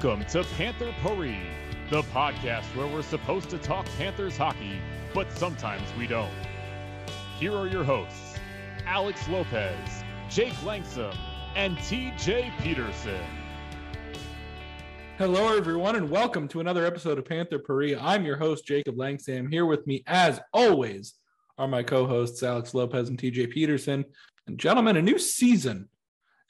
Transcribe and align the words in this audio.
Welcome 0.00 0.26
to 0.26 0.44
Panther 0.54 0.94
Puri, 1.02 1.40
the 1.90 2.02
podcast 2.02 2.62
where 2.76 2.86
we're 2.86 3.02
supposed 3.02 3.50
to 3.50 3.58
talk 3.58 3.84
Panthers 3.96 4.36
hockey, 4.36 4.78
but 5.12 5.32
sometimes 5.32 5.82
we 5.98 6.06
don't. 6.06 6.30
Here 7.40 7.52
are 7.52 7.66
your 7.66 7.82
hosts, 7.82 8.38
Alex 8.86 9.28
Lopez, 9.28 10.04
Jake 10.30 10.52
Langsam, 10.62 11.16
and 11.56 11.76
TJ 11.78 12.56
Peterson. 12.60 13.20
Hello, 15.16 15.56
everyone, 15.56 15.96
and 15.96 16.08
welcome 16.08 16.46
to 16.46 16.60
another 16.60 16.86
episode 16.86 17.18
of 17.18 17.24
Panther 17.24 17.58
Puri. 17.58 17.96
I'm 17.96 18.24
your 18.24 18.36
host, 18.36 18.64
Jacob 18.64 18.94
Langsam. 18.94 19.50
Here 19.50 19.66
with 19.66 19.84
me, 19.88 20.04
as 20.06 20.38
always, 20.52 21.14
are 21.58 21.66
my 21.66 21.82
co 21.82 22.06
hosts, 22.06 22.44
Alex 22.44 22.72
Lopez 22.72 23.08
and 23.08 23.18
TJ 23.18 23.50
Peterson. 23.50 24.04
And, 24.46 24.58
gentlemen, 24.58 24.96
a 24.96 25.02
new 25.02 25.18
season 25.18 25.88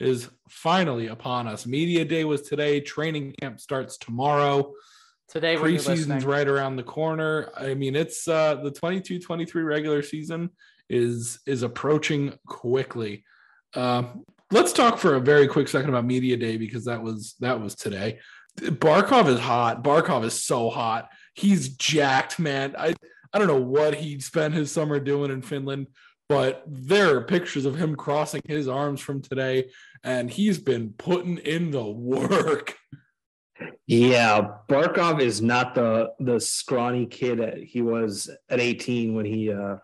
is 0.00 0.28
finally 0.48 1.08
upon 1.08 1.46
us. 1.46 1.66
Media 1.66 2.04
day 2.04 2.24
was 2.24 2.42
today, 2.42 2.80
training 2.80 3.34
camp 3.40 3.60
starts 3.60 3.96
tomorrow. 3.98 4.72
Today, 5.28 5.56
Preseason's 5.56 6.24
right 6.24 6.48
around 6.48 6.76
the 6.76 6.82
corner. 6.82 7.50
I 7.56 7.74
mean, 7.74 7.94
it's 7.94 8.26
uh, 8.26 8.56
the 8.56 8.70
22 8.70 9.18
23 9.18 9.62
regular 9.62 10.02
season 10.02 10.50
is 10.88 11.40
is 11.46 11.62
approaching 11.62 12.32
quickly. 12.46 13.24
Uh, 13.74 14.04
let's 14.50 14.72
talk 14.72 14.98
for 14.98 15.16
a 15.16 15.20
very 15.20 15.46
quick 15.46 15.68
second 15.68 15.90
about 15.90 16.06
media 16.06 16.36
day 16.36 16.56
because 16.56 16.86
that 16.86 17.02
was 17.02 17.34
that 17.40 17.60
was 17.60 17.74
today. 17.74 18.20
Barkov 18.58 19.28
is 19.28 19.38
hot. 19.38 19.84
Barkov 19.84 20.24
is 20.24 20.42
so 20.42 20.70
hot. 20.70 21.10
He's 21.34 21.76
jacked, 21.76 22.38
man. 22.38 22.74
I 22.78 22.94
I 23.32 23.38
don't 23.38 23.48
know 23.48 23.60
what 23.60 23.94
he 23.94 24.20
spent 24.20 24.54
his 24.54 24.72
summer 24.72 24.98
doing 24.98 25.30
in 25.30 25.42
Finland, 25.42 25.88
but 26.28 26.62
there 26.66 27.16
are 27.16 27.20
pictures 27.24 27.66
of 27.66 27.76
him 27.76 27.94
crossing 27.94 28.42
his 28.46 28.68
arms 28.68 29.00
from 29.00 29.20
today, 29.20 29.70
and 30.04 30.30
he's 30.30 30.58
been 30.58 30.94
putting 30.96 31.38
in 31.38 31.70
the 31.70 31.84
work. 31.84 32.76
Yeah, 33.86 34.48
Barkov 34.68 35.20
is 35.20 35.42
not 35.42 35.74
the 35.74 36.12
the 36.20 36.38
scrawny 36.38 37.06
kid 37.06 37.38
that 37.38 37.58
he 37.58 37.82
was 37.82 38.30
at 38.48 38.60
18 38.60 39.14
when 39.14 39.24
he 39.24 39.52
uh, 39.52 39.76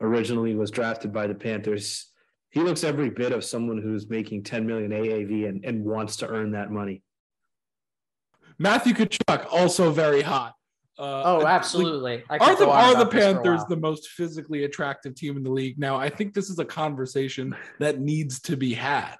originally 0.00 0.54
was 0.54 0.70
drafted 0.70 1.12
by 1.12 1.26
the 1.26 1.34
Panthers. 1.34 2.06
He 2.50 2.60
looks 2.60 2.82
every 2.82 3.10
bit 3.10 3.32
of 3.32 3.44
someone 3.44 3.80
who's 3.80 4.08
making 4.08 4.42
10 4.42 4.66
million 4.66 4.90
AAV 4.90 5.48
and, 5.48 5.64
and 5.64 5.84
wants 5.84 6.16
to 6.16 6.28
earn 6.28 6.52
that 6.52 6.70
money. 6.70 7.02
Matthew 8.58 8.92
Tkachuk 8.92 9.46
also 9.50 9.92
very 9.92 10.22
hot. 10.22 10.54
Uh, 10.98 11.22
Oh, 11.24 11.46
absolutely. 11.46 12.24
I 12.28 12.38
Are 12.38 12.56
the 12.56 12.68
are 12.68 12.94
the 12.94 13.00
about 13.02 13.10
this 13.10 13.24
for 13.24 13.30
a 13.30 13.34
Panthers 13.34 13.64
the 13.68 13.76
most 13.76 14.08
physically 14.08 14.64
attractive 14.64 15.14
team 15.14 15.36
in 15.36 15.42
the 15.42 15.50
league? 15.50 15.78
Now, 15.78 15.96
I 15.96 16.10
think 16.10 16.34
this 16.34 16.50
is 16.50 16.58
a 16.58 16.64
conversation 16.64 17.56
that 17.78 18.00
needs 18.00 18.40
to 18.42 18.56
be 18.56 18.74
had. 18.74 19.16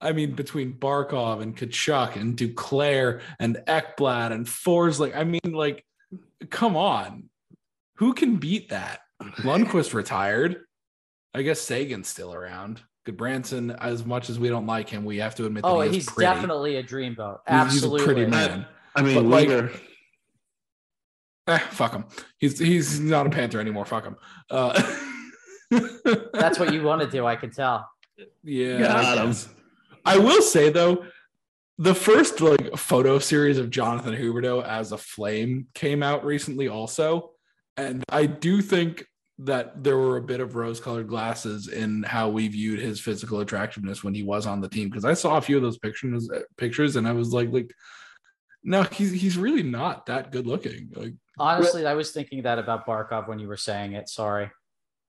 I 0.00 0.12
mean, 0.12 0.32
between 0.34 0.74
Barkov 0.74 1.42
and 1.42 1.56
Tkachuk 1.56 2.16
and 2.16 2.36
Duclair 2.36 3.20
and 3.40 3.56
Ekblad 3.66 4.32
and 4.32 4.46
Forsling. 4.46 5.16
I 5.16 5.24
mean, 5.24 5.40
like, 5.52 5.84
come 6.50 6.76
on. 6.76 7.28
Who 7.96 8.12
can 8.14 8.36
beat 8.36 8.68
that? 8.68 9.00
Lundqvist 9.38 9.94
retired. 9.94 10.60
I 11.34 11.42
guess 11.42 11.60
Sagan's 11.60 12.06
still 12.08 12.32
around. 12.32 12.80
Gudbranson, 13.06 13.76
as 13.80 14.04
much 14.04 14.30
as 14.30 14.38
we 14.38 14.48
don't 14.48 14.66
like 14.66 14.88
him, 14.88 15.04
we 15.04 15.16
have 15.18 15.34
to 15.36 15.46
admit 15.46 15.62
that 15.64 15.68
Oh, 15.68 15.80
he 15.80 15.88
is 15.88 15.94
he's 15.96 16.06
pretty. 16.06 16.32
definitely 16.32 16.76
a 16.76 16.82
dreamboat. 16.84 17.38
Absolutely. 17.48 17.98
He's 18.00 18.02
a 18.08 18.12
pretty 18.12 18.26
man. 18.30 18.66
I 18.94 19.02
mean, 19.02 19.14
But, 19.16 19.24
like- 19.24 19.82
Eh, 21.48 21.58
fuck 21.58 21.92
him. 21.92 22.04
He's 22.38 22.58
he's 22.58 23.00
not 23.00 23.26
a 23.26 23.30
Panther 23.30 23.58
anymore. 23.58 23.86
Fuck 23.86 24.04
him. 24.04 24.16
Uh, 24.50 24.74
That's 26.34 26.58
what 26.58 26.74
you 26.74 26.82
want 26.82 27.00
to 27.00 27.08
do. 27.10 27.24
I 27.26 27.36
can 27.36 27.50
tell. 27.50 27.88
Yeah, 28.44 28.78
Got 28.80 29.18
I, 29.18 29.24
him. 29.24 29.34
Guess. 30.08 30.16
I 30.16 30.24
will 30.24 30.42
say 30.42 30.70
though, 30.70 31.04
the 31.78 31.94
first 31.94 32.40
like 32.40 32.76
photo 32.76 33.18
series 33.18 33.58
of 33.58 33.70
Jonathan 33.70 34.14
Huberdeau 34.14 34.64
as 34.64 34.92
a 34.92 34.98
flame 34.98 35.68
came 35.74 36.02
out 36.02 36.24
recently, 36.24 36.68
also, 36.68 37.30
and 37.76 38.02
I 38.08 38.26
do 38.26 38.60
think 38.60 39.06
that 39.40 39.84
there 39.84 39.96
were 39.96 40.16
a 40.16 40.22
bit 40.22 40.40
of 40.40 40.56
rose-colored 40.56 41.06
glasses 41.06 41.68
in 41.68 42.02
how 42.02 42.28
we 42.28 42.48
viewed 42.48 42.80
his 42.80 42.98
physical 42.98 43.38
attractiveness 43.38 44.02
when 44.02 44.12
he 44.12 44.24
was 44.24 44.46
on 44.46 44.60
the 44.60 44.68
team 44.68 44.88
because 44.88 45.04
I 45.04 45.14
saw 45.14 45.36
a 45.36 45.40
few 45.40 45.56
of 45.56 45.62
those 45.62 45.78
pictures 45.78 46.28
uh, 46.28 46.40
pictures 46.56 46.96
and 46.96 47.06
I 47.06 47.12
was 47.12 47.32
like, 47.32 47.52
like, 47.52 47.72
no, 48.64 48.82
he's 48.82 49.12
he's 49.12 49.38
really 49.38 49.62
not 49.62 50.06
that 50.06 50.32
good 50.32 50.48
looking. 50.48 50.90
Like, 50.94 51.14
Honestly, 51.38 51.86
I 51.86 51.94
was 51.94 52.10
thinking 52.10 52.42
that 52.42 52.58
about 52.58 52.84
Barkov 52.84 53.28
when 53.28 53.38
you 53.38 53.46
were 53.46 53.56
saying 53.56 53.92
it. 53.92 54.08
Sorry. 54.08 54.50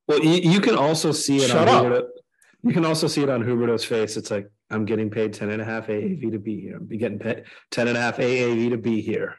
well, 0.08 0.24
you, 0.24 0.52
you 0.52 0.62
can 0.62 0.76
also 0.76 1.12
see 1.12 1.38
it 1.38 1.50
Shut 1.50 1.68
on 1.68 1.70
up. 1.70 1.84
Huberdeau. 1.86 2.08
You 2.62 2.74
can 2.74 2.86
also 2.86 3.08
see 3.08 3.24
it 3.24 3.30
on 3.30 3.44
Huberdeau's 3.44 3.84
face. 3.84 4.16
It's 4.16 4.30
like, 4.30 4.48
I'm 4.70 4.86
getting 4.86 5.10
paid 5.10 5.34
10 5.34 5.50
and 5.50 5.62
a 5.62 5.66
half 5.66 5.88
AAV 5.88 6.32
to 6.32 6.40
be 6.40 6.62
here. 6.62 6.78
I'm 6.78 6.88
getting 6.88 7.20
paid 7.20 7.44
10 7.72 7.88
and 7.88 7.98
a 7.98 8.02
half 8.02 8.18
AAV 8.18 8.70
to 8.70 8.78
be 8.78 9.02
here. 9.02 9.36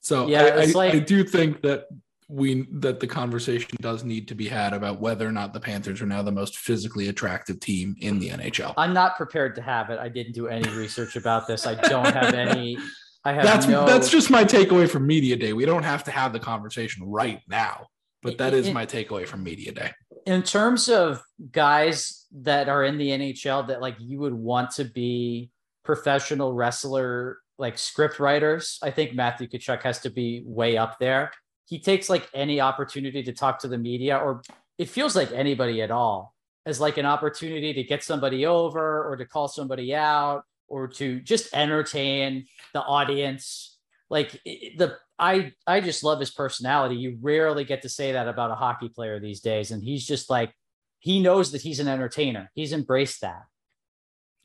So 0.00 0.26
Yeah, 0.26 0.42
I, 0.56 0.72
I, 0.74 0.86
I 0.88 0.98
do 0.98 1.22
think 1.24 1.62
that 1.62 1.86
we 2.28 2.66
that 2.72 2.98
the 2.98 3.06
conversation 3.06 3.76
does 3.80 4.04
need 4.04 4.26
to 4.28 4.34
be 4.34 4.48
had 4.48 4.72
about 4.72 5.00
whether 5.00 5.26
or 5.26 5.32
not 5.32 5.52
the 5.52 5.60
Panthers 5.60 6.00
are 6.00 6.06
now 6.06 6.22
the 6.22 6.32
most 6.32 6.56
physically 6.56 7.08
attractive 7.08 7.60
team 7.60 7.94
in 8.00 8.18
the 8.18 8.30
NHL. 8.30 8.72
I'm 8.78 8.94
not 8.94 9.16
prepared 9.16 9.54
to 9.56 9.62
have 9.62 9.90
it. 9.90 9.98
I 9.98 10.08
didn't 10.08 10.32
do 10.32 10.48
any 10.48 10.68
research 10.70 11.16
about 11.16 11.46
this. 11.46 11.66
I 11.66 11.74
don't 11.74 12.06
have 12.06 12.32
any. 12.34 12.78
I 13.24 13.34
have 13.34 13.44
That's 13.44 13.66
no. 13.66 13.86
that's 13.86 14.08
just 14.08 14.30
my 14.30 14.44
takeaway 14.44 14.88
from 14.88 15.06
media 15.06 15.36
day. 15.36 15.52
We 15.52 15.66
don't 15.66 15.82
have 15.82 16.04
to 16.04 16.10
have 16.10 16.32
the 16.32 16.40
conversation 16.40 17.04
right 17.06 17.40
now, 17.48 17.86
but 18.22 18.38
that 18.38 18.54
is 18.54 18.70
my 18.70 18.86
takeaway 18.86 19.26
from 19.26 19.44
media 19.44 19.72
day. 19.72 19.92
in 20.26 20.42
terms 20.42 20.88
of 20.88 21.22
guys 21.50 22.21
that 22.34 22.68
are 22.68 22.84
in 22.84 22.98
the 22.98 23.10
NHL 23.10 23.68
that 23.68 23.80
like 23.80 23.96
you 23.98 24.18
would 24.20 24.34
want 24.34 24.70
to 24.72 24.84
be 24.84 25.50
professional 25.84 26.52
wrestler 26.52 27.38
like 27.58 27.78
script 27.78 28.18
writers, 28.18 28.78
I 28.82 28.90
think 28.90 29.14
Matthew 29.14 29.46
Tkachuk 29.46 29.82
has 29.82 30.00
to 30.00 30.10
be 30.10 30.42
way 30.44 30.76
up 30.76 30.98
there. 30.98 31.30
He 31.66 31.78
takes 31.78 32.08
like 32.08 32.28
any 32.34 32.60
opportunity 32.60 33.22
to 33.22 33.32
talk 33.32 33.60
to 33.60 33.68
the 33.68 33.78
media, 33.78 34.16
or 34.16 34.42
it 34.78 34.88
feels 34.88 35.14
like 35.14 35.30
anybody 35.32 35.82
at 35.82 35.90
all, 35.90 36.34
as 36.66 36.80
like 36.80 36.98
an 36.98 37.06
opportunity 37.06 37.72
to 37.74 37.82
get 37.82 38.02
somebody 38.02 38.46
over 38.46 39.08
or 39.08 39.16
to 39.16 39.26
call 39.26 39.48
somebody 39.48 39.94
out 39.94 40.42
or 40.68 40.88
to 40.88 41.20
just 41.20 41.54
entertain 41.54 42.46
the 42.72 42.82
audience. 42.82 43.78
Like 44.10 44.32
the 44.44 44.96
I 45.18 45.52
I 45.66 45.80
just 45.80 46.02
love 46.02 46.18
his 46.18 46.30
personality. 46.30 46.96
You 46.96 47.18
rarely 47.20 47.64
get 47.64 47.82
to 47.82 47.88
say 47.88 48.12
that 48.12 48.28
about 48.28 48.50
a 48.50 48.56
hockey 48.56 48.88
player 48.88 49.20
these 49.20 49.40
days, 49.40 49.70
and 49.70 49.82
he's 49.82 50.06
just 50.06 50.28
like 50.28 50.52
he 51.02 51.20
knows 51.20 51.50
that 51.50 51.62
he's 51.62 51.80
an 51.80 51.88
entertainer. 51.88 52.48
He's 52.54 52.72
embraced 52.72 53.22
that. 53.22 53.42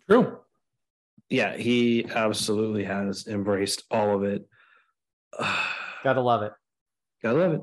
True. 0.09 0.39
Yeah, 1.29 1.55
he 1.55 2.07
absolutely 2.09 2.83
has 2.83 3.27
embraced 3.27 3.83
all 3.91 4.15
of 4.15 4.23
it. 4.23 4.47
Gotta 6.03 6.21
love 6.21 6.41
it. 6.41 6.53
Gotta 7.21 7.37
love 7.37 7.53
it. 7.53 7.61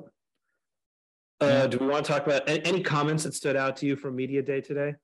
Uh, 1.41 1.47
Yeah. 1.47 1.67
Do 1.67 1.79
we 1.79 1.89
want 1.89 2.07
to 2.07 2.13
talk 2.13 2.25
about 2.25 2.43
any 2.47 2.85
comments 2.85 3.25
that 3.25 3.35
stood 3.35 3.57
out 3.57 3.77
to 3.79 3.87
you 3.87 3.97
from 3.97 4.15
Media 4.15 4.43
Day 4.43 4.61
today? 4.61 4.95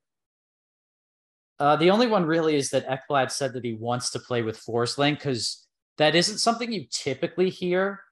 Uh, 1.59 1.75
the 1.75 1.91
only 1.91 2.07
one 2.07 2.25
really 2.25 2.55
is 2.55 2.71
that 2.71 2.87
Ekblad 2.87 3.33
said 3.33 3.55
that 3.55 3.65
he 3.65 3.75
wants 3.75 4.11
to 4.11 4.21
play 4.21 4.43
with 4.43 4.65
Forsling 4.65 5.15
because 5.15 5.67
that 5.99 6.15
isn't 6.15 6.39
something 6.39 6.71
you 6.71 6.85
typically 6.93 7.51
hear. 7.51 8.05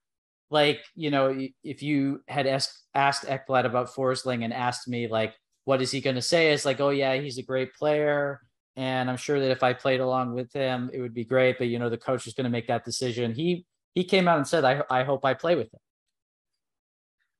Like, 0.50 0.80
you 0.96 1.12
know, 1.12 1.38
if 1.62 1.84
you 1.84 2.20
had 2.26 2.48
asked, 2.48 2.82
asked 2.96 3.26
Ekblad 3.26 3.64
about 3.64 3.94
Forsling 3.94 4.42
and 4.42 4.52
asked 4.52 4.88
me, 4.88 5.06
like, 5.06 5.34
what 5.68 5.82
is 5.82 5.90
he 5.90 6.00
going 6.00 6.16
to 6.16 6.22
say? 6.22 6.50
It's 6.50 6.64
like, 6.64 6.80
oh, 6.80 6.88
yeah, 6.88 7.14
he's 7.16 7.36
a 7.36 7.42
great 7.42 7.74
player. 7.74 8.40
And 8.74 9.10
I'm 9.10 9.18
sure 9.18 9.38
that 9.38 9.50
if 9.50 9.62
I 9.62 9.74
played 9.74 10.00
along 10.00 10.32
with 10.32 10.50
him, 10.50 10.88
it 10.94 11.00
would 11.02 11.12
be 11.12 11.24
great. 11.26 11.58
But, 11.58 11.66
you 11.66 11.78
know, 11.78 11.90
the 11.90 11.98
coach 11.98 12.26
is 12.26 12.32
going 12.32 12.46
to 12.46 12.50
make 12.50 12.68
that 12.68 12.86
decision. 12.86 13.34
He, 13.34 13.66
he 13.94 14.02
came 14.02 14.28
out 14.28 14.38
and 14.38 14.48
said, 14.48 14.64
I, 14.64 14.82
I 14.88 15.02
hope 15.04 15.26
I 15.26 15.34
play 15.34 15.56
with 15.56 15.66
him. 15.66 15.80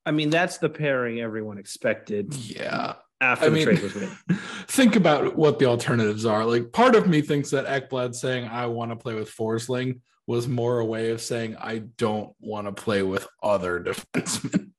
I 0.05 0.11
mean, 0.11 0.29
that's 0.29 0.59
the 0.59 0.69
pairing 0.69 1.21
everyone 1.21 1.57
expected 1.57 2.35
Yeah. 2.35 2.97
after 3.19 3.47
I 3.47 3.49
the 3.49 3.55
mean, 3.55 3.65
trade 3.65 3.81
was 3.83 3.95
made. 3.95 4.11
think 4.69 4.95
about 4.97 5.35
what 5.35 5.59
the 5.59 5.65
alternatives 5.65 6.27
are. 6.27 6.45
Like, 6.45 6.71
part 6.71 6.97
of 6.97 7.09
me 7.09 7.23
thinks 7.23 7.49
that 7.53 7.65
Ekblad 7.65 8.15
saying 8.15 8.47
I 8.47 8.67
want 8.67 8.91
to 8.91 8.97
play 8.97 9.15
with 9.15 9.35
Forsling 9.35 10.01
was 10.27 10.47
more 10.47 10.81
a 10.81 10.85
way 10.85 11.13
of 11.13 11.23
saying 11.23 11.57
I 11.59 11.79
don't 11.97 12.35
want 12.41 12.67
to 12.67 12.73
play 12.73 13.03
with 13.03 13.27
other 13.43 13.81
defensemen. 14.15 14.73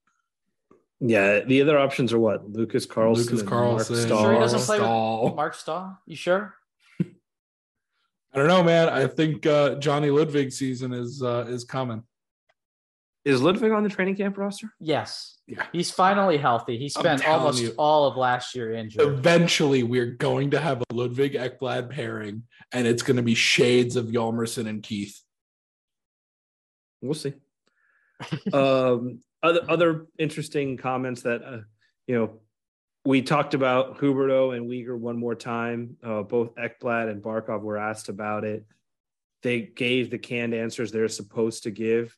Yeah, 1.02 1.40
the 1.40 1.62
other 1.62 1.78
options 1.78 2.12
are 2.12 2.20
what? 2.20 2.50
Lucas 2.50 2.86
Carlsson, 2.86 3.26
Lucas 3.26 3.40
and 3.42 3.50
Carlson, 3.50 3.96
Mark 3.96 4.04
You 4.04 4.08
sure 4.08 4.20
he 4.20 4.36
Staal. 4.36 4.40
doesn't 4.40 4.60
play 4.62 4.78
with 4.80 4.86
Staal. 4.86 5.36
Mark 5.36 5.54
Staal? 5.54 6.00
You 6.06 6.16
sure? 6.16 6.56
I 7.02 8.38
don't 8.38 8.48
know, 8.48 8.64
man. 8.64 8.90
I 8.90 9.08
think 9.08 9.46
uh, 9.46 9.76
Johnny 9.76 10.10
Ludvig 10.10 10.52
season 10.52 10.94
is 10.94 11.24
uh, 11.24 11.46
is 11.48 11.64
coming. 11.64 12.04
Is 13.26 13.42
Ludvig 13.42 13.72
on 13.72 13.84
the 13.84 13.90
training 13.90 14.16
camp 14.16 14.38
roster? 14.38 14.74
Yes. 14.80 15.38
Yeah. 15.46 15.66
He's 15.72 15.92
finally 15.92 16.38
healthy. 16.38 16.78
He 16.78 16.90
spent 16.90 17.28
almost 17.28 17.62
you. 17.62 17.74
all 17.78 18.08
of 18.08 18.16
last 18.16 18.56
year 18.56 18.74
injured. 18.74 19.02
Eventually, 19.02 19.84
we're 19.84 20.12
going 20.12 20.52
to 20.52 20.60
have 20.60 20.82
a 20.82 20.94
Ludvig 20.94 21.34
Ekblad 21.34 21.90
pairing, 21.90 22.44
and 22.72 22.88
it's 22.88 23.04
going 23.04 23.18
to 23.18 23.24
be 23.24 23.36
shades 23.36 23.96
of 23.96 24.08
Hjalmarsson 24.08 24.68
and 24.68 24.82
Keith. 24.82 25.22
We'll 27.02 27.14
see. 27.14 27.34
um, 28.54 29.20
other 29.42 29.62
other 29.70 30.06
interesting 30.18 30.78
comments 30.78 31.22
that 31.24 31.44
uh, 31.44 31.60
you 32.08 32.16
know 32.16 32.40
we 33.06 33.22
talked 33.22 33.54
about 33.54 33.98
Huberdeau 33.98 34.56
and 34.56 34.70
Weegar 34.70 34.98
one 34.98 35.18
more 35.18 35.36
time. 35.36 35.98
Uh, 36.04 36.22
both 36.24 36.56
Ekblad 36.56 37.10
and 37.10 37.24
Barkov 37.24 37.62
were 37.62 37.78
asked 37.78 38.10
about 38.10 38.44
it. 38.44 38.66
They 39.42 39.62
gave 39.62 40.12
the 40.12 40.18
canned 40.18 40.54
answers 40.54 40.92
they're 40.92 41.08
supposed 41.08 41.64
to 41.64 41.72
give. 41.72 42.16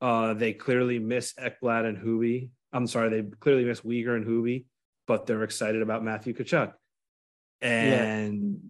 Uh, 0.00 0.34
they 0.34 0.52
clearly 0.52 0.98
miss 0.98 1.34
Ekblad 1.34 1.86
and 1.86 1.98
Hubi. 1.98 2.50
I'm 2.72 2.86
sorry, 2.86 3.08
they 3.08 3.28
clearly 3.40 3.64
miss 3.64 3.80
Weegar 3.80 4.16
and 4.16 4.26
Hubi, 4.26 4.66
but 5.06 5.26
they're 5.26 5.42
excited 5.42 5.82
about 5.82 6.04
Matthew 6.04 6.34
Tkachuk. 6.34 6.72
And 7.60 8.60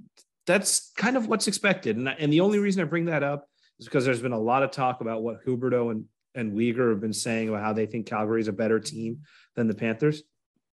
that's 0.47 0.93
kind 0.97 1.17
of 1.17 1.27
what's 1.27 1.49
expected. 1.49 1.97
And, 1.97 2.09
and 2.09 2.33
the 2.33 2.41
only 2.41 2.59
reason 2.59 2.81
I 2.81 2.85
bring 2.85 3.07
that 3.07 3.23
up 3.23 3.49
is 3.79 3.87
because 3.87 4.05
there's 4.05 4.23
been 4.23 4.33
a 4.33 4.39
lot 4.39 4.63
of 4.63 4.71
talk 4.71 5.01
about 5.01 5.23
what 5.23 5.45
Huberdeau 5.45 5.91
and, 5.91 6.05
and 6.37 6.53
Weegar 6.53 6.91
have 6.91 7.01
been 7.01 7.13
saying 7.13 7.49
about 7.49 7.63
how 7.63 7.73
they 7.73 7.87
think 7.87 8.07
Calgary 8.07 8.41
is 8.41 8.49
a 8.49 8.53
better 8.53 8.79
team 8.79 9.23
than 9.57 9.67
the 9.67 9.75
Panthers. 9.75 10.23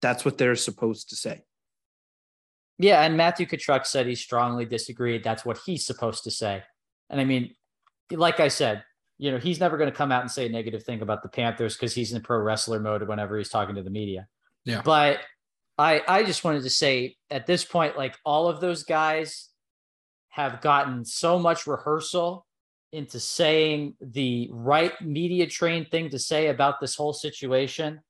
That's 0.02 0.26
what 0.26 0.38
they're 0.38 0.56
supposed 0.56 1.10
to 1.10 1.16
say. 1.16 1.44
Yeah, 2.80 3.04
and 3.04 3.16
Matthew 3.16 3.46
Tkachuk 3.46 3.86
said 3.86 4.08
he 4.08 4.16
strongly 4.16 4.66
disagreed. 4.66 5.24
That's 5.24 5.46
what 5.46 5.60
he's 5.66 5.86
supposed 5.86 6.24
to 6.24 6.32
say. 6.32 6.64
And 7.10 7.22
I 7.22 7.26
mean, 7.26 7.54
like 8.12 8.40
I 8.40 8.48
said, 8.48 8.84
you 9.20 9.32
know, 9.32 9.38
he's 9.38 9.60
never 9.60 9.78
going 9.78 9.90
to 9.90 9.96
come 9.96 10.12
out 10.12 10.22
and 10.22 10.32
say 10.32 10.48
a 10.48 10.50
negative 10.50 10.84
thing 10.84 11.04
about 11.04 11.22
the 11.22 11.30
Panthers 11.30 11.76
because 11.76 11.94
he's 11.94 12.12
in 12.12 12.22
pro 12.24 12.40
wrestler 12.40 12.80
mode 12.80 13.08
whenever 13.08 13.38
he's 13.38 13.50
talking 13.50 13.76
to 13.76 13.84
the 13.84 13.92
media. 13.92 14.28
Yeah. 14.66 14.82
But 14.84 15.20
I 15.78 16.02
I 16.08 16.24
just 16.24 16.44
wanted 16.44 16.64
to 16.64 16.72
say 16.72 17.18
at 17.30 17.46
this 17.46 17.64
point, 17.64 17.96
like 17.96 18.18
all 18.26 18.48
of 18.48 18.62
those 18.62 18.84
guys 18.84 19.50
have 20.30 20.62
gotten 20.62 21.06
so 21.06 21.38
much 21.38 21.68
rehearsal 21.68 22.48
into 22.92 23.20
saying 23.20 23.96
the 24.02 24.50
right 24.52 25.00
media 25.02 25.48
trained 25.48 25.90
thing 25.92 26.10
to 26.10 26.20
say 26.20 26.48
about 26.48 26.80
this 26.80 26.96
whole 26.96 27.14
situation. 27.14 28.02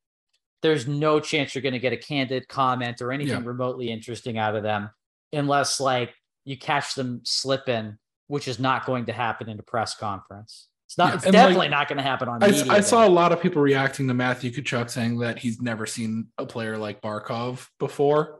There's 0.61 0.87
no 0.87 1.19
chance 1.19 1.53
you're 1.53 1.61
going 1.61 1.73
to 1.73 1.79
get 1.79 1.93
a 1.93 1.97
candid 1.97 2.47
comment 2.47 3.01
or 3.01 3.11
anything 3.11 3.41
Yeah. 3.41 3.47
remotely 3.47 3.91
interesting 3.91 4.37
out 4.37 4.55
of 4.55 4.63
them 4.63 4.89
unless 5.33 5.79
like 5.79 6.13
you 6.45 6.57
catch 6.57 6.95
them 6.95 7.21
slipping, 7.23 7.97
which 8.27 8.47
is 8.47 8.59
not 8.59 8.85
going 8.85 9.05
to 9.05 9.13
happen 9.13 9.49
in 9.49 9.59
a 9.59 9.63
press 9.63 9.95
conference. 9.95 10.67
It's 10.87 10.97
not. 10.97 11.09
Yeah, 11.09 11.15
it's 11.15 11.25
and, 11.25 11.33
like, 11.33 11.43
definitely 11.43 11.69
not 11.69 11.87
going 11.87 11.97
to 11.97 12.03
happen 12.03 12.27
on. 12.27 12.43
I, 12.43 12.47
I 12.69 12.81
saw 12.81 13.07
a 13.07 13.09
lot 13.09 13.31
of 13.31 13.41
people 13.41 13.61
reacting 13.61 14.07
to 14.09 14.13
Matthew 14.13 14.51
Tkachuk 14.51 14.89
saying 14.89 15.19
that 15.19 15.39
he's 15.39 15.61
never 15.61 15.85
seen 15.85 16.27
a 16.37 16.45
player 16.45 16.77
like 16.77 17.01
Barkov 17.01 17.67
before. 17.79 18.39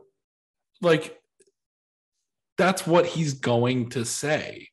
Like, 0.82 1.18
that's 2.58 2.86
what 2.86 3.06
he's 3.06 3.34
going 3.34 3.88
to 3.90 4.04
say. 4.04 4.68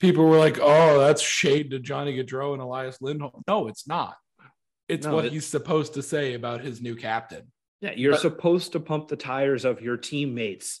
Yeah. 0.00 0.08
People 0.08 0.24
were 0.26 0.38
like, 0.38 0.58
oh, 0.60 0.98
that's 1.00 1.22
shade 1.22 1.70
to 1.70 1.78
Johnny 1.78 2.16
Gaudreau 2.16 2.52
and 2.52 2.62
Elias 2.62 2.98
Lindholm. 3.00 3.42
No, 3.46 3.68
it's 3.68 3.86
not. 3.86 4.16
It's 4.88 5.06
No, 5.06 5.14
what 5.16 5.26
it- 5.26 5.32
he's 5.32 5.46
supposed 5.46 5.94
to 5.94 6.02
say 6.02 6.34
about 6.34 6.60
his 6.62 6.80
new 6.80 6.96
captain, 6.96 7.52
Yeah, 7.80 7.92
you're 7.94 8.12
But- 8.14 8.22
supposed 8.22 8.72
to 8.72 8.80
pump 8.80 9.06
the 9.06 9.14
tires 9.16 9.64
of 9.64 9.80
your 9.80 9.96
teammates. 9.96 10.80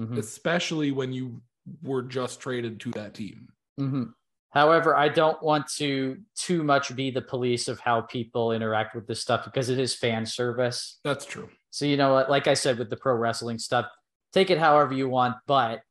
Mhm. 0.00 0.18
especially 0.18 0.90
when 0.90 1.12
you 1.12 1.40
were 1.84 2.02
just 2.02 2.40
traded 2.40 2.80
to 2.80 2.90
that 2.90 3.14
team. 3.14 3.46
Mhm. 3.78 4.12
However, 4.50 4.96
I 4.96 5.08
don't 5.08 5.40
want 5.40 5.68
to 5.76 6.20
too 6.34 6.64
much 6.64 6.96
be 6.96 7.12
the 7.12 7.22
police 7.22 7.68
of 7.68 7.78
how 7.78 8.00
people 8.00 8.50
interact 8.50 8.96
with 8.96 9.06
this 9.06 9.20
stuff 9.22 9.44
because 9.44 9.68
it 9.70 9.78
is 9.78 9.94
fan 9.94 10.26
service. 10.26 10.98
That's 11.04 11.24
true. 11.24 11.48
So 11.70 11.84
you 11.84 11.96
know 11.96 12.12
what, 12.12 12.28
like 12.28 12.48
I 12.48 12.54
said 12.54 12.76
with 12.76 12.90
the 12.90 12.96
pro 12.96 13.14
wrestling 13.14 13.58
stuff, 13.60 13.86
take 14.32 14.50
it 14.50 14.58
however 14.58 14.92
you 14.94 15.08
want, 15.08 15.36
but 15.46 15.82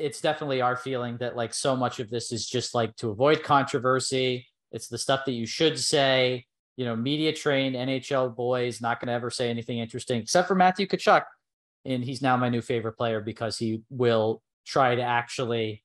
it's 0.00 0.20
definitely 0.20 0.60
our 0.60 0.76
feeling 0.76 1.16
that 1.18 1.36
like 1.36 1.54
so 1.54 1.76
much 1.76 2.00
of 2.00 2.10
this 2.10 2.32
is 2.32 2.46
just 2.48 2.74
like 2.74 2.96
to 2.96 3.10
avoid 3.10 3.42
controversy. 3.42 4.46
It's 4.72 4.88
the 4.88 4.98
stuff 4.98 5.24
that 5.26 5.32
you 5.32 5.46
should 5.46 5.78
say. 5.78 6.46
You 6.76 6.86
know, 6.86 6.96
media 6.96 7.32
trained 7.32 7.76
NHL 7.76 8.34
boys 8.34 8.80
not 8.80 9.00
going 9.00 9.08
to 9.08 9.12
ever 9.12 9.30
say 9.30 9.50
anything 9.50 9.78
interesting 9.78 10.20
except 10.22 10.48
for 10.48 10.54
Matthew 10.54 10.86
Tkachuk, 10.86 11.24
and 11.84 12.02
he's 12.02 12.22
now 12.22 12.36
my 12.36 12.48
new 12.48 12.62
favorite 12.62 12.94
player 12.94 13.20
because 13.20 13.58
he 13.58 13.82
will 13.90 14.42
try 14.66 14.94
to 14.94 15.02
actually 15.02 15.84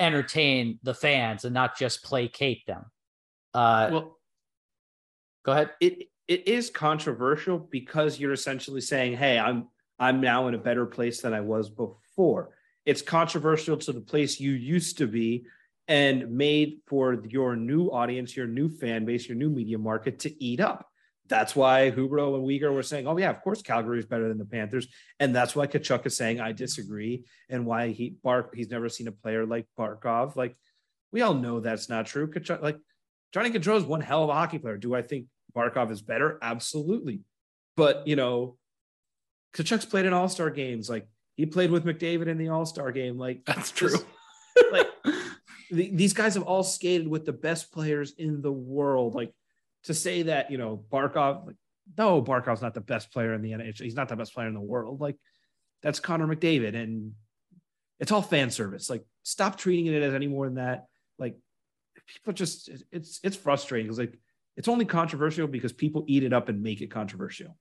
entertain 0.00 0.78
the 0.82 0.92
fans 0.94 1.44
and 1.44 1.54
not 1.54 1.78
just 1.78 2.02
placate 2.04 2.66
them. 2.66 2.84
Uh, 3.54 3.88
Well, 3.92 4.18
go 5.44 5.52
ahead. 5.52 5.70
it 5.80 6.08
it 6.26 6.48
is 6.48 6.70
controversial 6.70 7.58
because 7.58 8.18
you're 8.18 8.32
essentially 8.32 8.80
saying, 8.80 9.16
"Hey, 9.16 9.38
I'm 9.38 9.68
I'm 9.98 10.20
now 10.20 10.48
in 10.48 10.54
a 10.54 10.58
better 10.58 10.86
place 10.86 11.20
than 11.22 11.32
I 11.32 11.40
was 11.40 11.70
before." 11.70 12.50
It's 12.86 13.02
controversial 13.02 13.76
to 13.78 13.92
the 13.92 14.00
place 14.00 14.40
you 14.40 14.52
used 14.52 14.98
to 14.98 15.06
be 15.06 15.46
and 15.88 16.30
made 16.30 16.80
for 16.86 17.14
your 17.28 17.56
new 17.56 17.88
audience, 17.88 18.36
your 18.36 18.46
new 18.46 18.68
fan 18.68 19.04
base, 19.04 19.28
your 19.28 19.36
new 19.36 19.50
media 19.50 19.78
market 19.78 20.18
to 20.20 20.44
eat 20.44 20.60
up. 20.60 20.88
That's 21.26 21.56
why 21.56 21.90
Hubro 21.90 22.34
and 22.34 22.44
Weegar 22.46 22.72
were 22.72 22.82
saying, 22.82 23.06
"Oh 23.06 23.16
yeah, 23.16 23.30
of 23.30 23.40
course 23.40 23.62
Calgary 23.62 23.98
is 23.98 24.04
better 24.04 24.28
than 24.28 24.36
the 24.36 24.44
Panthers," 24.44 24.88
and 25.18 25.34
that's 25.34 25.56
why 25.56 25.66
Tkachuk 25.66 26.04
is 26.04 26.16
saying, 26.16 26.38
"I 26.38 26.52
disagree," 26.52 27.24
and 27.48 27.64
why 27.64 27.88
he 27.88 28.16
Bark 28.22 28.54
he's 28.54 28.70
never 28.70 28.90
seen 28.90 29.08
a 29.08 29.12
player 29.12 29.46
like 29.46 29.66
Barkov. 29.78 30.36
Like 30.36 30.54
we 31.12 31.22
all 31.22 31.32
know 31.32 31.60
that's 31.60 31.88
not 31.88 32.04
true. 32.06 32.26
Tkachuk, 32.26 32.60
like 32.60 32.78
Johnny 33.32 33.50
Gaudreau 33.50 33.76
is 33.76 33.84
one 33.84 34.00
hell 34.00 34.22
of 34.22 34.30
a 34.30 34.34
hockey 34.34 34.58
player. 34.58 34.76
Do 34.76 34.94
I 34.94 35.02
think 35.02 35.26
Barkov 35.56 35.90
is 35.90 36.02
better? 36.02 36.38
Absolutely. 36.40 37.20
But, 37.76 38.06
you 38.06 38.16
know, 38.16 38.56
Tkachuk's 39.54 39.86
played 39.86 40.06
in 40.06 40.12
all 40.12 40.28
star 40.28 40.50
games. 40.50 40.90
Like 40.90 41.08
he 41.36 41.46
played 41.46 41.70
with 41.70 41.84
McDavid 41.84 42.28
in 42.28 42.38
the 42.38 42.48
all 42.48 42.66
star 42.66 42.92
game. 42.92 43.18
Like, 43.18 43.42
That's 43.46 43.70
true. 43.70 43.96
like 44.72 44.88
the, 45.70 45.90
these 45.94 46.12
guys 46.12 46.34
have 46.34 46.44
all 46.44 46.62
skated 46.62 47.08
with 47.08 47.24
the 47.24 47.32
best 47.32 47.72
players 47.72 48.12
in 48.18 48.42
the 48.42 48.52
world. 48.52 49.14
Like 49.14 49.32
to 49.84 49.94
say 49.94 50.22
that, 50.22 50.50
you 50.50 50.58
know, 50.58 50.84
Barkov, 50.90 51.46
like, 51.46 51.56
no, 51.98 52.22
Barkov's 52.22 52.62
not 52.62 52.74
the 52.74 52.80
best 52.80 53.12
player 53.12 53.34
in 53.34 53.42
the 53.42 53.52
NHL. 53.52 53.82
He's 53.82 53.94
not 53.94 54.08
the 54.08 54.16
best 54.16 54.32
player 54.34 54.48
in 54.48 54.54
the 54.54 54.60
world. 54.60 55.00
Like 55.00 55.16
that's 55.82 56.00
Connor 56.00 56.26
McDavid. 56.26 56.74
And 56.74 57.12
it's 58.00 58.10
all 58.10 58.22
fan 58.22 58.50
service. 58.50 58.88
Like 58.88 59.04
stop 59.22 59.56
treating 59.58 59.86
it 59.86 60.02
as 60.02 60.14
any 60.14 60.28
more 60.28 60.46
than 60.46 60.54
that. 60.54 60.86
Like 61.18 61.36
people 62.06 62.32
just, 62.32 62.70
it's, 62.90 63.20
it's 63.22 63.36
frustrating 63.36 63.86
because 63.86 63.98
like, 63.98 64.18
it's 64.56 64.68
only 64.68 64.84
controversial 64.84 65.46
because 65.48 65.72
people 65.72 66.04
eat 66.06 66.22
it 66.22 66.32
up 66.32 66.48
and 66.48 66.62
make 66.62 66.80
it 66.80 66.90
controversial. 66.90 67.56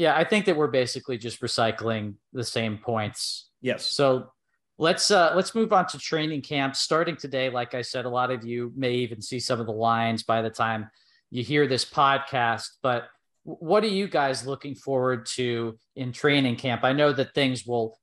Yeah, 0.00 0.16
I 0.16 0.24
think 0.24 0.46
that 0.46 0.56
we're 0.56 0.68
basically 0.68 1.18
just 1.18 1.40
recycling 1.40 2.14
the 2.32 2.44
same 2.44 2.78
points 2.78 3.50
Yes. 3.60 3.86
So 3.86 4.32
let's 4.78 5.10
uh 5.10 5.32
let's 5.36 5.54
move 5.54 5.72
on 5.72 5.86
to 5.88 5.98
training 5.98 6.42
camp 6.42 6.74
starting 6.74 7.16
today. 7.16 7.50
Like 7.50 7.74
I 7.74 7.82
said, 7.82 8.04
a 8.04 8.10
lot 8.10 8.30
of 8.30 8.44
you 8.44 8.72
may 8.74 8.94
even 8.94 9.20
see 9.20 9.40
some 9.40 9.60
of 9.60 9.66
the 9.66 9.72
lines 9.72 10.22
by 10.22 10.42
the 10.42 10.50
time 10.50 10.90
you 11.30 11.42
hear 11.42 11.66
this 11.66 11.84
podcast. 11.84 12.66
But 12.82 13.04
what 13.44 13.84
are 13.84 13.88
you 13.88 14.08
guys 14.08 14.46
looking 14.46 14.74
forward 14.74 15.26
to 15.34 15.78
in 15.96 16.12
training 16.12 16.56
camp? 16.56 16.84
I 16.84 16.92
know 16.92 17.12
that 17.12 17.34
things 17.34 17.66
will 17.66 17.98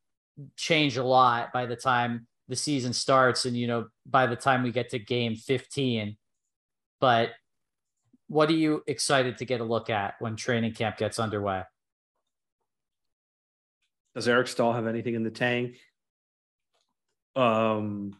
change 0.55 0.97
a 0.97 1.03
lot 1.03 1.51
by 1.51 1.65
the 1.65 1.75
time 1.75 2.27
the 2.47 2.55
season 2.55 2.93
starts, 2.93 3.45
and 3.45 3.57
you 3.57 3.67
know 3.67 3.87
by 4.05 4.27
the 4.27 4.35
time 4.35 4.63
we 4.63 4.71
get 4.71 4.89
to 4.89 4.99
game 4.99 5.35
15. 5.35 6.17
But 6.99 7.31
what 8.27 8.49
are 8.49 8.53
you 8.53 8.83
excited 8.87 9.37
to 9.37 9.45
get 9.45 9.61
a 9.61 9.63
look 9.63 9.89
at 9.89 10.15
when 10.19 10.35
training 10.35 10.73
camp 10.73 10.97
gets 10.97 11.19
underway? 11.19 11.63
Does 14.17 14.27
Eric 14.27 14.47
Staal 14.47 14.73
have 14.73 14.87
anything 14.87 15.13
in 15.13 15.21
the 15.21 15.29
tank? 15.29 15.75
Um, 17.35 18.15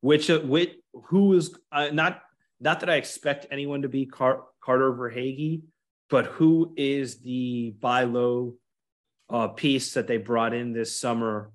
which 0.00 0.28
which 0.28 0.76
who 1.06 1.32
is 1.32 1.52
uh, 1.72 1.88
not 1.92 2.22
not 2.60 2.78
that 2.78 2.88
I 2.88 2.94
expect 2.94 3.44
anyone 3.50 3.82
to 3.82 3.88
be 3.88 4.06
Car- 4.06 4.44
Carter 4.62 4.92
Verhaeghe, 4.92 5.62
but 6.10 6.26
who 6.26 6.72
is 6.76 7.22
the 7.22 7.74
buy 7.80 8.04
low 8.04 8.54
uh, 9.28 9.48
piece 9.48 9.94
that 9.94 10.06
they 10.06 10.16
brought 10.16 10.54
in 10.54 10.72
this 10.72 10.96
summer, 10.96 11.50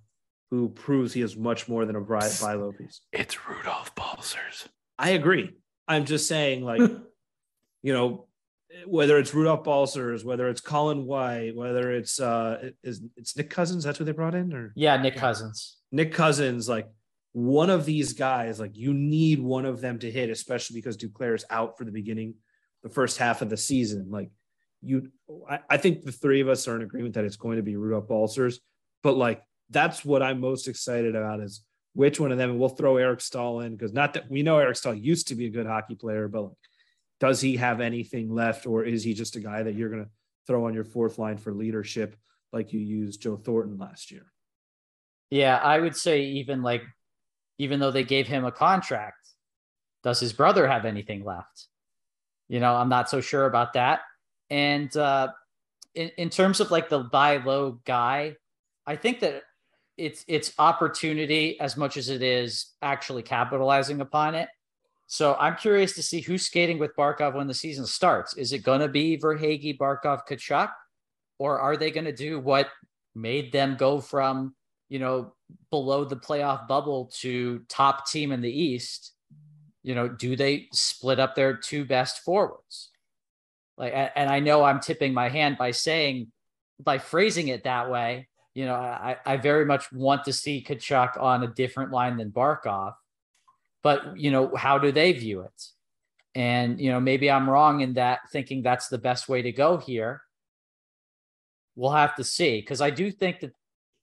who 0.50 0.68
proves 0.68 1.14
he 1.14 1.22
is 1.22 1.38
much 1.38 1.70
more 1.70 1.86
than 1.86 1.96
a 1.96 2.02
buy, 2.02 2.30
buy 2.42 2.56
low 2.56 2.74
piece? 2.74 3.00
It's 3.14 3.48
Rudolph 3.48 3.96
Balcers. 3.96 4.68
I 5.00 5.12
agree. 5.12 5.56
I'm 5.88 6.04
just 6.04 6.28
saying, 6.28 6.66
like, 6.66 6.82
you 7.84 7.94
know, 7.94 8.28
whether 8.86 9.18
it's 9.18 9.34
Rudolph 9.34 9.64
Balcers, 9.64 10.24
whether 10.24 10.48
it's 10.50 10.62
Colin 10.62 11.06
White, 11.06 11.56
whether 11.56 11.92
it's 11.92 12.20
uh 12.20 12.70
is 12.84 13.02
it's 13.18 13.36
Nick 13.36 13.50
Cousins, 13.50 13.84
that's 13.84 13.98
who 13.98 14.06
they 14.06 14.12
brought 14.12 14.36
in, 14.36 14.54
or 14.54 14.74
Yeah, 14.76 14.98
Nick. 14.98 15.16
Cousins. 15.16 15.78
Nick 15.92 16.14
Cousins, 16.14 16.70
like 16.70 16.88
one 17.34 17.70
of 17.70 17.86
these 17.86 18.14
guys, 18.14 18.60
like 18.60 18.76
you 18.76 18.94
need 18.94 19.40
one 19.40 19.66
of 19.66 19.82
them 19.82 20.00
to 20.00 20.12
hit, 20.12 20.30
especially 20.30 20.76
because 20.76 20.98
Duclair 20.98 21.36
is 21.36 21.46
out 21.50 21.78
for 21.78 21.86
the 21.86 21.92
beginning, 21.92 22.36
the 22.84 22.90
first 22.90 23.18
half 23.18 23.42
of 23.42 23.50
the 23.50 23.58
season. 23.58 24.08
Like 24.10 24.32
you, 24.82 25.12
I, 25.50 25.60
I 25.70 25.78
think 25.78 26.04
the 26.04 26.12
three 26.12 26.42
of 26.42 26.50
us 26.50 26.68
are 26.68 26.76
in 26.76 26.82
agreement 26.82 27.16
that 27.16 27.26
it's 27.26 27.38
going 27.38 27.58
to 27.58 27.64
be 27.64 27.76
Rudolph 27.76 28.08
Balcers, 28.08 28.60
but 29.04 29.16
like 29.18 29.42
that's 29.70 30.04
what 30.04 30.22
I'm 30.22 30.40
most 30.40 30.68
excited 30.68 31.16
about 31.16 31.40
is 31.40 31.64
which 31.94 32.20
one 32.20 32.32
of 32.32 32.38
them. 32.38 32.52
And 32.52 32.60
We'll 32.60 32.70
throw 32.70 32.98
Eric 32.98 33.22
Staal 33.22 33.62
in 33.62 33.76
because 33.76 33.94
not 33.94 34.14
that 34.14 34.30
we 34.30 34.44
know 34.44 34.58
Eric 34.58 34.78
Staal 34.78 34.94
used 34.94 35.28
to 35.30 35.36
be 35.36 35.46
a 35.46 35.50
good 35.50 35.66
hockey 35.68 35.96
player, 35.96 36.28
but 36.28 36.42
like, 36.42 36.52
does 37.22 37.40
he 37.40 37.56
have 37.56 37.80
anything 37.80 38.34
left, 38.34 38.66
or 38.66 38.84
is 38.84 39.04
he 39.04 39.14
just 39.14 39.36
a 39.36 39.40
guy 39.40 39.62
that 39.62 39.76
you're 39.76 39.90
going 39.90 40.04
to 40.04 40.10
throw 40.48 40.66
on 40.66 40.74
your 40.74 40.84
fourth 40.84 41.20
line 41.20 41.38
for 41.38 41.54
leadership, 41.54 42.18
like 42.52 42.74
you 42.74 42.80
used 42.80 43.22
Joe 43.22 43.38
Thornton 43.38 43.78
last 43.78 44.12
year? 44.12 44.26
Yeah, 45.30 45.56
I 45.56 45.80
would 45.80 45.96
say 45.96 46.24
even 46.24 46.64
like, 46.64 46.82
even 47.60 47.80
though 47.80 47.92
they 47.92 48.04
gave 48.04 48.26
him 48.28 48.44
a 48.44 48.52
contract, 48.52 49.30
does 50.04 50.20
his 50.20 50.34
brother 50.34 50.68
have 50.68 50.84
anything 50.84 51.24
left? 51.24 51.68
You 52.50 52.60
know, 52.60 52.76
I'm 52.76 52.90
not 52.90 53.08
so 53.08 53.22
sure 53.22 53.46
about 53.46 53.74
that. 53.74 54.02
And 54.50 54.94
uh, 54.98 55.30
in, 55.94 56.10
in 56.18 56.30
terms 56.32 56.60
of 56.60 56.72
like 56.72 56.90
the 56.90 57.00
buy 57.00 57.38
low 57.38 57.80
guy, 57.86 58.36
I 58.88 58.96
think 58.96 59.20
that 59.20 59.44
it's 59.96 60.26
it's 60.28 60.54
opportunity 60.58 61.60
as 61.60 61.78
much 61.78 61.98
as 61.98 62.10
it 62.10 62.24
is 62.24 62.72
actually 62.82 63.22
capitalizing 63.22 64.02
upon 64.02 64.34
it. 64.34 64.50
So 65.12 65.36
I'm 65.42 65.58
curious 65.58 65.92
to 65.96 66.04
see 66.04 66.22
who's 66.22 66.46
skating 66.46 66.80
with 66.80 66.96
Barkov 66.96 67.34
when 67.34 67.46
the 67.46 67.54
season 67.54 67.86
starts. 67.86 68.34
Is 68.38 68.54
it 68.54 68.60
going 68.60 68.80
to 68.80 68.88
be 68.88 69.18
Verhaeghe, 69.18 69.78
Barkov, 69.78 70.22
Tkachuk, 70.26 70.72
or 71.38 71.60
are 71.60 71.76
they 71.76 71.92
going 71.92 72.06
to 72.06 72.14
do 72.14 72.40
what 72.40 72.70
made 73.14 73.52
them 73.52 73.76
go 73.76 74.00
from 74.00 74.56
you 74.88 75.00
know 75.00 75.34
below 75.70 76.06
the 76.06 76.16
playoff 76.16 76.66
bubble 76.66 77.12
to 77.20 77.60
top 77.68 78.08
team 78.08 78.32
in 78.32 78.40
the 78.40 78.50
East? 78.50 79.12
You 79.84 79.96
know, 79.96 80.08
do 80.08 80.38
they 80.38 80.70
split 80.72 81.20
up 81.20 81.36
their 81.36 81.58
two 81.58 81.84
best 81.84 82.20
forwards? 82.20 82.92
Like, 83.78 83.92
and 84.16 84.30
I 84.30 84.40
know 84.40 84.64
I'm 84.64 84.80
tipping 84.80 85.14
my 85.14 85.28
hand 85.28 85.58
by 85.58 85.72
saying, 85.72 86.32
by 86.80 87.00
phrasing 87.00 87.50
it 87.50 87.66
that 87.66 87.92
way, 87.92 88.30
you 88.54 88.66
know, 88.66 88.76
I, 88.76 89.18
I 89.26 89.36
very 89.36 89.66
much 89.66 89.92
want 89.92 90.24
to 90.24 90.32
see 90.32 90.64
Tkachuk 90.64 91.22
on 91.22 91.44
a 91.44 91.48
different 91.48 91.92
line 91.92 92.16
than 92.16 92.32
Barkov. 92.32 92.94
But, 93.84 94.18
you 94.18 94.32
know, 94.32 94.56
how 94.56 94.78
do 94.78 94.92
they 94.92 95.12
view 95.14 95.42
it? 95.42 95.64
And, 96.36 96.80
you 96.80 96.92
know, 96.92 97.00
maybe 97.00 97.30
I'm 97.30 97.50
wrong 97.50 97.82
in 97.82 97.94
that 97.94 98.20
thinking 98.32 98.62
that's 98.62 98.88
the 98.88 98.98
best 98.98 99.28
way 99.28 99.42
to 99.42 99.52
go 99.52 99.78
here. 99.78 100.22
We'll 101.76 101.92
have 101.92 102.16
to 102.16 102.24
see. 102.24 102.60
Because 102.60 102.82
I 102.82 102.90
do 102.90 103.12
think 103.12 103.40
that 103.42 103.52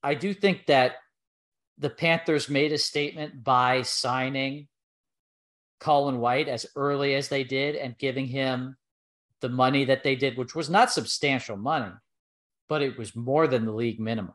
I 0.02 0.14
do 0.14 0.34
think 0.34 0.66
that 0.66 0.96
the 1.78 1.90
Panthers 1.90 2.48
made 2.48 2.72
a 2.72 2.78
statement 2.78 3.42
by 3.42 3.82
signing 3.82 4.68
Colin 5.80 6.18
White 6.18 6.48
as 6.48 6.66
early 6.76 7.14
as 7.14 7.28
they 7.28 7.44
did 7.44 7.76
and 7.76 7.96
giving 7.98 8.26
him 8.26 8.76
the 9.40 9.48
money 9.48 9.84
that 9.84 10.02
they 10.02 10.16
did, 10.16 10.36
which 10.36 10.54
was 10.54 10.68
not 10.68 10.90
substantial 10.90 11.56
money, 11.56 11.92
but 12.68 12.82
it 12.82 12.98
was 12.98 13.14
more 13.14 13.46
than 13.46 13.64
the 13.64 13.72
league 13.72 14.00
minimum. 14.00 14.34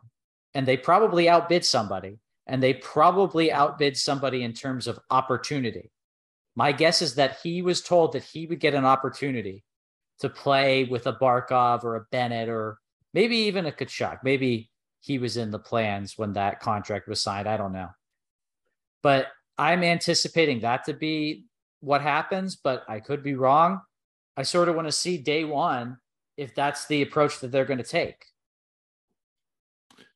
And 0.54 0.66
they 0.66 0.78
probably 0.78 1.28
outbid 1.28 1.66
somebody, 1.66 2.18
and 2.48 2.62
they 2.62 2.74
probably 2.74 3.52
outbid 3.52 3.98
somebody 3.98 4.44
in 4.44 4.54
terms 4.54 4.88
of 4.88 5.00
opportunity. 5.10 5.92
My 6.56 6.72
guess 6.72 7.02
is 7.02 7.16
that 7.16 7.38
he 7.42 7.62
was 7.62 7.82
told 7.82 8.14
that 8.14 8.24
he 8.24 8.46
would 8.46 8.60
get 8.60 8.74
an 8.74 8.86
opportunity 8.86 9.64
to 10.20 10.30
play 10.30 10.84
with 10.84 11.08
a 11.08 11.14
Barkov 11.14 11.84
or 11.84 11.96
a 11.96 12.06
Bennett 12.12 12.50
or 12.50 12.78
maybe 13.14 13.38
even 13.38 13.66
a 13.66 13.72
Tkachuk. 13.72 14.20
Maybe 14.24 14.70
he 15.00 15.18
was 15.18 15.38
in 15.38 15.52
the 15.52 15.60
plans 15.60 16.18
when 16.18 16.34
that 16.34 16.60
contract 16.60 17.08
was 17.08 17.22
signed. 17.22 17.48
I 17.48 17.58
don't 17.58 17.74
know. 17.74 17.90
But 19.02 19.28
I'm 19.58 19.84
anticipating 19.84 20.62
that 20.62 20.86
to 20.86 20.94
be 20.94 21.46
what 21.80 22.02
happens, 22.02 22.56
but 22.56 22.84
I 22.88 23.00
could 23.00 23.24
be 23.24 23.36
wrong. 23.36 23.82
I 24.38 24.44
sort 24.44 24.70
of 24.70 24.76
want 24.76 24.88
to 24.88 24.92
see 24.92 25.18
day 25.18 25.44
one 25.44 25.98
if 26.38 26.56
that's 26.56 26.88
the 26.88 27.02
approach 27.02 27.40
that 27.40 27.52
they're 27.52 27.66
going 27.66 27.80
to 27.80 27.84
take. 27.84 28.26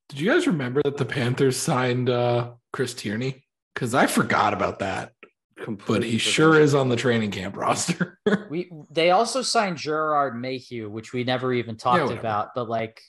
Did 0.10 0.20
you 0.20 0.32
guys 0.32 0.48
remember 0.48 0.82
that 0.84 0.98
the 0.98 1.06
Panthers 1.06 1.58
signed 1.58 2.10
uh, 2.10 2.52
Chris 2.72 2.94
Tierney? 2.94 3.46
Because 3.74 3.94
I 3.94 4.08
forgot 4.08 4.54
about 4.54 4.80
that. 4.80 5.14
Completely 5.60 6.08
but 6.08 6.12
he 6.12 6.18
sure 6.20 6.60
is 6.60 6.76
on 6.76 6.88
the 6.88 6.96
training 6.96 7.32
camp 7.32 7.58
roster. 7.58 8.20
we 8.50 8.72
they 8.92 9.10
also 9.10 9.42
signed 9.42 9.78
Gerald 9.78 10.36
Mayhew, 10.36 10.88
which 10.88 11.14
we 11.14 11.24
never 11.24 11.52
even 11.52 11.78
talked 11.78 12.12
yeah, 12.12 12.18
about. 12.18 12.54
But 12.54 12.70
like, 12.70 13.02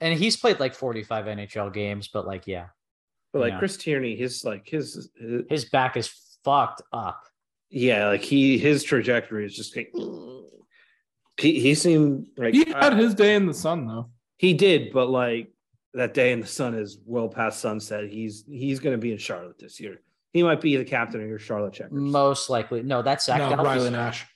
and 0.00 0.18
he's 0.18 0.36
played 0.36 0.60
like 0.60 0.74
45 0.74 1.26
NHL 1.26 1.72
games, 1.74 2.08
but 2.08 2.26
like, 2.26 2.46
yeah. 2.46 2.68
But 3.34 3.40
like 3.40 3.58
Chris 3.58 3.76
Tierney, 3.76 4.16
his 4.16 4.44
like 4.44 4.66
his, 4.66 5.10
his 5.18 5.42
his 5.50 5.64
back 5.66 5.96
is 5.96 6.08
fucked 6.42 6.82
up. 6.92 7.24
Yeah, 7.68 8.08
like 8.08 8.22
he 8.22 8.56
his 8.56 8.82
trajectory 8.82 9.44
is 9.44 9.54
just 9.54 9.76
like 9.76 9.92
he, 11.36 11.60
he 11.60 11.74
seemed 11.74 12.28
like 12.36 12.54
he 12.54 12.64
had 12.64 12.94
uh, 12.94 12.96
his 12.96 13.14
day 13.14 13.34
in 13.34 13.46
the 13.46 13.54
sun 13.54 13.86
though. 13.86 14.10
He 14.38 14.54
did, 14.54 14.92
but 14.92 15.10
like 15.10 15.53
that 15.94 16.12
day 16.12 16.32
in 16.32 16.40
the 16.40 16.46
sun 16.46 16.74
is 16.74 16.98
well 17.06 17.28
past 17.28 17.60
sunset. 17.60 18.08
He's 18.08 18.44
he's 18.48 18.80
going 18.80 18.94
to 18.94 19.00
be 19.00 19.12
in 19.12 19.18
Charlotte 19.18 19.58
this 19.58 19.80
year. 19.80 20.00
He 20.32 20.42
might 20.42 20.60
be 20.60 20.76
the 20.76 20.84
captain 20.84 21.22
of 21.22 21.28
your 21.28 21.38
Charlotte 21.38 21.72
Checkers. 21.72 21.92
Most 21.92 22.50
likely, 22.50 22.82
no. 22.82 23.02
That's 23.02 23.24
Zach. 23.24 23.38
No, 23.38 23.62
Riley 23.62 23.90
Nash. 23.90 24.26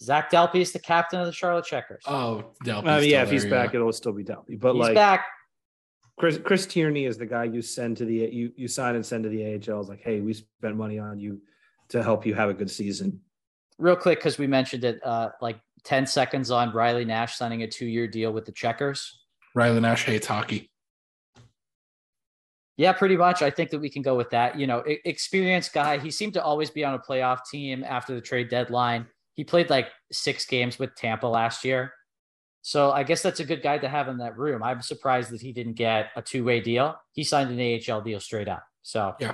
Zach 0.00 0.30
Dalpe 0.30 0.56
is 0.56 0.72
the 0.72 0.78
captain 0.78 1.18
of 1.18 1.26
the 1.26 1.32
Charlotte 1.32 1.64
Checkers. 1.64 2.02
Oh, 2.06 2.52
Dalpe. 2.64 2.86
I 2.86 3.00
mean, 3.00 3.10
yeah, 3.10 3.22
if 3.22 3.30
he's 3.30 3.46
back, 3.46 3.74
it'll 3.74 3.92
still 3.92 4.12
be 4.12 4.22
Dalpe. 4.22 4.60
But 4.60 4.74
he's 4.74 4.80
like 4.80 4.94
back. 4.94 5.24
Chris 6.18 6.38
Chris 6.38 6.66
Tierney 6.66 7.06
is 7.06 7.16
the 7.16 7.26
guy 7.26 7.44
you 7.44 7.62
send 7.62 7.96
to 7.98 8.04
the 8.04 8.14
you 8.14 8.52
you 8.56 8.68
sign 8.68 8.94
and 8.94 9.04
send 9.04 9.24
to 9.24 9.30
the 9.30 9.54
AHL. 9.54 9.80
Is 9.80 9.88
like, 9.88 10.02
hey, 10.02 10.20
we 10.20 10.34
spent 10.34 10.76
money 10.76 10.98
on 10.98 11.18
you 11.18 11.40
to 11.88 12.02
help 12.02 12.26
you 12.26 12.34
have 12.34 12.50
a 12.50 12.54
good 12.54 12.70
season. 12.70 13.20
Real 13.78 13.96
quick, 13.96 14.18
because 14.18 14.38
we 14.38 14.46
mentioned 14.46 14.84
it, 14.84 15.00
uh, 15.04 15.30
like 15.40 15.58
10 15.84 16.06
seconds 16.06 16.50
on 16.50 16.72
Riley 16.72 17.04
Nash 17.04 17.36
signing 17.36 17.62
a 17.62 17.66
two 17.66 17.86
year 17.86 18.06
deal 18.08 18.32
with 18.32 18.44
the 18.44 18.52
Checkers. 18.52 19.20
Riley 19.56 19.80
Nash 19.80 20.04
hates 20.04 20.26
hockey. 20.26 20.70
Yeah, 22.76 22.92
pretty 22.92 23.16
much. 23.16 23.40
I 23.40 23.50
think 23.50 23.70
that 23.70 23.78
we 23.78 23.88
can 23.88 24.02
go 24.02 24.14
with 24.14 24.28
that. 24.30 24.60
You 24.60 24.66
know, 24.66 24.84
experienced 24.86 25.72
guy. 25.72 25.96
He 25.98 26.10
seemed 26.10 26.34
to 26.34 26.44
always 26.44 26.70
be 26.70 26.84
on 26.84 26.92
a 26.92 26.98
playoff 26.98 27.38
team 27.50 27.82
after 27.82 28.14
the 28.14 28.20
trade 28.20 28.50
deadline. 28.50 29.06
He 29.32 29.44
played 29.44 29.70
like 29.70 29.88
six 30.12 30.44
games 30.44 30.78
with 30.78 30.94
Tampa 30.94 31.26
last 31.26 31.64
year. 31.64 31.92
So 32.60 32.90
I 32.90 33.02
guess 33.02 33.22
that's 33.22 33.40
a 33.40 33.44
good 33.44 33.62
guy 33.62 33.78
to 33.78 33.88
have 33.88 34.08
in 34.08 34.18
that 34.18 34.36
room. 34.36 34.62
I'm 34.62 34.82
surprised 34.82 35.30
that 35.30 35.40
he 35.40 35.52
didn't 35.52 35.74
get 35.74 36.10
a 36.16 36.22
two 36.22 36.44
way 36.44 36.60
deal. 36.60 36.94
He 37.12 37.24
signed 37.24 37.58
an 37.58 37.80
AHL 37.90 38.02
deal 38.02 38.20
straight 38.20 38.48
up. 38.48 38.64
So 38.82 39.14
yeah, 39.18 39.32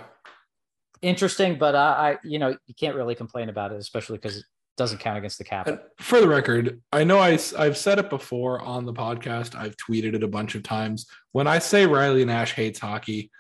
interesting, 1.01 1.59
but 1.59 1.75
uh, 1.75 1.97
I, 1.99 2.19
you 2.23 2.39
know, 2.39 2.57
you 2.67 2.75
can't 2.79 2.95
really 2.95 3.17
complain 3.17 3.49
about 3.49 3.73
it, 3.73 3.79
especially 3.79 4.19
because 4.19 4.45
doesn't 4.77 4.99
count 4.99 5.19
against 5.19 5.39
the 5.39 5.45
cap. 5.45 5.69
For 6.01 6.21
the 6.21 6.29
record, 6.29 6.81
I 6.93 7.05
know 7.05 7.19
I, 7.19 7.39
I've 7.59 7.77
said 7.77 7.99
it 7.99 8.11
before 8.11 8.61
on 8.61 8.85
the 8.85 8.93
podcast. 8.93 9.55
I've 9.55 9.77
tweeted 9.77 10.15
it 10.15 10.23
a 10.23 10.29
bunch 10.29 10.55
of 10.55 10.63
times. 10.63 11.07
When 11.33 11.47
I 11.47 11.59
say 11.59 11.87
Riley 11.87 12.25
Nash 12.25 12.55
hates 12.55 12.81
hockey, 12.81 13.31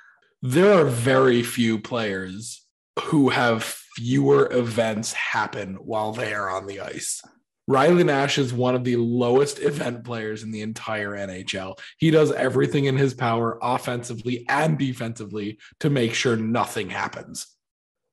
there 0.43 0.73
are 0.73 0.85
very 0.85 1.43
few 1.43 1.79
players 1.79 2.67
who 3.05 3.31
have 3.31 3.65
fewer 3.65 4.53
events 4.53 5.13
happen 5.13 5.75
while 5.77 6.13
they 6.13 6.35
are 6.35 6.51
on 6.51 6.67
the 6.67 6.81
ice. 6.81 7.23
Riley 7.69 8.03
Nash 8.03 8.39
is 8.39 8.53
one 8.53 8.75
of 8.75 8.83
the 8.85 8.97
lowest 8.97 9.61
event 9.61 10.05
players 10.05 10.43
in 10.43 10.51
the 10.51 10.63
entire 10.63 11.13
NHL. 11.13 11.79
He 11.97 12.11
does 12.11 12.33
everything 12.33 12.87
in 12.87 12.97
his 12.97 13.15
power, 13.15 13.59
offensively 13.63 14.45
and 14.49 14.77
defensively, 14.77 15.59
to 15.81 15.89
make 15.89 16.13
sure 16.13 16.37
nothing 16.37 16.91
happens. 16.91 17.47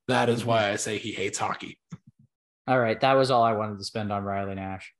That 0.06 0.28
is 0.28 0.44
why 0.44 0.70
I 0.70 0.76
say 0.76 0.98
he 0.98 1.12
hates 1.12 1.38
hockey. 1.38 1.78
All 2.70 2.78
right, 2.78 3.00
that 3.00 3.14
was 3.14 3.32
all 3.32 3.42
I 3.42 3.54
wanted 3.54 3.78
to 3.78 3.84
spend 3.84 4.12
on 4.12 4.22
Riley 4.22 4.54
Nash. 4.54 4.94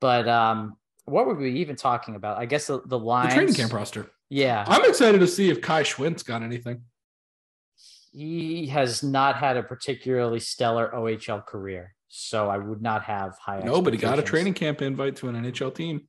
But 0.00 0.28
um, 0.28 0.76
what 1.04 1.26
were 1.26 1.34
we 1.34 1.54
even 1.54 1.74
talking 1.74 2.14
about? 2.14 2.38
I 2.38 2.46
guess 2.46 2.68
the 2.68 2.80
the 2.86 2.96
lines, 2.96 3.30
the 3.30 3.38
training 3.40 3.54
camp 3.54 3.72
roster. 3.72 4.08
Yeah, 4.28 4.64
I'm 4.68 4.88
excited 4.88 5.18
to 5.18 5.26
see 5.26 5.50
if 5.50 5.60
Kai 5.60 5.82
Schwindt 5.82 6.24
got 6.24 6.44
anything. 6.44 6.82
He 8.12 8.68
has 8.68 9.02
not 9.02 9.34
had 9.34 9.56
a 9.56 9.64
particularly 9.64 10.38
stellar 10.38 10.92
OHL 10.94 11.44
career. 11.44 11.96
So 12.06 12.48
I 12.48 12.58
would 12.58 12.80
not 12.80 13.02
have 13.02 13.36
high. 13.44 13.62
Nobody 13.64 13.96
got 13.96 14.20
a 14.20 14.22
training 14.22 14.54
camp 14.54 14.80
invite 14.80 15.16
to 15.16 15.28
an 15.28 15.34
NHL 15.34 15.74
team. 15.74 16.02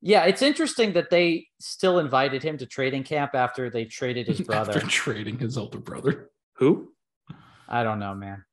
Yeah, 0.00 0.24
it's 0.24 0.40
interesting 0.40 0.94
that 0.94 1.10
they 1.10 1.48
still 1.60 1.98
invited 1.98 2.42
him 2.42 2.56
to 2.56 2.64
training 2.64 3.02
camp 3.04 3.34
after 3.34 3.68
they 3.68 3.84
traded 3.84 4.28
his 4.28 4.40
brother. 4.46 4.72
after 4.76 4.88
trading 4.88 5.38
his 5.38 5.58
older 5.58 5.78
brother. 5.78 6.30
Who? 6.54 6.92
I 7.68 7.82
don't 7.82 7.98
know, 7.98 8.14
man. 8.14 8.44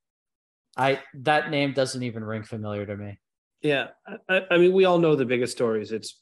I 0.78 1.02
that 1.16 1.50
name 1.52 1.74
doesn't 1.74 2.04
even 2.04 2.24
ring 2.24 2.44
familiar 2.44 2.86
to 2.86 2.96
me. 2.96 3.20
Yeah, 3.62 3.90
I, 4.30 4.42
I 4.52 4.58
mean, 4.58 4.74
we 4.74 4.86
all 4.86 4.98
know 4.98 5.16
the 5.16 5.26
biggest 5.26 5.54
stories. 5.54 5.92
It's 5.92 6.20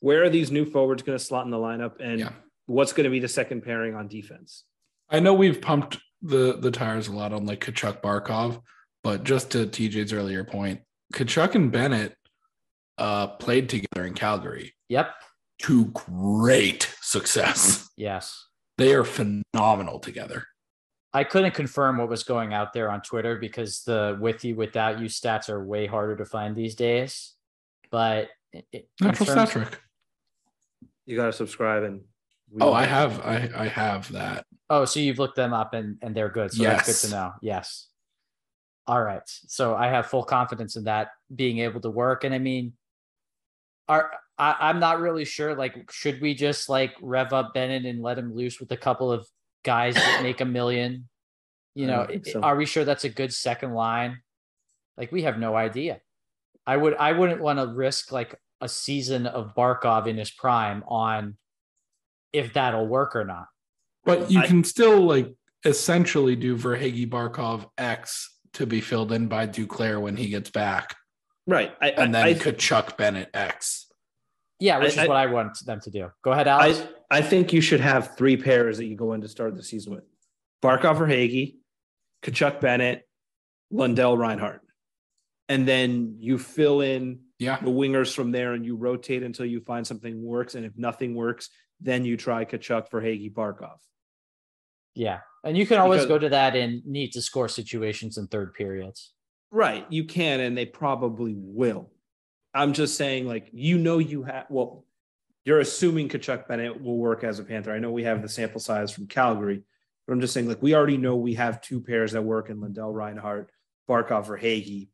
where 0.00 0.22
are 0.24 0.30
these 0.30 0.50
new 0.50 0.64
forwards 0.64 1.02
going 1.02 1.18
to 1.18 1.24
slot 1.24 1.44
in 1.44 1.50
the 1.50 1.56
lineup, 1.56 2.00
and 2.00 2.20
yeah. 2.20 2.32
what's 2.66 2.92
going 2.92 3.04
to 3.04 3.10
be 3.10 3.20
the 3.20 3.28
second 3.28 3.62
pairing 3.62 3.94
on 3.94 4.08
defense? 4.08 4.64
I 5.08 5.20
know 5.20 5.34
we've 5.34 5.60
pumped 5.60 5.98
the 6.22 6.58
the 6.58 6.70
tires 6.70 7.08
a 7.08 7.12
lot 7.12 7.32
on 7.32 7.46
like 7.46 7.60
Tkachuk 7.60 8.00
Barkov, 8.00 8.60
but 9.02 9.24
just 9.24 9.50
to 9.52 9.66
TJ's 9.66 10.12
earlier 10.12 10.44
point, 10.44 10.80
Tkachuk 11.14 11.54
and 11.54 11.72
Bennett 11.72 12.16
uh, 12.98 13.28
played 13.28 13.68
together 13.68 14.06
in 14.06 14.14
Calgary. 14.14 14.74
Yep. 14.88 15.12
To 15.62 15.86
great 15.86 16.94
success. 17.00 17.88
Yes. 17.96 18.46
They 18.78 18.94
are 18.94 19.04
phenomenal 19.04 19.98
together. 19.98 20.46
I 21.12 21.24
couldn't 21.24 21.54
confirm 21.54 21.98
what 21.98 22.08
was 22.08 22.22
going 22.22 22.52
out 22.54 22.72
there 22.72 22.90
on 22.90 23.02
Twitter 23.02 23.36
because 23.36 23.82
the 23.82 24.16
with 24.20 24.44
you 24.44 24.54
without 24.54 25.00
you 25.00 25.06
stats 25.06 25.48
are 25.48 25.64
way 25.64 25.86
harder 25.86 26.16
to 26.16 26.24
find 26.24 26.54
these 26.54 26.74
days. 26.74 27.34
But 27.90 28.28
it, 28.72 28.88
natural 29.00 29.26
stat 29.26 29.48
trick. 29.50 29.80
You 31.06 31.16
got 31.16 31.26
to 31.26 31.32
subscribe 31.32 31.82
and 31.82 32.02
We- 32.52 32.62
Oh, 32.62 32.72
I 32.72 32.84
have 32.84 33.20
I 33.20 33.48
I 33.56 33.66
have 33.68 34.10
that. 34.12 34.44
Oh, 34.68 34.84
so 34.84 35.00
you've 35.00 35.18
looked 35.18 35.36
them 35.36 35.52
up 35.52 35.74
and 35.74 35.98
and 36.02 36.14
they're 36.14 36.28
good. 36.28 36.52
So 36.52 36.62
that's 36.62 36.86
Yes. 36.88 37.02
good 37.02 37.08
to 37.08 37.14
know. 37.14 37.32
Yes. 37.42 37.88
All 38.86 39.02
right. 39.02 39.22
So 39.26 39.74
I 39.74 39.88
have 39.88 40.06
full 40.06 40.24
confidence 40.24 40.76
in 40.76 40.84
that 40.84 41.08
being 41.34 41.58
able 41.58 41.80
to 41.80 41.90
work. 41.90 42.24
And 42.24 42.34
I 42.34 42.38
mean, 42.38 42.72
are 43.88 44.10
I, 44.38 44.56
I'm 44.60 44.80
not 44.80 45.00
really 45.00 45.24
sure. 45.24 45.54
Like, 45.54 45.90
should 45.92 46.20
we 46.20 46.34
just 46.34 46.68
like 46.68 46.94
rev 47.02 47.32
up 47.32 47.52
Bennett 47.54 47.84
and 47.84 48.02
let 48.02 48.18
him 48.18 48.34
loose 48.34 48.58
with 48.60 48.70
a 48.72 48.76
couple 48.76 49.12
of 49.12 49.26
guys 49.64 49.94
that 49.94 50.22
make 50.22 50.40
a 50.40 50.44
million? 50.44 51.08
You 51.74 51.86
know, 51.86 52.06
so. 52.24 52.40
are 52.40 52.56
we 52.56 52.66
sure 52.66 52.84
that's 52.84 53.04
a 53.04 53.08
good 53.08 53.32
second 53.32 53.72
line? 53.74 54.18
Like, 54.96 55.12
we 55.12 55.22
have 55.22 55.38
no 55.38 55.54
idea. 55.54 56.00
I 56.66 56.76
would 56.76 56.94
I 56.96 57.12
wouldn't 57.12 57.40
want 57.40 57.58
to 57.58 57.66
risk 57.66 58.12
like 58.12 58.34
a 58.60 58.68
season 58.68 59.26
of 59.26 59.54
Barkov 59.54 60.06
in 60.06 60.16
his 60.18 60.30
prime 60.30 60.84
on 60.86 61.36
if 62.32 62.52
that'll 62.52 62.86
work 62.86 63.16
or 63.16 63.24
not. 63.24 63.46
But 64.04 64.30
you 64.30 64.40
I- 64.40 64.46
can 64.46 64.62
still 64.64 65.00
like 65.00 65.32
essentially 65.64 66.36
do 66.36 66.56
Verhaeghe 66.56 67.08
Barkov 67.08 67.68
X 67.78 68.36
to 68.54 68.66
be 68.66 68.80
filled 68.80 69.12
in 69.12 69.28
by 69.28 69.46
Duclair 69.46 70.00
when 70.00 70.16
he 70.16 70.28
gets 70.28 70.50
back, 70.50 70.96
right. 71.46 71.72
I, 71.80 71.90
and 71.90 72.14
then 72.14 72.24
I, 72.24 72.34
Tkachuk 72.34 72.96
Bennett 72.96 73.30
X. 73.32 73.86
Yeah, 74.58 74.78
which 74.78 74.98
I- 74.98 75.02
is 75.02 75.08
what 75.08 75.16
I 75.16 75.26
want 75.26 75.64
them 75.64 75.80
to 75.80 75.90
do. 75.90 76.10
Go 76.22 76.32
ahead, 76.32 76.48
Alex. 76.48 76.82
I, 77.10 77.18
I 77.18 77.22
think 77.22 77.52
you 77.52 77.60
should 77.60 77.80
have 77.80 78.16
three 78.16 78.36
pairs 78.36 78.78
that 78.78 78.86
you 78.86 78.96
go 78.96 79.12
in 79.12 79.20
to 79.22 79.28
start 79.28 79.56
the 79.56 79.62
season 79.62 79.94
with 79.94 80.04
Barkov 80.62 81.00
or 81.00 81.06
Hagee, 81.06 81.56
Tkachuk 82.22 82.60
Bennett, 82.60 83.08
Lundell 83.70 84.16
Reinhart. 84.16 84.62
And 85.48 85.66
then 85.66 86.16
you 86.20 86.38
fill 86.38 86.80
in 86.80 87.20
Yeah, 87.38 87.58
the 87.60 87.70
wingers 87.70 88.14
from 88.14 88.30
there 88.30 88.52
and 88.52 88.64
you 88.64 88.76
rotate 88.76 89.22
until 89.22 89.46
you 89.46 89.60
find 89.60 89.86
something 89.86 90.22
works. 90.22 90.54
And 90.54 90.64
if 90.64 90.72
nothing 90.76 91.14
works, 91.14 91.50
then 91.80 92.04
you 92.04 92.16
try 92.16 92.44
Tkachuk 92.44 92.88
for 92.88 93.00
Hagee 93.02 93.32
Barkov. 93.32 93.78
Yeah. 94.94 95.20
And 95.42 95.56
you 95.56 95.66
can 95.66 95.78
always 95.78 96.02
Because- 96.02 96.08
go 96.08 96.18
to 96.18 96.28
that 96.28 96.54
in 96.54 96.82
need 96.84 97.12
to 97.12 97.22
score 97.22 97.48
situations 97.48 98.18
in 98.18 98.26
third 98.28 98.54
periods. 98.54 99.12
Right. 99.50 99.86
You 99.90 100.04
can, 100.04 100.38
and 100.40 100.56
they 100.56 100.66
probably 100.66 101.34
will. 101.36 101.90
I'm 102.54 102.72
just 102.72 102.96
saying, 102.96 103.26
like, 103.26 103.48
you 103.52 103.78
know, 103.78 103.98
you 103.98 104.22
have, 104.24 104.46
well, 104.50 104.84
you're 105.44 105.60
assuming 105.60 106.08
Tkachuk 106.08 106.46
Bennett 106.46 106.82
will 106.82 106.98
work 106.98 107.24
as 107.24 107.38
a 107.38 107.44
Panther. 107.44 107.72
I 107.72 107.78
know 107.78 107.90
we 107.90 108.04
have 108.04 108.22
the 108.22 108.28
sample 108.28 108.60
size 108.60 108.90
from 108.90 109.06
Calgary, 109.06 109.62
but 110.06 110.12
I'm 110.12 110.20
just 110.20 110.34
saying, 110.34 110.48
like, 110.48 110.62
we 110.62 110.74
already 110.74 110.96
know 110.96 111.16
we 111.16 111.34
have 111.34 111.60
two 111.60 111.80
pairs 111.80 112.12
that 112.12 112.22
work 112.22 112.50
in 112.50 112.60
Lundell 112.60 112.92
Reinhart, 112.92 113.50
Barkov, 113.88 114.26
Verhaeghe. 114.26 114.88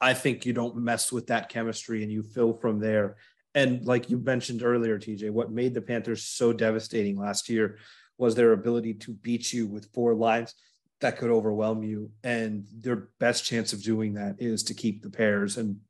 I 0.00 0.14
think 0.14 0.44
you 0.46 0.52
don't 0.52 0.76
mess 0.76 1.10
with 1.10 1.28
that 1.28 1.48
chemistry 1.48 2.02
and 2.02 2.12
you 2.12 2.22
fill 2.22 2.52
from 2.52 2.78
there. 2.78 3.16
And 3.54 3.84
like 3.84 4.10
you 4.10 4.18
mentioned 4.18 4.62
earlier, 4.62 4.98
TJ, 4.98 5.30
what 5.30 5.50
made 5.50 5.74
the 5.74 5.80
Panthers 5.80 6.24
so 6.24 6.52
devastating 6.52 7.16
last 7.16 7.48
year 7.48 7.78
was 8.18 8.34
their 8.34 8.52
ability 8.52 8.94
to 8.94 9.12
beat 9.12 9.52
you 9.52 9.66
with 9.66 9.92
four 9.92 10.14
lines 10.14 10.54
that 11.00 11.18
could 11.18 11.30
overwhelm 11.30 11.82
you. 11.82 12.10
And 12.22 12.66
their 12.80 13.08
best 13.18 13.44
chance 13.44 13.72
of 13.72 13.82
doing 13.82 14.14
that 14.14 14.36
is 14.38 14.62
to 14.64 14.74
keep 14.74 15.02
the 15.02 15.10
pairs 15.10 15.56
and 15.56 15.80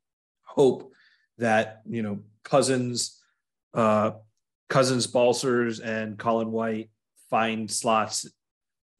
hope 0.43 0.91
that, 1.37 1.81
you 1.87 2.01
know, 2.01 2.19
Cousins, 2.45 3.21
uh, 3.73 4.11
Cousins, 4.69 5.07
Balcers, 5.07 5.81
and 5.81 6.17
Colin 6.17 6.51
White 6.53 6.89
find 7.29 7.69
slots 7.69 8.25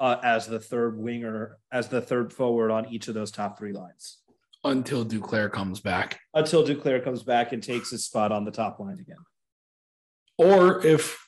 uh, 0.02 0.18
as 0.22 0.48
the 0.48 0.60
third 0.60 0.98
winger, 0.98 1.58
as 1.72 1.88
the 1.88 2.02
third 2.02 2.34
forward 2.34 2.72
on 2.72 2.88
each 2.90 3.08
of 3.08 3.14
those 3.14 3.32
top 3.32 3.58
three 3.58 3.72
lines 3.72 4.18
until 4.66 5.06
Duclair 5.06 5.50
comes 5.52 5.80
back, 5.80 6.20
until 6.34 6.66
Duclair 6.66 7.02
comes 7.04 7.24
back 7.24 7.54
and 7.54 7.62
takes 7.64 7.92
his 7.92 8.04
spot 8.04 8.32
on 8.32 8.44
the 8.44 8.52
top 8.52 8.80
line 8.80 9.00
again. 9.00 9.18
or 10.38 10.86
if 10.86 11.26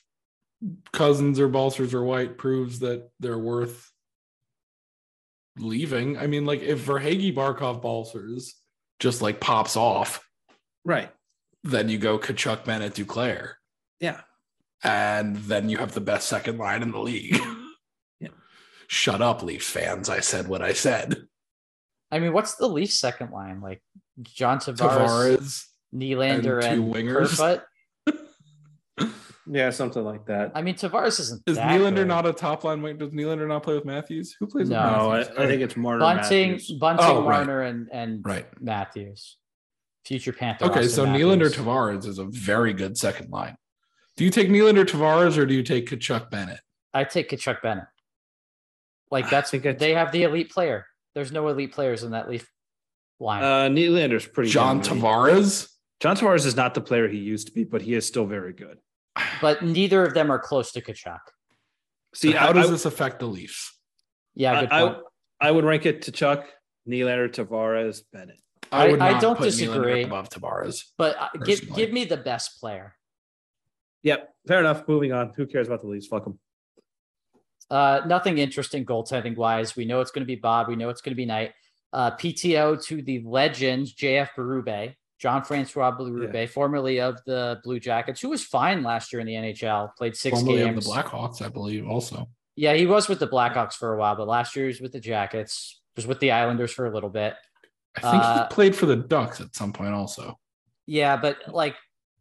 Cousins 0.92 1.38
or 1.38 1.48
Balcers 1.48 1.94
or 1.94 2.02
White 2.02 2.36
proves 2.36 2.80
that 2.80 3.08
they're 3.20 3.38
worth 3.38 3.90
leaving. 5.56 6.18
I 6.18 6.26
mean, 6.26 6.44
like 6.46 6.62
if 6.62 6.84
Verhaeghe 6.84 7.34
Barkov 7.34 7.80
Balcers 7.80 8.54
just 8.98 9.22
like 9.22 9.40
pops 9.40 9.76
off, 9.76 10.24
Right. 10.84 11.10
Then 11.64 11.88
you 11.88 11.98
go 11.98 12.18
Tkachuk 12.18 12.64
Bennett 12.64 12.94
Duclair. 12.94 13.54
Yeah. 14.00 14.20
and 14.84 15.36
then 15.36 15.68
you 15.68 15.78
have 15.78 15.92
the 15.92 16.00
best 16.00 16.28
second 16.28 16.58
line 16.58 16.82
in 16.82 16.92
the 16.92 17.00
league. 17.00 17.36
Yeah. 18.20 18.28
Shut 18.86 19.20
up, 19.20 19.42
Leafs 19.42 19.68
fans. 19.68 20.08
I 20.08 20.20
said 20.20 20.48
what 20.48 20.62
I 20.62 20.72
said. 20.72 21.26
I 22.10 22.20
mean, 22.20 22.32
what's 22.32 22.54
the 22.54 22.68
Leafs 22.68 22.98
second 22.98 23.32
line? 23.32 23.60
Like 23.60 23.82
John 24.22 24.58
Tavares, 24.58 24.78
Tavares. 24.78 25.64
Nylander, 25.94 26.64
and 26.64 26.64
and, 26.64 26.76
two 26.94 26.98
wingers. 26.98 27.36
Kerfoot. 27.36 27.62
Yeah, 29.50 29.70
something 29.70 30.04
like 30.04 30.26
that. 30.26 30.52
I 30.54 30.60
mean, 30.60 30.74
Tavares 30.74 31.18
isn't 31.20 31.42
Is 31.46 31.56
that 31.56 31.70
Nylander 31.70 31.94
good. 31.96 32.08
not 32.08 32.26
a 32.26 32.34
top 32.34 32.64
line 32.64 32.82
wing? 32.82 32.98
Does 32.98 33.12
Nylander 33.12 33.48
not 33.48 33.62
play 33.62 33.74
with 33.74 33.86
Matthews? 33.86 34.36
Who 34.38 34.46
plays 34.46 34.68
No, 34.68 35.08
with 35.10 35.30
no, 35.30 35.42
I, 35.42 35.44
I 35.44 35.48
think 35.48 35.62
it's 35.62 35.74
Marner. 35.74 36.00
Bunting, 36.00 36.50
Matthews. 36.52 36.72
Bunting, 36.78 37.06
Oh, 37.06 37.26
right. 37.26 37.48
And 37.48 37.88
and 37.90 38.24
right. 38.26 38.46
Matthews. 38.60 39.38
Future 40.04 40.32
Panther. 40.32 40.66
Okay, 40.66 40.80
Austin 40.80 40.90
so 40.90 41.06
Nylander 41.06 41.52
Tavares 41.54 42.06
is 42.06 42.18
a 42.18 42.24
very 42.24 42.72
good 42.72 42.96
second 42.96 43.30
line. 43.30 43.56
Do 44.16 44.24
you 44.24 44.30
take 44.30 44.48
Nylander 44.48 44.84
Tavares 44.84 45.36
or 45.36 45.46
do 45.46 45.54
you 45.54 45.62
take 45.62 45.88
Tkachuk 45.88 46.30
Bennett? 46.30 46.60
I 46.94 47.04
take 47.04 47.30
Tkachuk 47.30 47.62
Bennett. 47.62 47.84
Like 49.10 49.30
that's 49.30 49.50
think 49.50 49.64
it's- 49.64 49.80
they 49.80 49.94
have 49.94 50.12
the 50.12 50.24
elite 50.24 50.50
player. 50.50 50.86
There's 51.14 51.32
no 51.32 51.48
elite 51.48 51.72
players 51.72 52.02
in 52.04 52.12
that 52.12 52.28
Leaf 52.28 52.50
line. 53.20 53.42
Uh, 53.42 53.68
Nylander's 53.68 54.26
pretty. 54.26 54.50
John 54.50 54.80
damn 54.80 54.92
elite. 54.98 55.04
Tavares? 55.04 55.68
John 56.00 56.16
Tavares 56.16 56.46
is 56.46 56.54
not 56.56 56.74
the 56.74 56.80
player 56.80 57.08
he 57.08 57.18
used 57.18 57.48
to 57.48 57.52
be, 57.52 57.64
but 57.64 57.82
he 57.82 57.94
is 57.94 58.06
still 58.06 58.26
very 58.26 58.52
good. 58.52 58.78
but 59.40 59.62
neither 59.62 60.04
of 60.04 60.14
them 60.14 60.30
are 60.30 60.38
close 60.38 60.72
to 60.72 60.80
Tkachuk. 60.80 61.18
See, 62.14 62.32
how 62.32 62.50
I, 62.50 62.52
does 62.52 62.68
I, 62.68 62.70
this 62.70 62.84
affect 62.84 63.18
the 63.18 63.26
Leafs? 63.26 63.76
Yeah, 64.34 64.60
good 64.60 64.72
I, 64.72 64.80
point. 64.82 64.98
I, 65.40 65.48
I 65.48 65.50
would 65.50 65.64
rank 65.64 65.86
it 65.86 66.02
Tkachuk, 66.02 66.44
Nylander, 66.88 67.28
Tavares, 67.28 68.02
Bennett. 68.12 68.40
I- 68.72 68.88
would 68.90 69.00
I 69.00 69.12
not 69.12 69.22
don't 69.22 69.36
put 69.38 69.48
Nylander 69.48 69.66
disagree. 69.66 70.02
above 70.04 70.28
Tavares. 70.30 70.84
but 70.96 71.16
uh, 71.18 71.28
give 71.44 71.74
give 71.74 71.92
me 71.92 72.04
the 72.04 72.16
best 72.16 72.60
player. 72.60 72.94
Yep, 74.02 74.28
fair 74.46 74.60
enough. 74.60 74.86
Moving 74.86 75.12
on. 75.12 75.32
Who 75.36 75.46
cares 75.46 75.66
about 75.66 75.80
the 75.80 75.88
Leafs? 75.88 76.06
Fuck 76.06 76.24
them. 76.24 76.38
Uh, 77.70 78.00
nothing 78.06 78.38
interesting 78.38 78.84
goaltending 78.86 79.36
wise. 79.36 79.76
We 79.76 79.84
know 79.84 80.00
it's 80.00 80.10
going 80.10 80.22
to 80.22 80.26
be 80.26 80.36
Bob. 80.36 80.68
We 80.68 80.76
know 80.76 80.88
it's 80.88 81.00
going 81.02 81.12
to 81.12 81.16
be 81.16 81.26
Knight. 81.26 81.52
Uh, 81.92 82.12
PTO 82.12 82.82
to 82.86 83.02
the 83.02 83.20
legends, 83.24 83.94
JF 83.94 84.28
Berube, 84.36 84.94
John 85.18 85.42
Francois 85.42 85.90
Berube, 85.96 86.48
formerly 86.48 87.00
of 87.00 87.18
the 87.26 87.60
Blue 87.64 87.80
Jackets, 87.80 88.20
who 88.20 88.28
was 88.30 88.44
fine 88.44 88.82
last 88.82 89.12
year 89.12 89.20
in 89.20 89.26
the 89.26 89.34
NHL, 89.34 89.94
played 89.96 90.16
six 90.16 90.38
Formerly 90.40 90.62
of 90.62 90.68
games. 90.70 90.86
the 90.86 90.92
Blackhawks, 90.92 91.42
I 91.42 91.48
believe, 91.48 91.86
also. 91.88 92.28
Yeah, 92.56 92.74
he 92.74 92.86
was 92.86 93.08
with 93.08 93.18
the 93.20 93.28
Blackhawks 93.28 93.74
for 93.74 93.94
a 93.94 93.98
while, 93.98 94.16
but 94.16 94.26
last 94.28 94.54
year 94.56 94.66
he 94.66 94.68
was 94.68 94.80
with 94.80 94.92
the 94.92 95.00
Jackets, 95.00 95.80
was 95.96 96.06
with 96.06 96.20
the 96.20 96.30
Islanders 96.30 96.72
for 96.72 96.86
a 96.86 96.94
little 96.94 97.10
bit. 97.10 97.34
I 98.04 98.10
think 98.10 98.22
Uh, 98.24 98.42
he 98.48 98.54
played 98.54 98.74
for 98.76 98.86
the 98.86 98.96
Ducks 98.96 99.40
at 99.40 99.54
some 99.54 99.72
point 99.72 99.94
also. 99.94 100.38
Yeah, 100.86 101.16
but 101.16 101.36
like 101.48 101.76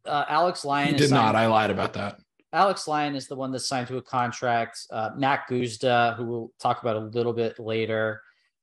uh, 0.06 0.26
Alex 0.28 0.66
Lyon 0.66 0.90
He 0.90 0.96
did 0.98 1.12
not. 1.12 1.36
I 1.36 1.48
lied 1.48 1.70
about 1.72 1.94
that. 1.94 2.20
Alex 2.54 2.88
Lyon 2.88 3.16
is 3.16 3.28
the 3.28 3.36
one 3.36 3.52
that 3.52 3.60
signed 3.60 3.88
to 3.88 3.98
a 3.98 4.02
contract. 4.02 4.80
Uh, 4.92 5.12
Mack 5.18 5.50
Guzda, 5.50 6.16
who 6.16 6.26
we'll 6.26 6.52
talk 6.60 6.82
about 6.82 6.96
a 6.96 7.00
little 7.00 7.34
bit 7.34 7.60
later, 7.60 8.22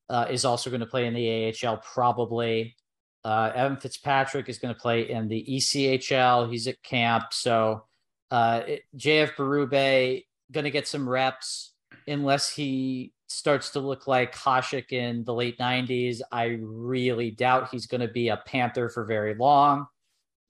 uh, 0.08 0.26
is 0.30 0.44
also 0.44 0.70
going 0.70 0.80
to 0.80 0.86
play 0.86 1.06
in 1.06 1.14
the 1.14 1.54
AHL 1.64 1.78
probably. 1.78 2.76
Uh, 3.24 3.50
Evan 3.54 3.76
Fitzpatrick 3.78 4.48
is 4.50 4.58
going 4.58 4.74
to 4.74 4.80
play 4.80 5.08
in 5.10 5.28
the 5.28 5.42
ECHL. 5.48 6.50
He's 6.50 6.66
at 6.66 6.82
camp. 6.82 7.24
So 7.32 7.84
uh, 8.30 8.62
it- 8.66 8.82
JF 8.96 9.34
Berube 9.36 10.24
going 10.52 10.64
to 10.64 10.70
get 10.70 10.86
some 10.86 11.08
reps 11.08 11.72
unless 12.06 12.50
he 12.50 13.13
starts 13.28 13.70
to 13.70 13.80
look 13.80 14.06
like 14.06 14.34
Hasek 14.34 14.92
in 14.92 15.24
the 15.24 15.34
late 15.34 15.58
90s. 15.58 16.20
I 16.30 16.58
really 16.60 17.30
doubt 17.30 17.70
he's 17.70 17.86
going 17.86 18.00
to 18.00 18.08
be 18.08 18.28
a 18.28 18.42
Panther 18.46 18.88
for 18.88 19.04
very 19.04 19.34
long 19.34 19.86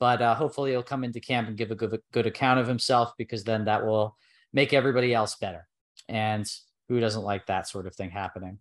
but 0.04 0.20
uh, 0.20 0.34
hopefully 0.34 0.72
he'll 0.72 0.82
come 0.82 1.04
into 1.04 1.20
camp 1.20 1.48
and 1.48 1.56
give 1.56 1.70
a 1.70 1.74
good, 1.74 1.98
good 2.12 2.26
account 2.26 2.60
of 2.60 2.66
himself 2.66 3.12
because 3.16 3.44
then 3.44 3.64
that 3.64 3.86
will 3.86 4.16
make 4.52 4.72
everybody 4.72 5.14
else 5.14 5.36
better. 5.36 5.66
And 6.08 6.46
who 6.88 7.00
doesn't 7.00 7.22
like 7.22 7.46
that 7.46 7.68
sort 7.68 7.86
of 7.86 7.94
thing 7.94 8.10
happening? 8.10 8.58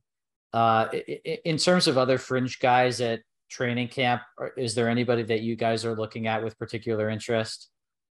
Uh, 0.54 0.88
in 1.44 1.58
terms 1.58 1.88
of 1.88 1.98
other 1.98 2.18
fringe 2.18 2.60
guys 2.60 3.02
at 3.02 3.22
training 3.50 3.90
camp, 3.90 4.22
is 4.56 4.76
there 4.76 4.88
anybody 4.88 5.24
that 5.24 5.42
you 5.42 5.56
guys 5.56 5.84
are 5.84 5.96
looking 5.96 6.28
at 6.28 6.44
with 6.44 6.58
particular 6.58 7.10
interest? 7.10 7.70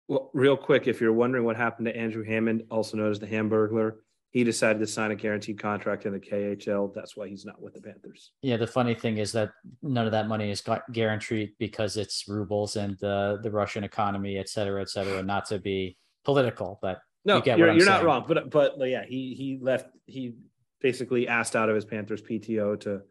Well, 0.08 0.30
real 0.34 0.56
quick, 0.56 0.86
if 0.88 1.00
you're 1.00 1.12
wondering 1.12 1.44
what 1.44 1.56
happened 1.56 1.86
to 1.86 1.96
Andrew 1.96 2.24
Hammond, 2.24 2.64
also 2.70 2.96
known 2.96 3.12
as 3.12 3.20
the 3.20 3.26
Hamburglar, 3.26 3.92
he 4.32 4.44
decided 4.44 4.78
to 4.78 4.86
sign 4.86 5.10
a 5.10 5.14
guaranteed 5.14 5.60
contract 5.60 6.06
in 6.06 6.12
the 6.12 6.18
KHL. 6.18 6.92
That's 6.94 7.14
why 7.14 7.28
he's 7.28 7.44
not 7.44 7.60
with 7.60 7.74
the 7.74 7.82
Panthers. 7.82 8.32
Yeah, 8.40 8.56
the 8.56 8.66
funny 8.66 8.94
thing 8.94 9.18
is 9.18 9.30
that 9.32 9.50
none 9.82 10.06
of 10.06 10.12
that 10.12 10.26
money 10.26 10.50
is 10.50 10.64
guaranteed 10.90 11.52
because 11.58 11.98
it's 11.98 12.26
rubles 12.26 12.76
and 12.76 13.02
uh, 13.04 13.36
the 13.42 13.50
Russian 13.50 13.84
economy, 13.84 14.38
et 14.38 14.48
cetera, 14.48 14.80
et 14.80 14.88
cetera. 14.88 15.22
Not 15.22 15.44
to 15.46 15.58
be 15.58 15.98
political, 16.24 16.78
but 16.80 17.00
No, 17.26 17.36
You 17.36 17.42
get 17.42 17.58
you're, 17.58 17.66
what 17.66 17.72
I'm 17.72 17.78
you're 17.78 17.86
not 17.86 18.04
wrong, 18.04 18.24
but 18.26 18.50
but 18.50 18.74
yeah, 18.80 19.04
he 19.06 19.34
he 19.34 19.58
left. 19.60 19.88
He 20.06 20.32
basically 20.80 21.28
asked 21.28 21.54
out 21.54 21.68
of 21.68 21.74
his 21.74 21.84
Panthers 21.84 22.22
PTO 22.22 22.80
to 22.80 23.02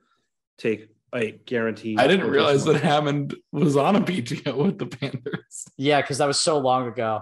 take 0.57 0.89
a 1.13 1.31
guaranteed. 1.31 1.99
I 1.99 2.07
didn't 2.07 2.31
realize 2.31 2.65
that. 2.65 2.81
Hammond 2.81 3.35
was 3.51 3.77
on 3.77 3.95
a 3.95 4.01
PTO 4.01 4.55
with 4.55 4.79
the 4.79 4.87
Panthers. 4.87 5.65
yeah, 5.77 6.01
because 6.01 6.17
that 6.17 6.27
was 6.27 6.39
so 6.39 6.57
long 6.57 6.87
ago. 6.87 7.21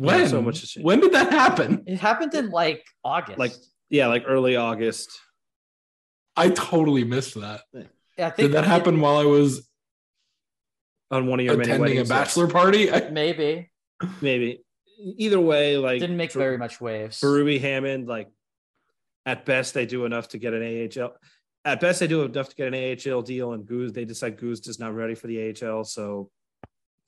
When? 0.00 0.28
so 0.28 0.40
much 0.40 0.60
has 0.60 0.70
changed. 0.70 0.86
when 0.86 1.00
did 1.00 1.12
that 1.12 1.30
happen? 1.30 1.84
It 1.86 1.98
happened 1.98 2.34
in 2.34 2.50
like 2.50 2.84
August. 3.04 3.38
Like 3.38 3.52
yeah, 3.88 4.06
like 4.06 4.24
early 4.26 4.56
August. 4.56 5.10
I 6.36 6.50
totally 6.50 7.04
missed 7.04 7.34
that. 7.40 7.62
I 7.74 8.30
think 8.30 8.36
Did 8.36 8.52
that 8.52 8.64
happen 8.64 9.00
while 9.00 9.16
I 9.16 9.24
was 9.24 9.68
on 11.10 11.26
one 11.26 11.40
of 11.40 11.46
your 11.46 11.56
many 11.56 11.70
attending 11.70 11.92
a 11.92 12.00
weddings, 12.00 12.08
bachelor 12.08 12.46
party? 12.46 12.90
I, 12.92 13.10
Maybe 13.10 13.70
maybe. 14.20 14.62
Either 14.98 15.40
way, 15.40 15.76
like 15.78 16.00
didn't 16.00 16.16
make 16.16 16.32
very 16.32 16.58
much 16.58 16.80
waves. 16.80 17.20
Berube 17.20 17.60
Hammond, 17.60 18.06
like 18.06 18.28
at 19.24 19.46
best 19.46 19.72
they 19.72 19.86
do 19.86 20.04
enough 20.04 20.28
to 20.28 20.38
get 20.38 20.52
an 20.52 20.90
AHL. 20.94 21.14
At 21.64 21.80
best 21.80 22.00
they 22.00 22.06
do 22.06 22.22
enough 22.22 22.50
to 22.50 22.54
get 22.54 22.72
an 22.72 22.98
AHL 23.14 23.22
deal, 23.22 23.52
and 23.52 23.64
Goose 23.64 23.92
they 23.92 24.04
decide 24.04 24.38
Goose 24.38 24.66
is 24.66 24.78
not 24.78 24.94
ready 24.94 25.14
for 25.14 25.26
the 25.26 25.54
AHL, 25.54 25.84
so 25.84 26.30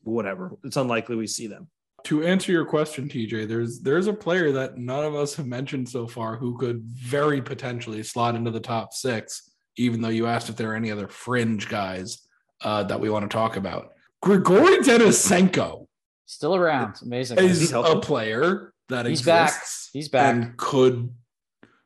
whatever. 0.03 0.53
It's 0.65 0.77
unlikely 0.77 1.17
we 1.17 1.27
see 1.27 1.49
them. 1.49 1.69
To 2.05 2.25
answer 2.25 2.53
your 2.53 2.65
question, 2.65 3.09
TJ, 3.09 3.49
there's 3.49 3.81
there's 3.81 4.07
a 4.07 4.13
player 4.13 4.53
that 4.53 4.79
none 4.79 5.05
of 5.05 5.15
us 5.15 5.35
have 5.37 5.47
mentioned 5.47 5.89
so 5.89 6.07
far 6.07 6.37
who 6.37 6.57
could 6.59 6.83
very 6.83 7.41
potentially 7.43 8.03
slot 8.03 8.35
into 8.35 8.51
the 8.51 8.61
top 8.61 8.93
six, 8.93 9.51
even 9.77 10.01
though 10.01 10.09
you 10.09 10.27
asked 10.27 10.49
if 10.49 10.57
there 10.57 10.73
are 10.73 10.77
any 10.77 10.91
other 10.91 11.09
fringe 11.09 11.69
guys 11.69 12.27
uh, 12.63 12.83
that 12.85 13.01
we 13.01 13.11
want 13.11 13.29
to 13.29 13.35
talk 13.35 13.57
about. 13.57 13.93
Grigory 14.21 14.79
Denisenko 14.79 15.87
Still 16.27 16.55
around. 16.55 16.97
Amazing. 17.03 17.39
is 17.39 17.73
a 17.73 17.99
player 18.01 18.73
that 18.89 19.07
He's 19.07 19.23
back. 19.23 19.53
He's 19.93 20.09
back. 20.09 20.35
and 20.35 20.57
could 20.57 21.13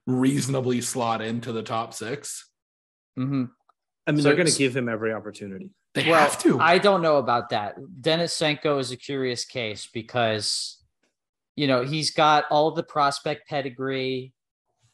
reasonably 0.07 0.81
slot 0.81 1.21
into 1.21 1.53
the 1.53 1.63
top 1.63 1.93
six. 1.95 2.49
hmm 3.17 3.45
I 4.07 4.13
mean, 4.13 4.19
So 4.23 4.29
they're 4.29 4.37
going 4.37 4.47
to 4.47 4.57
give 4.57 4.77
him 4.77 4.89
every 4.89 5.13
opportunity. 5.13 5.71
They 5.97 6.11
Well, 6.11 6.21
have 6.21 6.39
to. 6.41 6.61
I 6.61 6.77
don't 6.77 7.01
know 7.01 7.17
about 7.17 7.49
that. 7.49 7.77
Dennis 8.03 8.39
Denisenko 8.39 8.79
is 8.79 8.93
a 8.93 8.97
curious 8.99 9.47
case 9.47 9.89
because, 9.91 10.77
you 11.57 11.67
know, 11.67 11.85
he's 11.85 12.11
got 12.11 12.45
all 12.51 12.71
the 12.71 12.83
prospect 12.83 13.49
pedigree. 13.49 14.35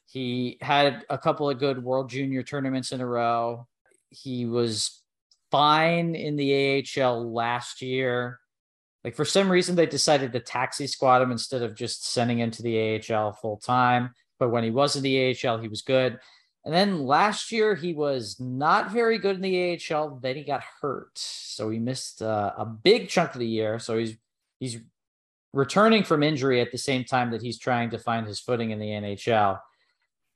He 0.06 0.58
had 0.60 1.04
a 1.10 1.18
couple 1.18 1.50
of 1.50 1.58
good 1.58 1.82
World 1.82 2.08
Junior 2.08 2.44
tournaments 2.44 2.92
in 2.92 3.00
a 3.00 3.06
row. 3.06 3.66
He 4.10 4.46
was 4.46 5.02
fine 5.50 6.14
in 6.14 6.36
the 6.36 6.84
AHL 6.96 7.32
last 7.32 7.82
year. 7.82 8.38
Like 9.02 9.16
for 9.16 9.24
some 9.24 9.50
reason, 9.50 9.74
they 9.74 9.86
decided 9.86 10.32
to 10.32 10.40
taxi 10.40 10.86
squad 10.86 11.20
him 11.20 11.32
instead 11.32 11.62
of 11.62 11.74
just 11.74 12.12
sending 12.12 12.38
him 12.38 12.52
to 12.52 12.62
the 12.62 13.02
AHL 13.10 13.32
full 13.32 13.56
time. 13.56 14.14
But 14.38 14.50
when 14.50 14.62
he 14.62 14.70
was 14.70 14.94
in 14.94 15.02
the 15.02 15.36
AHL, 15.44 15.58
he 15.58 15.66
was 15.66 15.82
good. 15.82 16.20
And 16.64 16.72
then 16.72 17.05
last 17.07 17.51
year 17.51 17.75
he 17.75 17.92
was 17.92 18.38
not 18.38 18.92
very 18.92 19.18
good 19.18 19.37
in 19.37 19.42
the 19.42 19.81
AHL. 19.90 20.20
Then 20.22 20.37
he 20.37 20.44
got 20.44 20.62
hurt, 20.81 21.11
so 21.16 21.70
he 21.70 21.79
missed 21.79 22.22
uh, 22.22 22.53
a 22.57 22.64
big 22.64 23.09
chunk 23.09 23.35
of 23.35 23.40
the 23.40 23.46
year. 23.46 23.79
So 23.81 23.98
he's 23.98 24.16
he's 24.61 24.79
returning 25.53 26.05
from 26.05 26.22
injury 26.22 26.61
at 26.61 26.70
the 26.70 26.79
same 26.79 27.05
time 27.05 27.33
that 27.33 27.42
he's 27.42 27.59
trying 27.59 27.90
to 27.90 27.98
find 27.98 28.27
his 28.27 28.38
footing 28.40 28.70
in 28.70 28.79
the 28.79 28.87
NHL. 28.87 29.59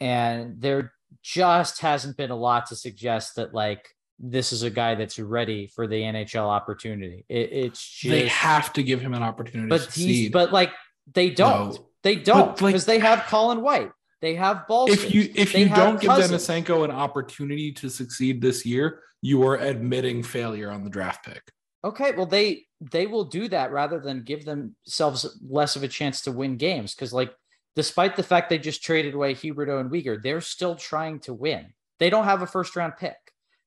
And 0.00 0.60
there 0.60 0.92
just 1.22 1.80
hasn't 1.80 2.16
been 2.16 2.30
a 2.30 2.36
lot 2.36 2.66
to 2.66 2.76
suggest 2.76 3.36
that 3.36 3.54
like 3.54 3.88
this 4.18 4.52
is 4.52 4.62
a 4.62 4.70
guy 4.70 4.94
that's 4.94 5.18
ready 5.18 5.66
for 5.68 5.86
the 5.86 6.00
NHL 6.02 6.48
opportunity. 6.48 7.24
It, 7.28 7.52
it's 7.52 7.88
just 7.88 8.10
they 8.10 8.28
have 8.28 8.72
to 8.74 8.82
give 8.82 9.00
him 9.00 9.14
an 9.14 9.22
opportunity 9.22 9.68
to 9.68 9.84
but 9.86 9.94
he's 9.94 10.30
but 10.30 10.52
like 10.52 10.72
they 11.12 11.30
don't. 11.30 11.74
No. 11.74 11.86
They 12.02 12.16
don't 12.16 12.60
like- 12.60 12.72
because 12.72 12.86
they 12.86 12.98
have 12.98 13.26
Colin 13.28 13.62
White. 13.62 13.90
They 14.22 14.34
have 14.34 14.66
Balls. 14.66 14.90
if 14.90 15.12
you 15.14 15.30
if 15.34 15.52
They 15.52 15.64
you 15.64 15.68
don't 15.68 16.00
give 16.00 16.08
Cousins. 16.10 16.46
Denisenko 16.46 16.84
an 16.84 16.90
opportunity 16.90 17.72
to 17.72 17.88
succeed 17.90 18.40
this 18.40 18.64
year, 18.64 19.02
you 19.22 19.46
are 19.46 19.56
admitting 19.56 20.22
failure 20.22 20.70
on 20.70 20.84
the 20.84 20.90
draft 20.90 21.24
pick. 21.24 21.42
Okay, 21.84 22.12
well 22.12 22.26
they 22.26 22.66
they 22.80 23.06
will 23.06 23.24
do 23.24 23.48
that 23.48 23.72
rather 23.72 24.00
than 24.00 24.22
give 24.24 24.44
themselves 24.44 25.38
less 25.48 25.76
of 25.76 25.82
a 25.82 25.88
chance 25.88 26.22
to 26.22 26.32
win 26.32 26.56
games 26.56 26.94
because 26.94 27.12
like 27.12 27.32
despite 27.74 28.16
the 28.16 28.22
fact 28.22 28.48
they 28.48 28.58
just 28.58 28.82
traded 28.82 29.14
away 29.14 29.34
Huberdeau 29.34 29.80
and 29.80 29.90
Weegar, 29.90 30.22
they're 30.22 30.40
still 30.40 30.74
trying 30.76 31.20
to 31.20 31.34
win. 31.34 31.74
They 31.98 32.10
don't 32.10 32.24
have 32.24 32.42
a 32.42 32.46
first 32.46 32.74
round 32.74 32.94
pick. 32.98 33.16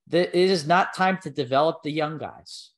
The- 0.07 0.27
It 0.35 0.49
is 0.49 0.65
not 0.67 0.95
time 0.95 1.19
to 1.23 1.29
develop 1.29 1.83
the 1.83 1.91
young 1.91 2.17
guys. 2.17 2.71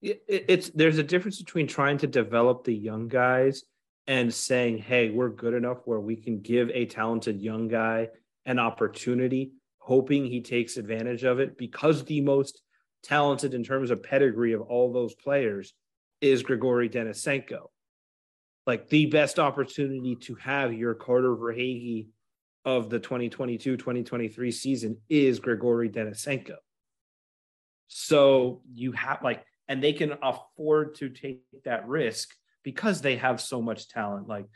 It- 0.00 0.22
it- 0.28 0.44
it's 0.48 0.70
there's 0.70 0.98
a 0.98 1.02
difference 1.02 1.38
between 1.42 1.66
trying 1.66 1.98
to 1.98 2.06
develop 2.06 2.64
the 2.64 2.74
young 2.74 3.08
guys 3.08 3.64
and 4.06 4.32
saying, 4.32 4.78
"Hey, 4.78 5.10
we're 5.10 5.30
good 5.30 5.54
enough 5.54 5.78
where 5.84 6.00
we 6.00 6.16
can 6.16 6.40
give 6.40 6.70
a 6.70 6.86
talented 6.86 7.40
young 7.40 7.68
guy 7.68 8.08
an 8.44 8.58
opportunity, 8.58 9.52
hoping 9.78 10.26
he 10.26 10.40
takes 10.40 10.76
advantage 10.76 11.24
of 11.24 11.40
it." 11.40 11.56
Because 11.56 12.04
the 12.04 12.20
most 12.20 12.62
talented 13.02 13.54
in 13.54 13.64
terms 13.64 13.90
of 13.90 14.02
pedigree 14.02 14.52
of 14.52 14.62
all 14.62 14.92
those 14.92 15.14
players 15.14 15.74
is 16.20 16.42
Grigory 16.42 16.88
Denisenko. 16.88 17.70
Like 18.66 18.88
the 18.88 19.06
best 19.06 19.38
opportunity 19.38 20.16
to 20.22 20.34
have 20.36 20.72
your 20.72 20.94
Carter 20.94 21.34
Verhaeghe 21.34 22.08
of 22.64 22.90
the 22.90 23.00
2022-2023 23.00 24.52
season 24.52 24.98
is 25.08 25.40
Grigory 25.40 25.88
Denisenko. 25.88 26.56
So 27.88 28.62
you 28.72 28.92
have 28.92 29.22
like, 29.22 29.44
and 29.66 29.82
they 29.82 29.92
can 29.92 30.14
afford 30.22 30.96
to 30.96 31.08
take 31.08 31.40
that 31.64 31.88
risk 31.88 32.34
because 32.62 33.00
they 33.00 33.16
have 33.16 33.40
so 33.40 33.60
much 33.60 33.88
talent. 33.88 34.28
Like 34.28 34.46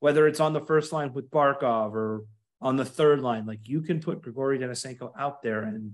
whether 0.00 0.26
it's 0.26 0.40
on 0.40 0.52
the 0.52 0.60
first 0.60 0.92
line 0.92 1.12
with 1.12 1.30
Barkov 1.30 1.92
or 1.92 2.24
on 2.60 2.76
the 2.76 2.84
third 2.84 3.20
line, 3.20 3.46
like 3.46 3.60
you 3.64 3.82
can 3.82 4.00
put 4.00 4.22
Grigory 4.22 4.58
Denisenko 4.58 5.12
out 5.18 5.42
there 5.42 5.62
and 5.62 5.92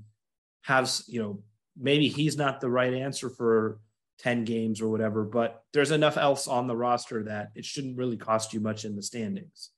have, 0.63 0.91
you 1.07 1.23
know, 1.23 1.43
maybe 1.79 2.09
he's 2.09 2.37
not 2.37 2.61
the 2.61 2.71
right 2.71 2.95
answer 2.95 3.29
for 3.29 3.81
10 4.21 4.45
games 4.45 4.81
or 4.81 4.89
whatever, 4.89 5.25
but 5.25 5.63
there's 5.73 5.91
enough 5.91 6.17
else 6.17 6.47
on 6.47 6.67
the 6.67 6.77
roster 6.77 7.25
that 7.25 7.51
it 7.55 7.65
shouldn't 7.65 7.99
really 7.99 8.17
cost 8.17 8.53
you 8.53 8.61
much 8.61 8.85
in 8.85 8.97
the 8.97 9.03
standings. 9.03 9.71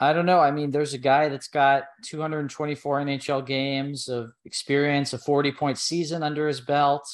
I 0.00 0.12
don't 0.12 0.26
know. 0.26 0.40
I 0.40 0.50
mean, 0.50 0.72
there's 0.72 0.94
a 0.94 0.98
guy 0.98 1.28
that's 1.28 1.46
got 1.46 1.84
224 2.06 3.04
NHL 3.04 3.46
games 3.46 4.08
of 4.08 4.32
experience, 4.44 5.12
a 5.12 5.18
40 5.18 5.52
point 5.52 5.78
season 5.78 6.24
under 6.24 6.48
his 6.48 6.60
belt. 6.60 7.08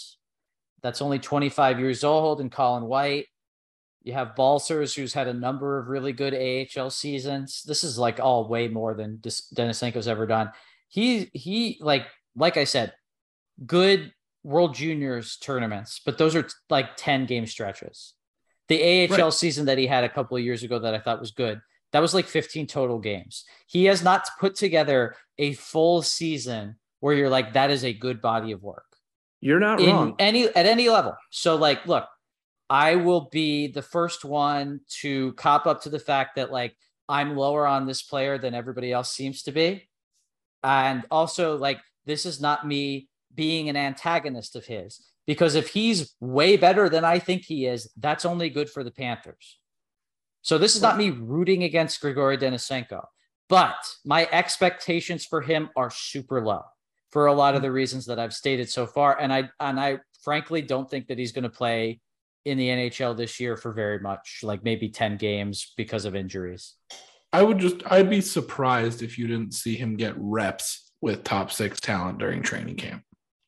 That's 0.83 1.03
only 1.03 1.19
25 1.19 1.81
years 1.81 2.05
old, 2.05 2.41
and 2.41 2.51
Colin 2.53 2.85
White. 2.85 3.27
You 4.03 4.13
have 4.13 4.37
Balcers, 4.37 4.95
who's 4.95 5.13
had 5.13 5.29
a 5.29 5.35
number 5.35 5.79
of 5.79 5.89
really 5.89 6.13
good 6.13 6.35
AHL 6.35 6.91
seasons. 6.91 7.63
This 7.67 7.85
is 7.85 7.99
like 7.99 8.21
all 8.21 8.49
way 8.49 8.69
more 8.69 8.95
than 8.95 9.19
Denisenko's 9.19 10.09
ever 10.09 10.27
done. 10.27 10.51
He 10.89 11.31
he 11.35 11.79
like 11.81 12.07
like 12.37 12.57
I 12.57 12.65
said, 12.65 12.95
good 13.67 14.13
World 14.45 14.75
Juniors 14.75 15.37
tournaments, 15.37 16.01
but 16.05 16.17
those 16.17 16.37
are 16.37 16.45
t- 16.45 16.55
like 16.71 16.97
10 16.97 17.27
game 17.27 17.47
stretches. 17.47 18.15
The 18.69 19.07
AHL 19.07 19.19
Right. 19.25 19.33
season 19.33 19.67
that 19.67 19.79
he 19.79 19.87
had 19.87 20.05
a 20.05 20.09
couple 20.09 20.37
of 20.37 20.45
years 20.45 20.63
ago 20.63 20.79
that 20.79 20.95
I 20.95 21.01
thought 21.01 21.21
was 21.21 21.33
good 21.33 21.61
that 21.93 22.01
was 22.01 22.15
like 22.15 22.27
15 22.27 22.67
total 22.67 22.99
games. 22.99 23.45
He 23.67 23.87
has 23.87 24.03
not 24.03 24.29
put 24.39 24.55
together 24.55 25.17
a 25.39 25.55
full 25.55 26.03
season 26.03 26.77
where 27.01 27.15
you're 27.15 27.31
like, 27.31 27.55
that 27.55 27.71
is 27.71 27.85
a 27.85 27.93
good 27.93 28.21
body 28.21 28.53
of 28.53 28.63
work 28.63 28.88
You're 29.41 29.61
not 29.61 29.81
in 29.81 29.95
wrong. 29.95 30.15
any 30.19 30.47
at 30.49 30.67
any 30.67 30.89
level. 30.89 31.17
So, 31.31 31.57
like, 31.57 31.87
look, 31.87 32.07
I 32.69 32.97
will 32.97 33.29
be 33.31 33.69
the 33.69 33.83
first 33.83 34.25
one 34.25 34.81
to 35.01 35.33
cop 35.35 35.67
up 35.67 35.83
to 35.83 35.91
the 35.91 35.99
fact 35.99 36.37
that 36.37 36.51
like 36.53 36.77
I'm 37.09 37.37
lower 37.37 37.67
on 37.67 37.87
this 37.87 38.03
player 38.03 38.39
than 38.39 38.55
everybody 38.55 38.93
else 38.93 39.13
seems 39.13 39.43
to 39.45 39.53
be. 39.53 39.89
And 40.63 41.05
also, 41.11 41.57
like, 41.57 41.81
this 42.05 42.27
is 42.27 42.41
not 42.41 42.67
me 42.67 43.09
being 43.35 43.69
an 43.69 43.77
antagonist 43.77 44.57
of 44.57 44.67
his 44.67 45.05
because 45.27 45.55
if 45.55 45.69
he's 45.69 46.15
way 46.21 46.57
better 46.57 46.89
than 46.89 47.05
I 47.05 47.19
think 47.19 47.45
he 47.45 47.67
is, 47.67 47.91
that's 47.97 48.25
only 48.25 48.51
good 48.51 48.69
for 48.69 48.83
the 48.83 48.91
Panthers. 48.91 49.59
So 50.43 50.59
this 50.59 50.75
is 50.75 50.83
not 50.83 50.97
me 50.97 51.11
rooting 51.11 51.65
against 51.65 52.01
Grigory 52.01 52.39
Denisenko, 52.39 53.05
but 53.49 53.77
my 54.05 54.27
expectations 54.33 55.25
for 55.25 55.43
him 55.43 55.69
are 55.77 55.91
super 55.91 56.43
low 56.43 56.63
for 57.11 57.27
a 57.27 57.33
lot 57.33 57.55
of 57.55 57.61
mm. 57.61 57.65
the 57.65 57.73
reasons 57.73 58.07
that 58.07 58.19
I've 58.19 58.35
stated 58.35 58.69
so 58.69 58.87
far. 58.87 59.19
And 59.19 59.33
I 59.33 59.51
and 59.61 59.79
I 59.79 59.99
frankly 60.23 60.63
don't 60.63 60.89
think 60.89 61.09
that 61.09 61.19
he's 61.19 61.33
going 61.33 61.45
to 61.45 61.51
play 61.51 62.01
in 62.45 62.59
the 62.59 62.69
NHL 62.69 63.17
this 63.17 63.41
year 63.41 63.57
for 63.57 63.73
very 63.73 63.99
much, 63.99 64.41
like 64.43 64.65
maybe 64.65 64.89
10 64.89 65.17
games 65.17 65.75
because 65.77 66.05
of 66.05 66.15
injuries. 66.15 66.75
I 67.33 67.43
would 67.43 67.59
just 67.59 67.77
I'd 67.87 68.11
be 68.11 68.21
surprised 68.21 69.03
if 69.03 69.19
you 69.19 69.27
didn't 69.27 69.53
see 69.55 69.77
him 69.77 69.97
get 69.97 70.15
reps 70.17 70.93
with 71.01 71.25
top 71.25 71.53
six 71.53 71.81
talent 71.81 72.19
during 72.19 72.43
training 72.43 72.77
camp. 72.77 73.03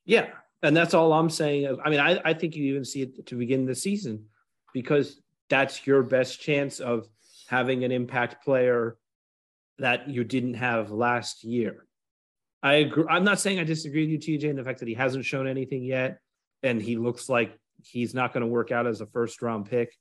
Yeah. 0.04 0.28
And 0.62 0.76
that's 0.76 0.92
all 0.94 1.12
I'm 1.12 1.30
saying. 1.30 1.78
I 1.82 1.88
mean, 1.88 2.00
I, 2.00 2.20
I 2.24 2.34
think 2.34 2.54
you 2.54 2.64
even 2.64 2.84
see 2.84 3.02
it 3.02 3.26
to 3.26 3.34
begin 3.36 3.64
the 3.64 3.74
season 3.74 4.26
because 4.74 5.20
that's 5.48 5.86
your 5.86 6.02
best 6.02 6.40
chance 6.40 6.80
of 6.80 7.08
having 7.48 7.82
an 7.84 7.90
impact 7.90 8.44
player 8.44 8.98
that 9.78 10.08
you 10.08 10.22
didn't 10.24 10.54
have 10.54 10.90
last 10.90 11.42
year. 11.42 11.86
I 12.62 12.74
agree. 12.74 13.04
I'm 13.08 13.24
not 13.24 13.40
saying 13.40 13.58
I 13.58 13.64
disagree 13.64 14.02
with 14.02 14.26
you, 14.26 14.38
TJ, 14.38 14.44
in 14.44 14.56
the 14.56 14.64
fact 14.64 14.80
that 14.80 14.88
he 14.88 14.94
hasn't 14.94 15.24
shown 15.24 15.46
anything 15.46 15.82
yet 15.82 16.18
and 16.62 16.80
he 16.80 16.96
looks 16.96 17.28
like 17.28 17.58
he's 17.82 18.14
not 18.14 18.32
going 18.32 18.42
to 18.42 18.46
work 18.46 18.70
out 18.70 18.86
as 18.86 19.00
a 19.00 19.06
first 19.06 19.40
round 19.42 19.68
pick, 19.68 19.94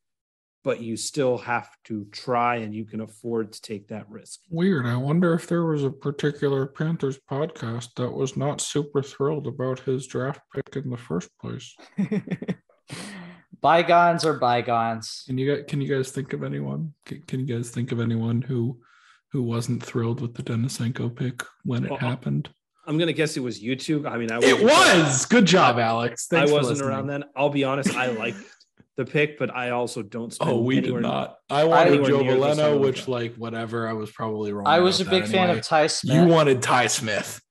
but 0.63 0.82
you 0.82 0.98
still 0.98 1.38
have 1.38 1.69
to 1.86 2.06
try 2.12 2.58
and 2.58 2.74
you 2.76 2.86
can 2.86 3.02
afford 3.02 3.54
to 3.54 3.62
take 3.62 3.88
that 3.88 4.10
risk. 4.10 4.41
Weird. 4.50 4.86
I 4.86 4.98
wonder 4.98 5.34
if 5.34 5.48
there 5.48 5.65
was 5.65 5.84
a 5.84 5.89
particular 5.89 6.65
Panthers 6.65 7.17
podcast 7.30 7.93
that 7.95 8.12
was 8.12 8.36
not 8.36 8.62
super 8.62 9.02
thrilled 9.02 9.48
about 9.48 9.80
his 9.80 10.08
draft 10.08 10.41
pick 10.54 10.76
in 10.76 10.89
the 10.89 10.98
first 10.98 11.30
place. 11.39 11.76
bygones 13.62 14.26
are 14.26 14.34
bygones. 14.34 15.24
Can 15.28 15.38
you 15.38 15.56
guys 15.56 15.65
can 15.67 15.82
you 15.82 15.95
guys 15.95 16.12
think 16.12 16.34
of 16.34 16.43
anyone? 16.43 16.93
Can, 17.06 17.22
can 17.24 17.39
you 17.39 17.56
guys 17.56 17.69
think 17.69 17.91
of 17.91 18.00
anyone 18.00 18.41
who 18.41 18.80
who 19.32 19.44
wasn't 19.44 19.84
thrilled 19.84 20.22
with 20.22 20.34
the 20.36 20.44
Denisenko 20.44 21.15
pick 21.15 21.44
when 21.63 21.86
it 21.86 21.92
Well, 21.92 22.00
happened? 22.00 22.50
I'm 22.88 22.98
gonna 22.98 23.13
guess 23.13 23.38
it 23.38 23.42
was 23.42 23.62
YouTube. 23.62 24.10
I 24.10 24.18
mean, 24.18 24.32
I 24.32 24.39
It 24.42 24.63
was. 24.63 25.26
Good 25.28 25.46
job, 25.46 25.78
Alex. 25.78 26.28
I 26.32 26.38
Thanks 26.38 26.52
for 26.52 26.58
wasn't 26.58 26.78
listening. 26.78 26.89
around 26.89 27.08
then. 27.08 27.24
I'll 27.36 27.50
be 27.52 27.63
honest. 27.63 27.96
I 27.96 28.08
liked 28.08 28.39
the 28.98 29.06
pick, 29.06 29.38
but 29.38 29.54
I 29.56 29.70
also 29.70 30.02
don't. 30.02 30.34
Spend 30.34 30.50
Oh, 30.50 30.62
we 30.62 30.82
did 30.82 30.94
not. 30.96 31.38
I 31.50 31.63
wanted 31.65 31.94
Anywhere 31.94 32.10
Joe 32.10 32.22
near 32.22 32.36
Veleno, 32.36 32.80
which 32.80 33.08
like 33.08 33.36
whatever. 33.36 33.88
I 33.88 33.94
was 33.94 34.10
probably 34.12 34.52
wrong. 34.54 34.65
I 34.65 34.80
was 34.80 35.00
a 35.02 35.06
big 35.06 35.24
that 35.24 35.30
fan 35.32 35.44
anyway. 35.46 35.60
of 35.60 35.65
Ty 35.65 35.88
Smith. 35.88 36.15
You 36.15 36.26
wanted 36.26 36.62
Ty 36.63 36.88
Smith. 36.88 37.42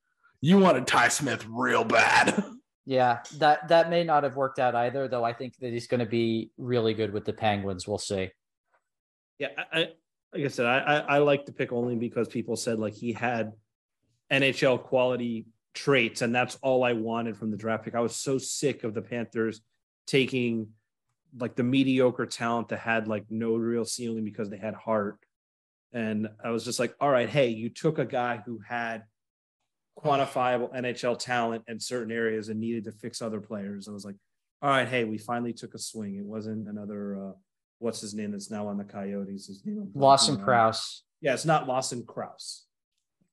You 0.40 0.58
wanted 0.58 0.86
Ty 0.88 1.08
Smith 1.08 1.46
real 1.48 1.84
bad. 1.84 2.42
yeah, 2.84 3.20
that 3.38 3.68
that 3.68 3.90
may 3.90 4.02
not 4.02 4.24
have 4.24 4.34
worked 4.34 4.58
out 4.58 4.74
either, 4.74 5.06
though. 5.06 5.22
I 5.24 5.32
think 5.32 5.54
that 5.60 5.72
he's 5.72 5.86
going 5.86 6.00
to 6.00 6.06
be 6.06 6.50
really 6.58 6.94
good 6.94 7.12
with 7.12 7.24
the 7.24 7.32
Penguins. 7.32 7.86
We'll 7.86 7.98
see. 7.98 8.30
Yeah, 9.38 9.48
I, 9.72 9.78
I 9.80 9.86
like 10.32 10.44
I 10.44 10.48
said, 10.48 10.66
I, 10.66 10.78
I 10.78 10.96
I 10.98 11.18
like 11.18 11.46
the 11.46 11.52
pick 11.52 11.72
only 11.72 11.96
because 11.96 12.28
people 12.28 12.56
said 12.56 12.78
like 12.78 12.94
he 12.94 13.12
had 13.12 13.52
NHL 14.30 14.82
quality 14.82 15.46
traits, 15.74 16.22
and 16.22 16.34
that's 16.34 16.56
all 16.56 16.84
I 16.84 16.92
wanted 16.92 17.36
from 17.36 17.50
the 17.50 17.56
draft 17.56 17.84
pick. 17.84 17.94
I 17.94 18.00
was 18.00 18.16
so 18.16 18.38
sick 18.38 18.84
of 18.84 18.94
the 18.94 19.02
Panthers 19.02 19.60
taking 20.06 20.68
like 21.38 21.54
the 21.54 21.62
mediocre 21.62 22.26
talent 22.26 22.68
that 22.68 22.80
had 22.80 23.08
like 23.08 23.24
no 23.30 23.54
real 23.54 23.84
ceiling 23.84 24.24
because 24.24 24.48
they 24.50 24.58
had 24.58 24.74
heart. 24.74 25.18
And 25.92 26.28
I 26.44 26.50
was 26.50 26.64
just 26.64 26.78
like, 26.78 26.94
all 27.00 27.10
right, 27.10 27.28
hey, 27.28 27.48
you 27.48 27.70
took 27.70 27.98
a 27.98 28.04
guy 28.04 28.42
who 28.44 28.60
had 28.66 29.04
quantifiable 29.98 30.72
NHL 30.74 31.18
talent 31.18 31.64
in 31.68 31.80
certain 31.80 32.12
areas 32.12 32.48
and 32.48 32.60
needed 32.60 32.84
to 32.84 32.92
fix 32.92 33.20
other 33.20 33.40
players. 33.40 33.88
I 33.88 33.92
was 33.92 34.04
like, 34.04 34.16
all 34.62 34.70
right, 34.70 34.88
hey, 34.88 35.04
we 35.04 35.18
finally 35.18 35.52
took 35.52 35.74
a 35.74 35.78
swing. 35.78 36.16
It 36.16 36.24
wasn't 36.24 36.68
another 36.68 37.16
uh 37.16 37.32
what's 37.78 38.00
his 38.00 38.14
name 38.14 38.32
that's 38.32 38.50
now 38.50 38.68
on 38.68 38.78
the 38.78 38.84
Coyotes. 38.84 39.46
His 39.46 39.64
name 39.64 39.78
I'm 39.78 39.86
blanking 39.86 40.00
Lawson 40.00 40.36
on. 40.36 40.44
Crouse. 40.44 41.02
Yeah, 41.20 41.34
it's 41.34 41.44
not 41.44 41.66
Lawson 41.66 42.04
Crouse. 42.04 42.64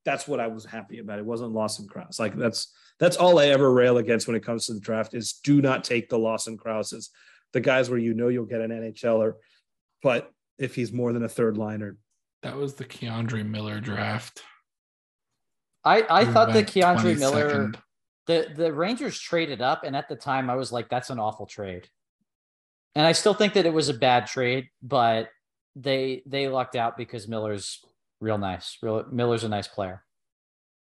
That's 0.03 0.27
what 0.27 0.39
I 0.39 0.47
was 0.47 0.65
happy 0.65 0.99
about. 0.99 1.19
It 1.19 1.25
wasn't 1.25 1.53
Lawson 1.53 1.87
Crouse. 1.87 2.19
Like 2.19 2.35
that's 2.35 2.73
that's 2.99 3.17
all 3.17 3.39
I 3.39 3.47
ever 3.47 3.71
rail 3.71 3.97
against 3.97 4.27
when 4.27 4.35
it 4.35 4.45
comes 4.45 4.67
to 4.67 4.73
the 4.73 4.79
draft 4.79 5.13
is 5.13 5.33
do 5.33 5.61
not 5.61 5.83
take 5.83 6.09
the 6.09 6.19
Lawson 6.19 6.57
Crouses, 6.57 7.09
the 7.53 7.61
guys 7.61 7.89
where 7.89 7.99
you 7.99 8.13
know 8.13 8.27
you'll 8.27 8.45
get 8.45 8.61
an 8.61 8.71
NHLer, 8.71 9.33
but 10.01 10.31
if 10.57 10.75
he's 10.75 10.93
more 10.93 11.11
than 11.11 11.23
a 11.23 11.29
third 11.29 11.57
liner, 11.57 11.97
That 12.43 12.55
was 12.55 12.75
the 12.75 12.85
K'Andre 12.85 13.45
Miller 13.45 13.79
draft. 13.79 14.43
I 15.83 16.05
I 16.09 16.25
He 16.25 16.31
thought 16.31 16.47
that 16.47 16.55
went 16.55 16.69
K'Andre 16.69 17.17
Miller, 17.19 17.73
the 18.27 18.47
the 18.55 18.71
Rangers 18.71 19.19
traded 19.19 19.61
up, 19.61 19.83
and 19.83 19.95
at 19.95 20.07
the 20.07 20.15
time 20.15 20.49
I 20.49 20.55
was 20.55 20.71
like, 20.71 20.89
that's 20.89 21.09
an 21.09 21.19
awful 21.19 21.45
trade. 21.45 21.89
And 22.95 23.05
I 23.05 23.11
still 23.11 23.33
think 23.33 23.53
that 23.53 23.65
it 23.65 23.73
was 23.73 23.89
a 23.89 23.93
bad 23.93 24.27
trade, 24.27 24.69
but 24.81 25.29
they 25.75 26.23
they 26.25 26.47
lucked 26.47 26.75
out 26.75 26.97
because 26.97 27.27
Miller's 27.27 27.83
real 28.21 28.37
nice. 28.37 28.77
Real 28.81 29.05
Miller's 29.11 29.43
a 29.43 29.49
nice 29.49 29.67
player. 29.67 30.03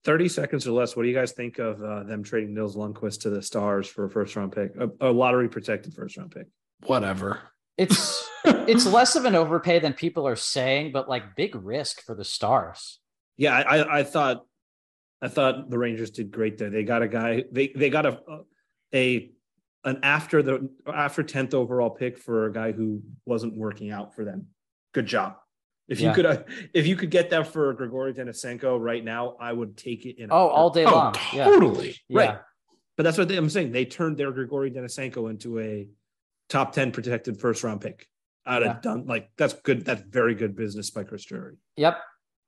30 0.05 0.29
seconds 0.29 0.66
or 0.66 0.73
less. 0.73 0.97
What 0.97 1.03
do 1.03 1.09
you 1.09 1.14
guys 1.14 1.33
think 1.33 1.59
of 1.59 1.83
uh, 1.83 2.05
them 2.05 2.23
trading 2.23 2.55
Nils 2.55 2.77
Lundkvist 2.77 3.23
to 3.23 3.31
the 3.31 3.42
Stars 3.42 3.87
for 3.88 4.05
a 4.05 4.11
first 4.11 4.37
round 4.37 4.53
pick, 4.53 4.73
a, 4.77 5.09
a 5.09 5.11
lottery 5.11 5.49
protected 5.49 5.92
first 5.92 6.16
round 6.16 6.31
pick? 6.31 6.47
Whatever. 6.87 7.40
It's 7.77 8.27
it's 8.44 8.87
less 8.87 9.16
of 9.16 9.25
an 9.25 9.35
overpay 9.35 9.81
than 9.81 9.92
people 9.92 10.27
are 10.27 10.37
saying, 10.37 10.92
but 10.92 11.09
like 11.09 11.37
big 11.37 11.55
risk 11.55 12.03
for 12.03 12.14
the 12.14 12.25
Stars. 12.25 13.01
Yeah, 13.37 13.55
I, 13.55 13.61
I, 13.61 13.99
I 13.99 14.03
thought, 14.03 14.47
I 15.21 15.29
thought 15.29 15.68
the 15.68 15.79
Rangers 15.79 16.11
did 16.11 16.31
great 16.31 16.59
there. 16.59 16.71
They 16.71 16.85
got 16.85 17.03
a 17.03 17.09
guy. 17.09 17.44
They 17.53 17.68
they 17.68 17.90
got 17.90 18.07
a 18.07 18.21
a 18.94 19.31
an 19.88 20.01
after 20.03 20.42
the 20.42 20.68
after 20.87 21.22
tenth 21.22 21.55
overall 21.55 21.90
pick 21.90 22.18
for 22.18 22.46
a 22.46 22.53
guy 22.53 22.72
who 22.72 23.03
wasn't 23.27 23.57
working 23.57 23.90
out 23.90 24.14
for 24.14 24.24
them. 24.24 24.46
Good 24.92 25.07
job. 25.07 25.37
If 25.88 26.01
you 26.01 26.09
Yeah. 26.09 26.14
could, 26.14 26.27
uh, 26.27 26.42
if 26.74 26.87
you 26.87 26.96
could 26.96 27.11
get 27.11 27.31
that 27.31 27.46
for 27.46 27.72
Grigory 27.72 28.12
Denisenko 28.12 28.79
right 28.79 29.03
now, 29.03 29.37
I 29.40 29.53
would 29.53 29.77
take 29.77 30.05
it 30.05 30.18
in. 30.18 30.31
a 30.31 30.35
Oh, 30.35 30.48
all 30.48 30.70
day 30.70 30.85
Oh, 30.85 30.90
long. 30.90 31.14
Yeah. 31.33 31.44
totally. 31.44 31.96
yeah. 32.09 32.18
Right. 32.18 32.38
But 32.96 33.05
that's 33.05 33.16
what 33.16 33.29
they, 33.29 33.37
I'm 33.37 33.48
saying. 33.48 33.72
They 33.72 33.85
turned 33.87 34.16
their 34.18 34.31
Grigory 34.33 34.70
Denisenko 34.70 35.31
into 35.31 35.59
a 35.61 35.88
top 36.48 36.72
ten 36.72 36.92
protected 36.92 37.40
first 37.40 37.64
round 37.64 37.81
pick. 37.81 38.07
I'd 38.44 38.62
Yeah. 38.62 38.74
have 38.74 38.83
done 38.83 39.07
like 39.07 39.31
that's 39.38 39.55
good. 39.55 39.85
That's 39.85 40.03
very 40.03 40.35
good 40.35 40.57
business 40.57 40.90
by 40.90 41.05
Chris 41.05 41.24
Drury. 41.24 41.57
Yep. 41.77 41.98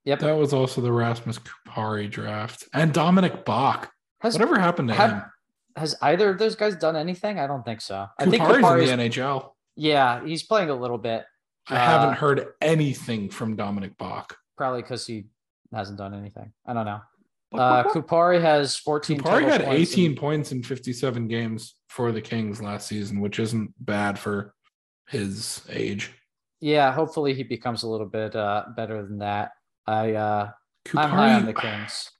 Yep. 0.04 0.18
That 0.20 0.32
was 0.36 0.52
also 0.52 0.80
the 0.80 0.92
Rasmus 0.92 1.38
Kupari 1.40 2.10
draft 2.10 2.64
and 2.74 2.92
Dominic 2.92 3.44
Bokk. 3.44 3.88
Has, 4.20 4.34
Whatever 4.34 4.58
happened 4.58 4.88
to 4.88 4.94
have- 4.94 5.10
him? 5.12 5.22
Has 5.76 5.94
either 6.02 6.30
of 6.30 6.38
those 6.38 6.56
guys 6.56 6.76
done 6.76 6.96
anything? 6.96 7.38
I 7.38 7.46
don't 7.46 7.64
think 7.64 7.80
so. 7.80 8.06
I 8.18 8.24
think 8.26 8.42
Kupari's 8.42 8.64
Kupari's, 8.64 8.90
in 8.90 8.98
the 8.98 9.04
NHL. 9.08 9.50
yeah, 9.76 10.24
he's 10.24 10.42
playing 10.42 10.70
a 10.70 10.74
little 10.74 10.98
bit, 10.98 11.24
I 11.68 11.76
Uh, 11.76 11.78
haven't 11.78 12.14
heard 12.16 12.46
anything 12.60 13.28
from 13.30 13.56
Dominic 13.56 13.96
Bokk. 13.98 14.32
probably 14.56 14.82
because 14.82 15.06
he 15.06 15.26
hasn't 15.72 15.96
done 15.98 16.12
anything. 16.14 16.52
I 16.66 16.72
don't 16.72 16.84
know. 16.84 17.00
Uh, 17.52 17.84
Kupari 17.84 18.40
has 18.40 18.76
14. 18.76 19.18
Kupari 19.20 19.22
total 19.42 19.48
had 19.50 19.64
points 19.64 19.92
18 19.92 20.10
in- 20.12 20.16
points 20.16 20.52
in 20.52 20.62
57 20.62 21.28
games 21.28 21.74
for 21.88 22.12
the 22.12 22.20
Kings 22.20 22.60
last 22.62 22.86
season, 22.86 23.20
which 23.20 23.38
isn't 23.40 23.72
bad 23.84 24.18
for 24.18 24.54
his 25.08 25.62
age. 25.68 26.12
yeah, 26.60 26.92
hopefully 26.92 27.32
he 27.34 27.42
becomes 27.42 27.82
a 27.82 27.88
little 27.88 28.06
bit 28.06 28.36
uh, 28.36 28.64
better 28.76 29.02
than 29.04 29.18
that. 29.18 29.52
I 29.86 30.12
uh, 30.12 30.50
I'm 30.96 31.10
high 31.10 31.34
on 31.34 31.46
the 31.46 31.54
Kings. 31.54 32.10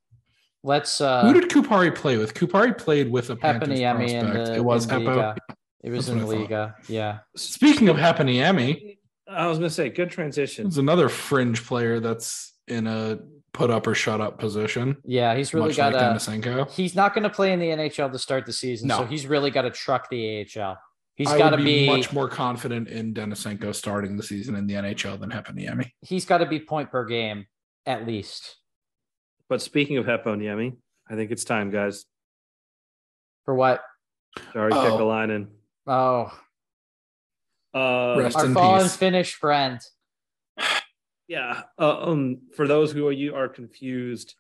Let's. 0.63 1.01
Uh, 1.01 1.23
who 1.23 1.33
did 1.39 1.51
Kupari 1.51 1.95
play 1.95 2.17
with? 2.17 2.35
Kupari 2.35 2.77
played 2.77 3.11
with 3.11 3.31
a 3.31 3.37
Panthers 3.37 3.69
Heponiemi 3.69 4.11
in 4.11 4.33
the 4.33 4.55
it 4.57 4.65
was 4.65 4.85
in 4.85 5.01
Hepo. 5.01 5.17
Liga. 5.17 5.37
It 5.83 5.91
was 5.91 6.07
That's 6.07 6.21
in 6.21 6.27
what 6.27 6.37
Liga. 6.37 6.75
Yeah. 6.89 7.19
Speaking 7.37 7.89
of 7.89 7.97
Heponiemi, 7.97 8.99
I 9.29 9.47
was 9.47 9.59
gonna 9.59 9.71
say 9.71 9.89
good 9.89 10.11
transition. 10.11 10.65
there's 10.65 10.79
another 10.79 11.09
fringe 11.09 11.65
player 11.65 12.01
that's 12.01 12.53
in 12.69 12.87
a 12.87 13.19
put 13.53 13.71
up 13.71 13.87
or 13.87 13.95
shut 13.95 14.21
up 14.21 14.39
position. 14.39 14.97
Yeah, 15.05 15.35
he's 15.35 15.55
really 15.55 15.69
much 15.69 15.77
got 15.77 15.93
like 15.93 16.03
to. 16.03 16.31
Denisenko. 16.31 16.71
He's 16.71 16.95
not 16.95 17.15
going 17.15 17.25
to 17.25 17.31
play 17.31 17.53
in 17.53 17.59
the 17.59 17.67
NHL 17.67 18.13
to 18.13 18.19
start 18.19 18.47
the 18.47 18.53
season, 18.53 18.89
so 18.89 19.05
he's 19.05 19.27
really 19.27 19.51
got 19.51 19.63
to 19.63 19.71
truck 19.71 20.09
the 20.09 20.47
AHL. 20.57 20.79
He's 21.17 21.29
got 21.29 21.51
to 21.51 21.59
be, 21.59 21.81
be. 21.81 21.87
much 21.87 22.13
more 22.13 22.29
confident 22.29 22.89
in 22.89 23.13
Denisenko 23.13 23.75
starting 23.75 24.17
the 24.17 24.23
season 24.23 24.55
in 24.55 24.67
the 24.67 24.75
NHL 24.75 25.21
than 25.21 25.31
Heponiemi. 25.31 25.91
he's 26.01 26.25
got 26.25 26.39
to 26.39 26.47
be 26.47 26.61
point 26.61 26.91
per 26.91 27.05
game 27.05 27.47
at 27.85 28.07
least. 28.07 28.57
But 29.51 29.61
speaking 29.61 29.99
of 29.99 30.07
Heponiemi, 30.07 30.77
I 31.11 31.17
think 31.17 31.33
it's 31.33 31.45
time, 31.45 31.71
guys. 31.71 32.07
For 33.45 33.55
what? 33.55 33.83
Jari 34.55 34.71
Oh. 34.73 34.97
Kekalainen. 34.99 35.49
Oh, 35.87 36.33
Uh, 37.75 38.17
Rest 38.19 38.37
our 38.37 38.47
in 38.47 38.55
fallen 38.55 38.83
peace. 38.83 38.97
Finnish 38.97 39.35
friend. 39.35 39.81
yeah. 41.29 41.63
Uh, 41.79 41.99
um, 42.11 42.39
for 42.57 42.67
those 42.67 42.91
who 42.93 43.11
you 43.11 43.35
are 43.37 43.49
confused, 43.49 44.35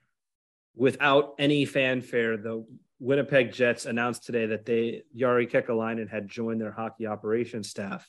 without 0.77 1.35
any 1.39 1.65
fanfare, 1.65 2.37
the 2.37 2.65
Winnipeg 3.01 3.53
Jets 3.53 3.87
announced 3.87 4.25
today 4.25 4.47
that 4.47 4.65
they 4.67 5.03
Jari 5.17 5.51
Kekalainen 5.51 6.09
had 6.09 6.29
joined 6.29 6.61
their 6.61 6.73
hockey 6.73 7.07
operations 7.07 7.69
staff. 7.69 8.09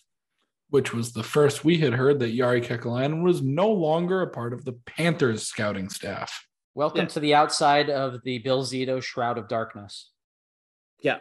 which 0.70 0.94
was 0.94 1.12
the 1.14 1.24
first 1.24 1.66
we 1.66 1.78
had 1.80 1.94
heard 1.94 2.20
that 2.20 2.34
Jari 2.34 2.64
Kekalainen 2.64 3.24
was 3.24 3.42
no 3.42 3.70
longer 3.70 4.22
a 4.22 4.28
part 4.28 4.54
of 4.54 4.64
the 4.66 4.74
Panthers 4.86 5.44
scouting 5.48 5.90
staff. 5.90 6.46
Welcome 6.74 7.02
Yeah. 7.02 7.08
to 7.08 7.20
the 7.20 7.36
outside 7.36 7.90
of 7.90 8.24
the 8.24 8.40
Bill 8.40 8.64
Zito 8.64 9.02
Shroud 9.04 9.38
of 9.38 9.48
Darkness. 9.48 10.12
Yeah. 11.02 11.20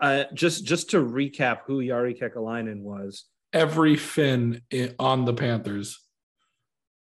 Uh, 0.00 0.24
just 0.34 0.64
just 0.64 0.90
to 0.90 0.98
recap 0.98 1.60
who 1.66 1.78
Jari 1.78 2.18
Kekalainen 2.18 2.80
was. 2.82 3.26
Every 3.52 3.96
Finn 3.96 4.62
i- 4.72 4.94
on 4.98 5.24
the 5.24 5.34
Panthers. 5.34 5.98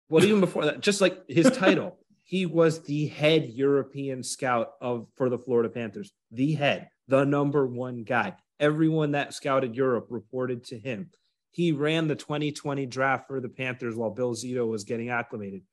Well, 0.10 0.24
even 0.24 0.40
before 0.42 0.66
that, 0.66 0.82
just 0.82 1.02
like 1.02 1.28
his 1.30 1.50
title, 1.52 1.98
he 2.24 2.46
was 2.46 2.84
the 2.84 3.08
head 3.08 3.50
European 3.50 4.24
scout 4.24 4.74
of 4.82 5.08
for 5.16 5.30
the 5.30 5.38
Florida 5.38 5.70
Panthers. 5.70 6.12
The 6.32 6.54
head, 6.54 6.90
the 7.08 7.24
number 7.26 7.66
one 7.68 8.04
guy. 8.04 8.36
Everyone 8.60 9.12
that 9.12 9.34
scouted 9.34 9.76
Europe 9.76 10.08
reported 10.10 10.64
to 10.66 10.78
him. 10.80 11.10
He 11.52 11.72
ran 11.72 12.08
the 12.08 12.16
2020 12.16 12.86
draft 12.86 13.28
for 13.28 13.42
the 13.42 13.50
Panthers 13.50 13.96
while 13.96 14.12
Bill 14.12 14.34
Zito 14.34 14.68
was 14.68 14.84
getting 14.86 15.10
acclimated. 15.10 15.64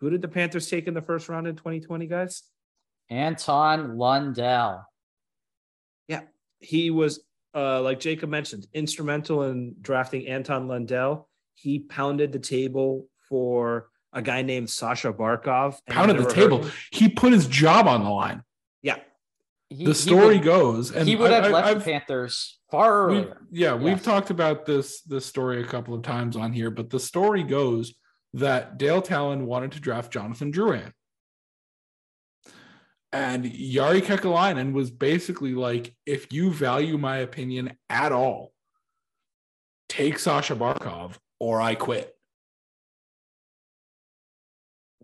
Who 0.00 0.10
did 0.10 0.22
the 0.22 0.28
Panthers 0.28 0.68
take 0.68 0.86
in 0.86 0.94
the 0.94 1.02
first 1.02 1.28
round 1.28 1.46
in 1.46 1.56
2020, 1.56 2.06
guys? 2.06 2.42
Anton 3.10 3.96
Lundell. 3.96 4.84
Yeah, 6.06 6.22
he 6.60 6.90
was, 6.90 7.20
uh, 7.54 7.82
like 7.82 8.00
Jacob 8.00 8.30
mentioned, 8.30 8.66
instrumental 8.72 9.42
in 9.44 9.74
drafting 9.80 10.26
Anton 10.28 10.68
Lundell. 10.68 11.28
He 11.54 11.80
pounded 11.80 12.32
the 12.32 12.38
table 12.38 13.06
for 13.28 13.88
a 14.12 14.22
guy 14.22 14.42
named 14.42 14.70
Sasha 14.70 15.12
Barkov. 15.12 15.78
Pounded 15.88 16.18
the 16.18 16.30
table. 16.30 16.62
him. 16.62 16.72
He 16.92 17.08
put 17.08 17.32
his 17.32 17.46
job 17.46 17.86
on 17.88 18.04
the 18.04 18.10
line. 18.10 18.42
Yeah, 18.82 18.98
He- 19.70 19.84
The 19.84 19.94
story 19.94 20.36
would- 20.36 20.44
goes, 20.44 20.92
and 20.92 21.06
he 21.08 21.14
would 21.16 21.30
have 21.30 21.44
I- 21.44 21.48
I- 21.48 21.50
left 21.50 21.66
I've- 21.68 21.78
the 21.80 21.84
Panthers 21.84 22.58
far 22.70 23.08
we- 23.08 23.16
earlier. 23.18 23.46
yeah, 23.50 23.74
we've 23.74 24.02
talked 24.02 24.30
about 24.30 24.64
this 24.64 25.02
this 25.02 25.26
story 25.26 25.60
a 25.60 25.66
couple 25.66 25.92
of 25.94 26.02
times 26.02 26.36
on 26.36 26.52
here, 26.54 26.70
but 26.70 26.88
the 26.88 27.00
story 27.00 27.42
goes 27.42 27.94
that 28.34 28.78
Dale 28.78 29.02
Tallon 29.02 29.46
wanted 29.46 29.72
to 29.72 29.80
draft 29.80 30.12
Jonathan 30.12 30.52
Drouin. 30.52 30.92
And 33.10 33.44
Jari 33.44 34.02
Kekalainen 34.02 34.72
was 34.72 34.90
basically 34.90 35.54
like, 35.54 35.94
if 36.04 36.30
you 36.32 36.52
value 36.52 36.98
my 36.98 37.18
opinion 37.18 37.76
at 37.88 38.12
all, 38.12 38.52
take 39.88 40.18
Sasha 40.18 40.54
Barkov 40.54 41.16
or 41.40 41.60
I 41.60 41.74
quit. 41.74 42.14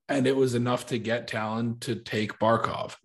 And 0.07 0.27
it 0.27 0.37
was 0.37 0.55
enough 0.55 0.87
to 0.89 0.99
get 0.99 1.29
Tallon 1.29 1.79
to 1.81 1.95
take 1.95 2.39
Barkov. 2.39 2.97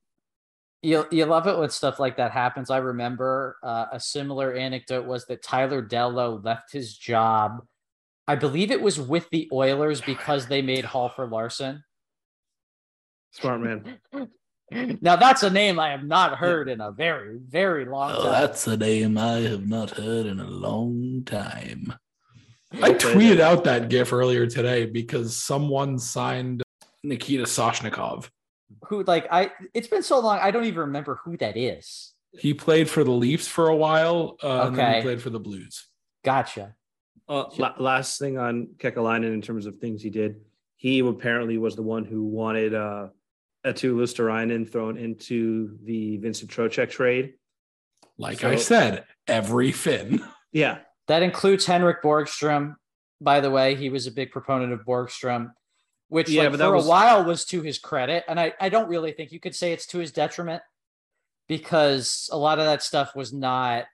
You, 0.82 1.06
you 1.12 1.26
love 1.26 1.48
it 1.48 1.58
when 1.58 1.70
stuff 1.70 2.00
like 2.00 2.18
that 2.18 2.32
happens. 2.32 2.70
I 2.70 2.78
remember 2.78 3.58
uh, 3.64 3.86
a 3.94 4.00
similar 4.00 4.54
anecdote 4.54 5.06
was 5.06 5.26
that 5.28 5.42
Tyler 5.42 5.82
Dellow 5.82 6.44
left 6.44 6.74
his 6.74 6.98
job. 6.98 7.62
I 8.30 8.36
believe 8.36 8.70
it 8.70 8.80
was 8.80 9.00
with 9.00 9.28
the 9.32 9.50
Oilers 9.52 10.02
because 10.02 10.46
they 10.46 10.62
made 10.62 10.86
Hall 10.86 11.10
for 11.10 11.26
Larsson. 11.26 11.84
Smart 13.32 13.62
man. 13.62 13.98
Now 15.02 15.16
that's 15.16 15.42
a 15.42 15.50
name 15.50 15.80
I 15.80 15.90
have 15.90 16.04
not 16.04 16.38
heard 16.38 16.70
in 16.70 16.80
a 16.80 16.92
very, 16.92 17.40
very 17.44 17.86
long 17.86 18.12
Oh, 18.16 18.22
time. 18.26 18.32
that's 18.34 18.68
a 18.68 18.78
name 18.78 19.18
I 19.18 19.38
have 19.40 19.68
not 19.68 19.90
heard 19.90 20.28
in 20.28 20.40
a 20.40 20.48
long 20.48 21.24
time. 21.26 21.92
I 22.74 22.92
tweeted 22.92 23.40
out 23.40 23.64
that 23.64 23.90
GIF 23.90 24.14
earlier 24.14 24.46
today 24.46 24.86
because 24.86 25.36
someone 25.36 25.98
signed 25.98 26.62
Nikita 27.04 27.46
Soshnikov. 27.46 28.30
Who 28.90 29.02
like 29.06 29.28
I? 29.32 29.52
It's 29.74 29.88
been 29.88 30.04
so 30.04 30.20
long. 30.20 30.38
I 30.40 30.52
don't 30.52 30.66
even 30.66 30.82
remember 30.82 31.20
who 31.26 31.36
that 31.38 31.58
is. 31.58 32.14
He 32.34 32.54
played 32.54 32.88
for 32.88 33.04
the 33.04 33.10
Leafs 33.10 33.48
for 33.48 33.70
a 33.70 33.76
while, 33.76 34.38
uh, 34.44 34.68
and 34.68 34.76
then 34.78 34.86
Okay. 34.86 34.98
he 34.98 35.02
played 35.02 35.20
for 35.24 35.32
the 35.32 35.40
Blues. 35.40 35.88
Gotcha. 36.24 36.76
Uh, 37.30 37.46
la- 37.60 37.76
last 37.78 38.18
thing 38.20 38.38
on 38.40 38.68
Kekalainen 38.78 39.32
in 39.34 39.42
terms 39.42 39.66
of 39.68 39.78
things 39.78 40.02
he 40.02 40.10
did, 40.10 40.38
he 40.78 41.00
apparently 41.00 41.58
was 41.60 41.76
the 41.76 41.84
one 41.84 42.04
who 42.04 42.24
wanted 42.24 42.74
uh, 42.74 43.10
Eetu 43.66 43.94
Luostarinen 43.96 44.68
thrown 44.70 44.98
into 44.98 45.78
the 45.84 46.18
Vincent 46.18 46.50
Trocheck 46.50 46.90
trade. 46.90 47.34
Like 48.18 48.40
So- 48.40 48.50
I 48.50 48.56
said, 48.56 49.06
every 49.28 49.72
Finn. 49.72 50.24
Yeah, 50.52 50.80
That 51.08 51.22
includes 51.22 51.68
Henrik 51.68 52.02
Borgstrom. 52.02 52.74
By 53.22 53.40
the 53.40 53.52
way, 53.52 53.76
he 53.76 53.90
was 53.92 54.08
a 54.08 54.12
big 54.12 54.32
proponent 54.32 54.74
of 54.74 54.80
Borgstrom, 54.84 55.52
which 56.08 56.28
Yeah, 56.28 56.48
like, 56.48 56.58
for 56.58 56.72
was- 56.76 56.88
a 56.88 56.90
while 56.90 57.24
was 57.24 57.46
to 57.46 57.62
his 57.62 57.78
credit. 57.78 58.24
And 58.28 58.40
I, 58.40 58.54
I 58.60 58.70
don't 58.70 58.90
really 58.90 59.12
think 59.12 59.32
you 59.32 59.40
could 59.40 59.54
say 59.56 59.72
it's 59.74 59.86
to 59.88 60.00
his 60.00 60.12
detriment 60.12 60.64
because 61.48 62.30
a 62.32 62.38
lot 62.38 62.58
of 62.58 62.66
that 62.66 62.82
stuff 62.82 63.16
was 63.16 63.32
not 63.32 63.86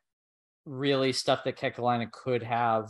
really 0.65 1.11
stuff 1.11 1.43
that 1.43 1.57
Kekalainen 1.57 2.11
could 2.11 2.43
have 2.43 2.89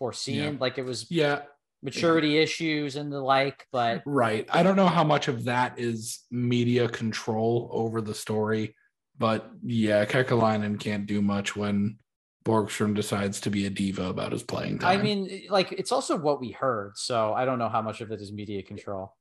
foreseen. 0.00 0.54
Yeah. 0.54 0.58
Like 0.58 0.78
it 0.78 0.84
was 0.84 1.08
Yeah, 1.10 1.42
maturity 1.82 2.38
issues 2.38 2.96
and 2.96 3.12
the 3.12 3.20
like, 3.20 3.66
but 3.70 4.02
right. 4.04 4.48
I 4.50 4.64
don't 4.64 4.74
know 4.74 4.88
how 4.88 5.04
much 5.04 5.28
of 5.28 5.44
that 5.44 5.78
is 5.78 6.24
media 6.32 6.88
control 6.88 7.68
over 7.70 8.00
the 8.00 8.14
story, 8.14 8.74
but 9.16 9.48
yeah, 9.62 10.04
Kekalainen 10.06 10.80
can't 10.80 11.06
do 11.06 11.22
much 11.22 11.54
when 11.54 11.98
Borgstrom 12.44 12.94
decides 12.94 13.40
to 13.42 13.50
be 13.50 13.66
a 13.66 13.70
diva 13.70 14.04
about 14.08 14.32
his 14.32 14.42
playing 14.42 14.78
time. 14.78 14.98
I 14.98 15.02
mean, 15.02 15.42
like 15.50 15.72
it's 15.72 15.92
also 15.92 16.16
what 16.16 16.40
we 16.40 16.50
heard. 16.50 16.96
So 16.96 17.34
I 17.34 17.44
don't 17.44 17.58
know 17.58 17.68
how 17.68 17.82
much 17.82 18.00
of 18.00 18.10
it 18.10 18.20
is 18.20 18.32
media 18.32 18.62
control. 18.62 19.14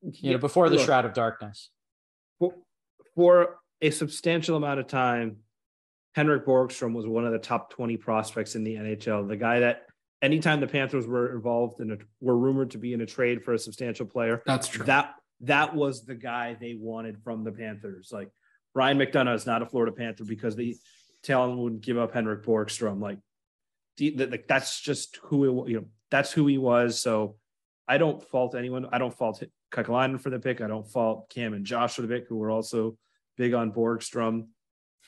You 0.00 0.32
know, 0.32 0.38
before 0.38 0.68
the 0.70 0.76
Look, 0.76 0.86
Shroud 0.86 1.04
of 1.04 1.12
Darkness. 1.12 1.70
for, 2.38 2.54
for 3.14 3.58
a 3.82 3.90
substantial 3.90 4.56
amount 4.56 4.80
of 4.80 4.86
time, 4.86 5.38
Henrik 6.14 6.44
Borgstrom 6.44 6.92
was 6.92 7.06
one 7.06 7.24
of 7.24 7.32
the 7.32 7.38
top 7.38 7.70
20 7.70 7.96
prospects 7.96 8.54
in 8.54 8.64
the 8.64 8.74
NHL. 8.74 9.28
The 9.28 9.36
guy 9.36 9.60
that 9.60 9.86
anytime 10.20 10.60
the 10.60 10.66
Panthers 10.66 11.06
were 11.06 11.34
involved 11.34 11.80
in 11.80 11.92
a 11.92 11.96
were 12.20 12.36
rumored 12.36 12.70
to 12.72 12.78
be 12.78 12.92
in 12.92 13.00
a 13.00 13.06
trade 13.06 13.42
for 13.42 13.54
a 13.54 13.58
substantial 13.58 14.06
player, 14.06 14.42
that's 14.46 14.68
true. 14.68 14.84
that 14.86 15.14
that 15.40 15.74
was 15.74 16.04
the 16.04 16.14
guy 16.14 16.56
they 16.60 16.74
wanted 16.78 17.22
from 17.22 17.44
the 17.44 17.52
Panthers. 17.52 18.10
Like 18.12 18.30
Brian 18.74 18.98
McDonagh 18.98 19.34
is 19.34 19.46
not 19.46 19.62
a 19.62 19.66
Florida 19.66 19.92
Panther 19.92 20.24
because 20.24 20.56
the 20.56 20.76
Tallon 21.22 21.58
wouldn't 21.58 21.82
give 21.82 21.98
up 21.98 22.12
Henrik 22.12 22.44
Borgstrom. 22.44 23.00
Like, 23.00 23.18
the, 23.96 24.10
the, 24.10 24.26
like 24.26 24.48
that's 24.48 24.80
just 24.80 25.18
who 25.22 25.64
it, 25.64 25.70
you 25.70 25.76
know. 25.80 25.86
That's 26.10 26.30
who 26.30 26.46
he 26.46 26.58
was. 26.58 27.00
So 27.00 27.36
I 27.88 27.96
don't 27.96 28.22
fault 28.22 28.54
anyone. 28.54 28.86
I 28.92 28.98
don't 28.98 29.16
fault 29.16 29.42
Kekalainen 29.72 30.20
for 30.20 30.28
the 30.28 30.38
pick. 30.38 30.60
I 30.60 30.66
don't 30.66 30.86
fault 30.86 31.30
Cam 31.30 31.54
and 31.54 31.64
Josh 31.64 31.94
for 31.94 32.02
the 32.02 32.08
pick, 32.08 32.28
who 32.28 32.36
were 32.36 32.50
also 32.50 32.98
big 33.38 33.54
on 33.54 33.72
Borgstrom. 33.72 34.48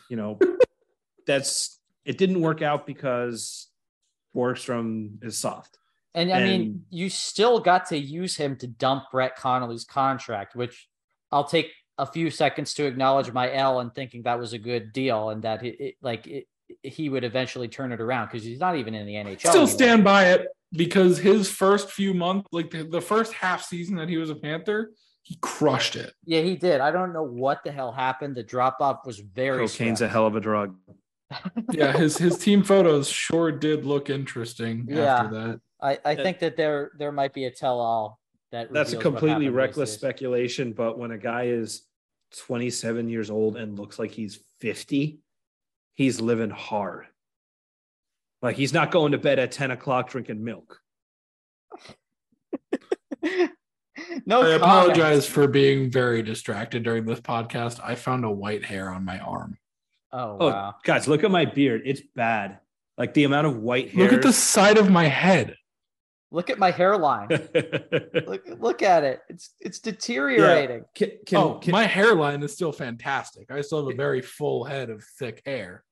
You 0.08 0.16
know, 0.16 0.38
that's 1.26 1.78
it 2.04 2.18
didn't 2.18 2.40
work 2.40 2.62
out 2.62 2.86
because 2.86 3.68
Borgstrom 4.34 5.24
is 5.24 5.38
soft. 5.38 5.78
And 6.14 6.32
I 6.32 6.44
mean, 6.44 6.84
you 6.90 7.10
still 7.10 7.58
got 7.58 7.86
to 7.86 7.98
use 7.98 8.36
him 8.36 8.56
to 8.58 8.68
dump 8.68 9.04
Brett 9.10 9.36
Connolly's 9.36 9.84
contract, 9.84 10.54
which 10.54 10.88
I'll 11.32 11.44
take 11.44 11.72
a 11.98 12.06
few 12.06 12.30
seconds 12.30 12.74
to 12.74 12.86
acknowledge 12.86 13.32
my 13.32 13.52
L 13.52 13.80
and 13.80 13.92
thinking 13.92 14.22
that 14.22 14.38
was 14.38 14.52
a 14.52 14.58
good 14.58 14.92
deal 14.92 15.30
and 15.30 15.42
that 15.42 15.64
it, 15.64 15.80
it 15.80 15.94
like 16.02 16.26
it, 16.28 16.46
he 16.82 17.08
would 17.08 17.24
eventually 17.24 17.66
turn 17.66 17.90
it 17.90 18.00
around 18.00 18.26
because 18.26 18.44
he's 18.44 18.60
not 18.60 18.76
even 18.76 18.94
in 18.94 19.06
the 19.06 19.14
NHL. 19.14 19.38
Still 19.40 19.50
anymore. 19.52 19.66
stand 19.66 20.04
by 20.04 20.30
it 20.30 20.46
because 20.72 21.18
his 21.18 21.50
first 21.50 21.90
few 21.90 22.14
months, 22.14 22.48
like 22.52 22.70
the, 22.70 22.84
the 22.84 23.00
first 23.00 23.32
half 23.32 23.64
season 23.64 23.96
that 23.96 24.08
he 24.08 24.16
was 24.16 24.30
a 24.30 24.34
Panther, 24.36 24.92
he 25.22 25.36
crushed 25.40 25.96
it. 25.96 26.12
Yeah, 26.26 26.42
he 26.42 26.54
did. 26.56 26.80
I 26.80 26.90
don't 26.90 27.12
know 27.12 27.22
what 27.22 27.64
the 27.64 27.72
hell 27.72 27.92
happened. 27.92 28.36
The 28.36 28.42
drop 28.42 28.76
off 28.80 29.06
was 29.06 29.18
very. 29.18 29.58
Cocaine's 29.58 30.00
a 30.00 30.08
hell 30.08 30.26
of 30.26 30.36
a 30.36 30.40
drug. 30.40 30.76
Yeah, 31.72 31.92
his 31.96 32.16
his 32.18 32.38
team 32.38 32.62
photos 32.62 33.08
sure 33.08 33.50
did 33.52 33.84
look 33.84 34.10
interesting 34.10 34.86
Yeah. 34.88 35.16
after 35.16 35.34
that. 35.34 35.60
I, 35.80 35.98
I 36.04 36.14
think 36.14 36.38
that 36.40 36.56
there 36.56 36.92
there 36.98 37.12
might 37.12 37.32
be 37.34 37.44
a 37.44 37.50
tell 37.50 37.80
all 37.80 38.20
that 38.52 38.72
That's 38.72 38.92
a 38.92 38.96
completely 38.98 39.48
reckless 39.48 39.90
these 39.90 39.96
days. 39.96 40.00
speculation, 40.00 40.72
but 40.72 40.98
when 40.98 41.10
a 41.10 41.18
guy 41.18 41.44
is 41.44 41.82
27 42.38 43.08
years 43.08 43.30
old 43.30 43.56
and 43.56 43.78
looks 43.78 43.98
like 43.98 44.10
he's 44.12 44.38
50, 44.60 45.18
he's 45.94 46.20
living 46.20 46.50
hard. 46.50 47.06
Like 48.42 48.56
he's 48.56 48.72
not 48.72 48.90
going 48.90 49.12
to 49.12 49.18
bed 49.18 49.38
at 49.38 49.52
10 49.52 49.70
o'clock 49.72 50.10
drinking 50.10 50.42
milk. 50.44 50.80
no, 53.22 54.40
I 54.40 54.42
comment. 54.42 54.54
apologize 54.56 55.26
for 55.26 55.46
being 55.48 55.90
very 55.90 56.22
distracted 56.22 56.82
during 56.82 57.04
this 57.06 57.20
podcast. 57.20 57.80
I 57.82 57.94
found 57.94 58.24
a 58.24 58.30
white 58.30 58.64
hair 58.64 58.90
on 58.90 59.04
my 59.04 59.18
arm. 59.18 59.56
Oh 60.16 60.36
Oh, 60.40 60.48
wow. 60.48 60.74
guys, 60.84 61.08
look 61.08 61.24
at 61.24 61.30
my 61.30 61.44
beard. 61.44 61.82
It's 61.84 62.00
bad. 62.14 62.60
Like 62.96 63.14
the 63.14 63.24
amount 63.24 63.48
of 63.48 63.56
white 63.56 63.90
hairs. 63.90 64.12
Look 64.12 64.18
at 64.20 64.22
the 64.22 64.32
side 64.32 64.78
of 64.78 64.88
my 64.90 65.04
head. 65.08 65.56
Look 66.30 66.50
at 66.50 66.58
my 66.58 66.70
hairline. 66.70 67.28
look 68.26 68.42
look 68.58 68.82
at 68.82 69.02
it. 69.04 69.20
It's 69.28 69.50
it's 69.60 69.80
deteriorating. 69.80 70.84
can, 70.94 71.10
oh, 71.34 71.54
can- 71.54 71.72
my 71.72 71.84
hairline 71.86 72.42
is 72.42 72.52
still 72.52 72.72
fantastic. 72.72 73.50
I 73.50 73.60
still 73.60 73.84
have 73.84 73.92
a 73.92 73.96
very 73.96 74.22
full 74.22 74.64
head 74.64 74.90
of 74.90 75.02
thick 75.18 75.42
hair. 75.44 75.84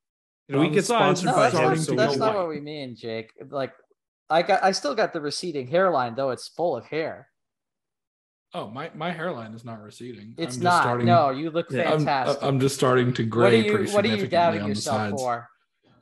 can 0.51 0.61
we 0.61 0.69
get 0.71 0.85
sponsored 0.85 0.85
sponsored 0.85 1.27
No, 1.27 1.33
by 1.35 1.43
that's, 1.43 1.55
not, 1.55 1.61
to 1.63 1.69
Hanson 1.69 1.97
go 1.97 2.03
that's 2.07 2.17
not 2.17 2.35
what 2.37 2.49
we 2.49 2.61
mean, 2.61 2.95
Jake. 2.97 3.33
Like 3.51 3.73
I 4.31 4.43
got 4.43 4.63
I 4.63 4.71
still 4.73 4.95
got 4.95 5.13
the 5.13 5.21
receding 5.21 5.67
hairline 5.67 6.15
though. 6.15 6.31
It's 6.31 6.49
full 6.49 6.77
of 6.77 6.87
hair. 6.87 7.29
Oh, 8.55 8.69
my, 8.69 8.91
my 8.95 9.11
hairline 9.11 9.55
is 9.55 9.65
not 9.65 9.81
receding. 9.83 10.35
It's 10.37 10.57
I'm 10.57 10.61
just 10.61 10.61
not. 10.63 10.83
starting- 10.83 11.07
no, 11.07 11.31
you 11.31 11.51
look 11.51 11.71
Yeah, 11.71 11.91
I'm, 11.91 11.99
fantastic. 12.01 12.43
I'm 12.43 12.61
just 12.61 12.75
starting 12.75 13.13
to 13.15 13.23
what 13.23 13.27
are 13.27 13.31
gray 13.31 13.65
you 13.65 13.73
pretty 13.73 13.93
what 13.93 14.05
are 14.05 14.09
you 14.09 14.13
significantly 14.15 14.29
doubting 14.29 14.61
on 14.63 14.69
the 14.69 14.75
yourself 14.75 14.97
sides. 14.99 15.23
for? 15.23 15.49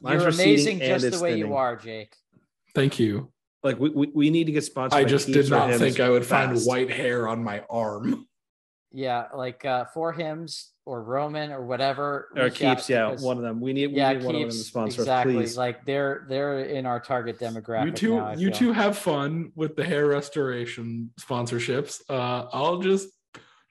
Mine's 0.03 0.23
You're 0.23 0.31
amazing 0.31 0.79
just 0.81 1.05
it's 1.05 1.19
the 1.19 1.23
way 1.23 1.31
thinning. 1.35 1.47
you 1.47 1.55
are, 1.55 1.77
Jake. 1.77 2.15
Thank 2.75 2.99
you. 2.99 3.31
Like 3.63 3.79
we, 3.79 3.91
we, 3.91 4.11
we 4.15 4.31
need 4.31 4.45
to 4.45 4.53
get 4.53 4.65
sponsored. 4.65 4.99
I 4.99 5.05
just 5.05 5.27
did 5.29 5.49
not 5.51 5.75
think 5.75 6.01
I 6.01 6.09
would 6.09 6.25
find 6.27 6.59
white 6.63 6.91
hair 6.91 7.29
on 7.29 7.45
my 7.45 7.63
arm. 7.71 8.27
Yeah, 8.91 9.27
like 9.35 9.65
uh 9.65 9.85
for 9.95 10.13
Hims 10.13 10.71
or 10.91 11.05
Roman 11.05 11.53
or 11.53 11.65
whatever. 11.65 12.29
Or 12.37 12.45
reach 12.45 12.55
keeps, 12.55 12.89
yeah, 12.89 13.11
because- 13.11 13.23
one 13.23 13.37
of 13.37 13.45
them. 13.45 13.61
We 13.61 13.73
need, 13.73 13.89
we 13.89 13.99
yeah, 13.99 14.13
need 14.13 14.25
one 14.25 14.35
of 14.35 14.41
them 14.41 14.51
to 14.51 14.57
keeps 14.57 14.67
sponsor 14.67 15.03
exactly. 15.03 15.35
please. 15.35 15.57
Like 15.57 15.85
they're 15.85 16.27
they're 16.29 16.65
in 16.65 16.85
our 16.85 16.99
target 16.99 17.39
demographic. 17.39 17.85
you 17.87 17.93
two, 17.93 18.17
now, 18.17 18.33
you 18.33 18.49
feel. 18.49 18.57
two 18.59 18.73
have 18.73 18.99
fun 18.99 19.53
with 19.55 19.77
the 19.77 19.85
hair 19.85 20.07
restoration 20.07 21.13
sponsorships. 21.21 22.01
Uh, 22.09 22.47
I'll 22.53 22.79
just 22.81 23.09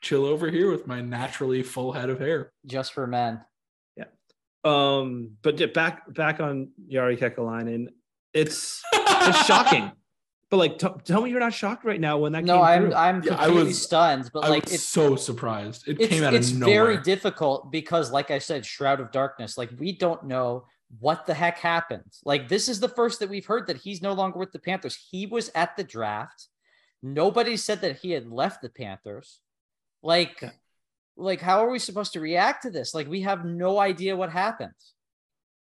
chill 0.02 0.26
over 0.26 0.50
here 0.50 0.72
with 0.72 0.88
my 0.88 1.02
naturally 1.02 1.62
full 1.62 1.92
head 1.92 2.10
of 2.10 2.20
hair. 2.20 2.54
just 2.66 2.94
for 2.94 3.06
men. 3.06 3.42
Yeah. 3.98 4.06
Um, 4.64 5.32
but 5.42 5.74
back 5.74 6.14
back 6.14 6.40
on 6.40 6.72
Jari 6.90 7.20
Kekalainen, 7.20 7.88
it's 8.34 8.82
it's 8.94 9.46
shocking. 9.52 9.92
But 10.50 10.58
like, 10.58 10.80
t- 10.80 10.88
tell 11.04 11.22
me 11.22 11.30
you're 11.30 11.40
not 11.40 11.54
shocked 11.54 11.86
right 11.86 12.00
now 12.02 12.18
when 12.18 12.32
that 12.32 12.44
No, 12.44 12.56
came 12.56 12.64
I'm 12.64 12.82
through. 12.86 12.94
I'm 12.96 13.24
Yeah, 13.24 13.34
I 13.36 13.46
completely 13.46 13.64
was- 13.70 13.82
stunned, 13.84 14.30
but 14.34 14.46
I 14.46 14.50
like 14.50 14.64
was 14.66 14.74
it's 14.76 14.84
so 14.84 15.16
surprised. 15.16 15.88
It 15.88 16.00
came 16.10 16.24
out 16.24 16.34
it's 16.34 16.52
of 16.52 16.58
nowhere. 16.60 16.86
very 16.86 16.98
difficult 17.04 17.72
because 17.72 18.12
like 18.12 18.32
I 18.32 18.40
said, 18.40 18.66
Shroud 18.66 19.00
of 19.00 19.12
Darkness, 19.12 19.58
like 19.58 19.70
we 19.78 19.92
don't 19.92 20.24
know 20.24 20.66
what 21.00 21.28
the 21.28 21.36
heck 21.36 21.60
happened. 21.60 22.12
Like 22.26 22.48
this 22.48 22.68
is 22.68 22.80
the 22.80 22.90
first 22.90 23.20
that 23.20 23.30
we've 23.30 23.46
heard 23.46 23.68
that 23.68 23.78
he's 23.78 24.02
no 24.02 24.14
longer 24.14 24.40
with 24.40 24.52
the 24.52 24.58
Panthers. 24.60 24.96
He 25.12 25.28
was 25.28 25.52
at 25.54 25.78
the 25.78 25.84
draft. 25.84 26.48
Nobody 27.04 27.56
said 27.56 27.82
that 27.82 27.98
he 28.00 28.12
had 28.12 28.28
left 28.32 28.64
the 28.64 28.70
Panthers. 28.70 29.40
Like 30.02 30.42
Yeah. 30.42 30.50
like 31.16 31.42
how 31.42 31.64
are 31.64 31.70
we 31.70 31.78
supposed 31.78 32.14
to 32.14 32.20
react 32.20 32.64
to 32.64 32.72
this? 32.72 32.96
Like 32.96 33.08
we 33.08 33.22
have 33.22 33.46
no 33.46 33.78
idea 33.80 34.16
what 34.16 34.32
happened. 34.32 34.74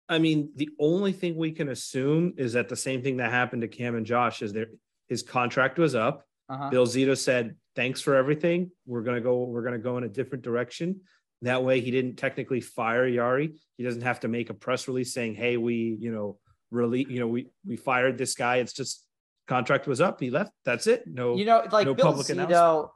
I 0.10 0.18
mean, 0.18 0.51
the 0.55 0.70
only 0.80 1.14
thing 1.14 1.36
we 1.36 1.51
can 1.51 1.70
assume 1.70 2.34
is 2.36 2.53
that 2.53 2.68
the 2.68 2.76
same 2.76 3.03
thing 3.03 3.18
that 3.18 3.32
happened 3.32 3.62
to 3.62 3.68
Cam 3.68 3.95
and 3.95 4.05
Josh 4.05 4.41
is 4.41 4.51
their 4.51 4.68
his 5.07 5.24
contract 5.24 5.78
was 5.78 5.95
up. 5.95 6.26
Uh-huh. 6.49 6.70
Bill 6.70 6.88
Zito 6.88 7.16
said, 7.16 7.55
"Thanks 7.76 8.01
for 8.01 8.16
everything. 8.16 8.72
We're 8.88 9.03
gonna 9.03 9.22
go. 9.22 9.43
We're 9.43 9.62
gonna 9.64 9.78
go 9.78 9.97
in 9.97 10.03
a 10.03 10.10
different 10.10 10.43
direction." 10.43 11.01
That 11.43 11.64
way, 11.64 11.80
he 11.80 11.91
didn't 11.91 12.16
technically 12.16 12.60
fire 12.60 13.10
Jari. 13.10 13.55
He 13.78 13.84
doesn't 13.84 14.01
have 14.01 14.20
to 14.22 14.28
make 14.28 14.49
a 14.49 14.53
press 14.53 14.88
release 14.88 15.14
saying, 15.14 15.36
"Hey, 15.36 15.57
we, 15.57 15.97
you 15.99 16.12
know, 16.12 16.39
really, 16.72 17.05
you 17.07 17.20
know, 17.20 17.28
we 17.28 17.51
we 17.66 17.78
fired 17.78 18.18
this 18.18 18.34
guy. 18.34 18.57
It's 18.57 18.74
just 18.74 19.05
contract 19.47 19.88
was 19.88 20.01
up. 20.01 20.20
He 20.20 20.32
left. 20.32 20.51
That's 20.66 20.88
it. 20.88 21.03
No, 21.05 21.36
You 21.36 21.45
know, 21.45 21.68
like 21.72 21.86
no 21.86 21.93
Bill 21.93 22.05
public 22.05 22.28
Zito, 22.28 22.89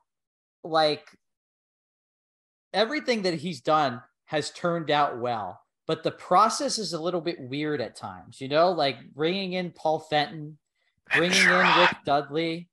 like 0.64 1.06
everything 2.74 3.24
that 3.24 3.36
he's 3.36 3.62
done 3.62 4.02
has 4.26 4.52
turned 4.52 4.90
out 4.90 5.20
well, 5.20 5.60
but 5.88 6.04
the 6.04 6.12
process 6.12 6.78
is 6.78 6.94
a 6.94 7.02
little 7.02 7.22
bit 7.22 7.40
weird 7.40 7.82
at 7.82 7.96
times. 7.96 8.40
You 8.40 8.48
know, 8.48 8.72
like 8.72 8.98
bringing 9.14 9.54
in 9.54 9.72
Paul 9.72 10.00
Fenton, 10.00 10.58
bringing 11.16 11.42
in 11.42 11.80
Rick 11.80 11.98
Dudley. 12.06 12.70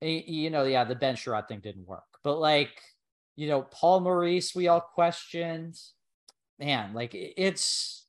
You 0.00 0.50
know, 0.50 0.64
yeah, 0.64 0.84
the 0.84 0.94
Ben 0.94 1.16
Chiarot 1.16 1.48
thing 1.48 1.60
didn't 1.60 1.86
work, 1.86 2.04
but 2.22 2.38
like, 2.38 2.80
you 3.34 3.48
know, 3.48 3.62
Paul 3.62 4.00
Maurice, 4.00 4.54
we 4.54 4.68
all 4.68 4.80
questioned. 4.80 5.76
Man, 6.58 6.94
like 6.94 7.10
it's 7.14 8.06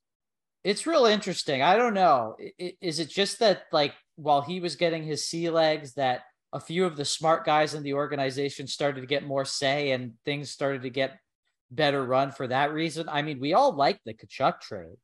it's 0.64 0.86
real 0.86 1.06
interesting. 1.06 1.62
I 1.62 1.76
don't 1.76 1.94
know. 1.94 2.36
Is 2.58 2.98
it 2.98 3.08
just 3.08 3.38
that 3.40 3.62
like 3.72 3.94
while 4.16 4.42
he 4.42 4.60
was 4.60 4.76
getting 4.76 5.02
his 5.02 5.26
sea 5.26 5.50
legs, 5.50 5.94
that 5.94 6.22
a 6.52 6.60
few 6.60 6.84
of 6.84 6.96
the 6.96 7.04
smart 7.04 7.44
guys 7.44 7.74
in 7.74 7.82
the 7.82 7.94
organization 7.94 8.66
started 8.66 9.00
to 9.02 9.06
get 9.06 9.26
more 9.26 9.44
say 9.44 9.92
and 9.92 10.14
things 10.24 10.50
started 10.50 10.82
to 10.82 10.90
get 10.90 11.18
better 11.70 12.04
run 12.04 12.32
for 12.32 12.46
that 12.46 12.72
reason? 12.72 13.08
I 13.08 13.22
mean, 13.22 13.40
we 13.40 13.54
all 13.54 13.72
like 13.72 14.00
the 14.04 14.14
Tkachuk 14.14 14.60
trade. 14.60 14.96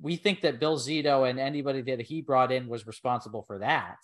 We 0.00 0.16
think 0.16 0.42
that 0.42 0.60
Bill 0.60 0.78
Zito 0.78 1.28
and 1.28 1.38
anybody 1.38 1.82
that 1.82 2.00
he 2.00 2.22
brought 2.22 2.52
in 2.52 2.68
was 2.68 2.86
responsible 2.86 3.42
for 3.42 3.58
that. 3.58 3.98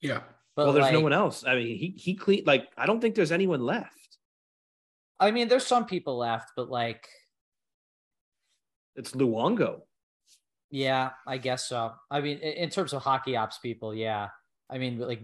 Yeah. 0.00 0.20
But 0.56 0.66
well, 0.66 0.72
there's 0.72 0.92
no 0.92 1.00
one 1.00 1.12
else. 1.12 1.44
I 1.46 1.54
mean, 1.56 1.76
he 1.76 1.94
he 1.96 2.14
clean 2.14 2.44
like 2.46 2.68
I 2.76 2.86
don't 2.86 3.00
think 3.00 3.14
there's 3.14 3.32
anyone 3.32 3.60
left. 3.60 4.18
I 5.20 5.30
mean, 5.30 5.48
there's 5.48 5.66
some 5.66 5.86
people 5.86 6.16
left, 6.18 6.52
but 6.56 6.68
like, 6.70 7.06
It's 8.96 9.12
Luongo. 9.12 9.82
yeah, 10.70 11.10
I 11.26 11.38
guess 11.38 11.68
so. 11.68 11.92
I 12.10 12.20
mean, 12.20 12.38
in, 12.38 12.52
in 12.64 12.70
terms 12.70 12.92
of 12.92 13.02
hockey 13.02 13.36
ops 13.36 13.58
people, 13.58 13.94
yeah. 13.94 14.28
I 14.68 14.78
mean, 14.78 14.98
like 14.98 15.22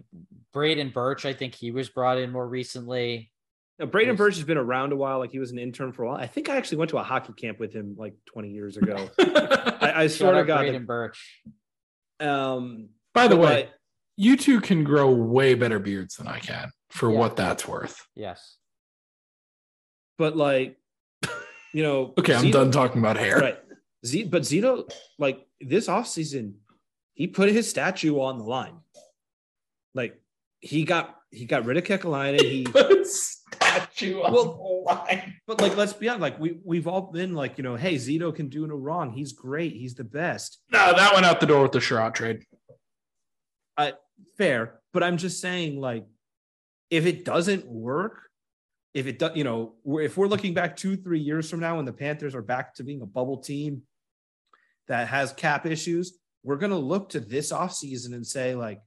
Braden 0.52 0.90
Birch, 0.90 1.24
I 1.26 1.32
think 1.32 1.54
he 1.54 1.70
was 1.72 1.88
brought 1.88 2.18
in 2.18 2.30
more 2.30 2.46
recently. 2.46 3.32
Now, 3.78 3.86
Braden 3.86 4.12
Yes. 4.14 4.18
Birch 4.18 4.36
has 4.36 4.44
been 4.44 4.58
around 4.58 4.92
a 4.92 4.96
while. 4.96 5.18
Like 5.18 5.30
he 5.32 5.38
was 5.38 5.50
an 5.50 5.58
intern 5.58 5.92
for 5.92 6.04
a 6.04 6.08
while. 6.08 6.16
I 6.16 6.26
think 6.26 6.48
I 6.48 6.56
actually 6.56 6.78
went 6.78 6.90
to 6.90 6.98
a 6.98 7.02
hockey 7.02 7.32
camp 7.32 7.58
with 7.58 7.72
him 7.72 7.94
like 7.98 8.14
20 8.26 8.50
years 8.50 8.76
ago. 8.76 9.08
I, 9.18 9.92
I 10.02 10.06
sort 10.08 10.36
of 10.36 10.46
got 10.46 10.58
Braden 10.60 10.84
Birch. 10.86 11.42
um 12.20 12.90
By 13.14 13.28
the 13.28 13.36
way, 13.36 13.54
like, 13.54 13.70
you 14.16 14.36
two 14.36 14.60
can 14.60 14.84
grow 14.84 15.10
way 15.10 15.54
better 15.54 15.78
beards 15.78 16.16
than 16.16 16.28
I 16.28 16.38
can 16.38 16.70
for 16.90 17.10
Yeah. 17.10 17.18
what 17.18 17.36
that's 17.36 17.66
worth. 17.66 18.06
Yes. 18.14 18.56
but 20.18 20.36
like 20.36 20.76
you 21.72 21.82
know 21.82 22.12
Okay, 22.18 22.34
I'm 22.34 22.44
Zito- 22.44 22.52
done 22.52 22.70
talking 22.70 23.00
about 23.00 23.16
hair. 23.16 23.38
Right. 23.38 23.58
Z 24.04 24.24
but 24.24 24.42
Zito, 24.42 24.92
like 25.18 25.46
this 25.60 25.86
offseason, 25.88 26.54
he 27.14 27.26
put 27.26 27.48
his 27.50 27.68
statue 27.68 28.20
on 28.20 28.38
the 28.38 28.44
line. 28.44 28.76
Like 29.94 30.20
he 30.60 30.84
got 30.84 31.18
he 31.32 31.44
got 31.46 31.64
rid 31.64 31.76
of 31.78 31.84
Kekalainen. 31.84 32.40
He 32.40 32.64
Put 32.70 33.06
statue 33.06 34.20
on 34.22 34.32
Well- 34.32 34.44
the 34.44 34.92
line. 34.94 35.34
but 35.46 35.60
like 35.60 35.76
let's 35.76 35.92
be 35.92 36.08
honest, 36.08 36.20
like 36.20 36.38
we 36.38 36.58
we've 36.64 36.86
all 36.86 37.10
been 37.12 37.34
like, 37.34 37.56
you 37.58 37.64
know, 37.64 37.74
hey, 37.76 37.94
Zito 37.96 38.34
can 38.34 38.48
do 38.48 38.66
no 38.66 38.74
wrong. 38.76 39.10
He's 39.12 39.32
great, 39.32 39.72
he's 39.72 39.94
the 39.94 40.04
best. 40.04 40.58
No, 40.70 40.92
that 40.94 41.14
went 41.14 41.24
out 41.26 41.40
the 41.40 41.46
door 41.46 41.62
with 41.62 41.72
the 41.72 41.78
Chiarot 41.80 42.14
trade. 42.14 42.44
Uh, 43.76 43.92
fair. 44.36 44.80
But 44.92 45.02
I'm 45.02 45.16
just 45.16 45.40
saying, 45.40 45.80
like, 45.80 46.06
if 46.90 47.06
it 47.06 47.24
doesn't 47.24 47.64
work, 47.66 48.28
if 48.92 49.06
it 49.06 49.18
does, 49.18 49.34
you 49.36 49.44
know, 49.44 49.76
we're- 49.84 50.04
if 50.04 50.16
we're 50.18 50.26
looking 50.26 50.52
back 50.52 50.76
two, 50.76 50.96
three 50.96 51.20
years 51.20 51.48
from 51.48 51.60
now 51.60 51.76
when 51.76 51.86
the 51.86 51.92
Panthers 51.94 52.34
are 52.34 52.42
back 52.42 52.74
to 52.74 52.82
being 52.84 53.00
a 53.00 53.06
bubble 53.06 53.38
team 53.38 53.82
that 54.88 55.08
has 55.08 55.32
cap 55.32 55.64
issues, 55.64 56.18
we're 56.42 56.56
gonna 56.56 56.78
look 56.78 57.08
to 57.10 57.20
this 57.20 57.50
offseason 57.52 58.12
and 58.14 58.26
say, 58.26 58.54
like, 58.54 58.82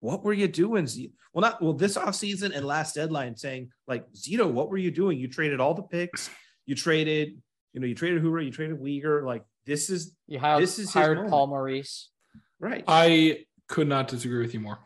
what 0.00 0.24
were 0.24 0.32
you 0.32 0.48
doing? 0.48 0.86
Z-? 0.86 1.12
Well, 1.32 1.42
not 1.42 1.60
well, 1.62 1.72
this 1.72 1.96
offseason 1.96 2.54
and 2.54 2.64
last 2.66 2.94
deadline 2.94 3.36
saying, 3.36 3.70
like, 3.86 4.06
Zito, 4.12 4.50
what 4.50 4.70
were 4.70 4.76
you 4.76 4.90
doing? 4.90 5.18
You 5.18 5.28
traded 5.28 5.60
all 5.60 5.74
the 5.74 5.82
picks, 5.82 6.30
you 6.64 6.74
traded, 6.74 7.40
you 7.72 7.80
know, 7.80 7.86
you 7.86 7.94
traded 7.94 8.22
Hoover, 8.22 8.40
you 8.40 8.50
traded 8.50 8.78
Weegar. 8.78 9.24
Like, 9.24 9.44
this 9.66 9.90
is 9.90 10.14
You 10.26 10.38
hired, 10.38 10.62
This 10.62 10.78
is 10.78 10.92
hired 10.92 11.16
moment. 11.16 11.30
Paul 11.30 11.46
Maurice. 11.48 12.10
right. 12.60 12.84
I 12.86 13.44
could 13.68 13.88
not 13.88 14.08
disagree 14.08 14.40
with 14.40 14.54
you 14.54 14.60
more. 14.60 14.78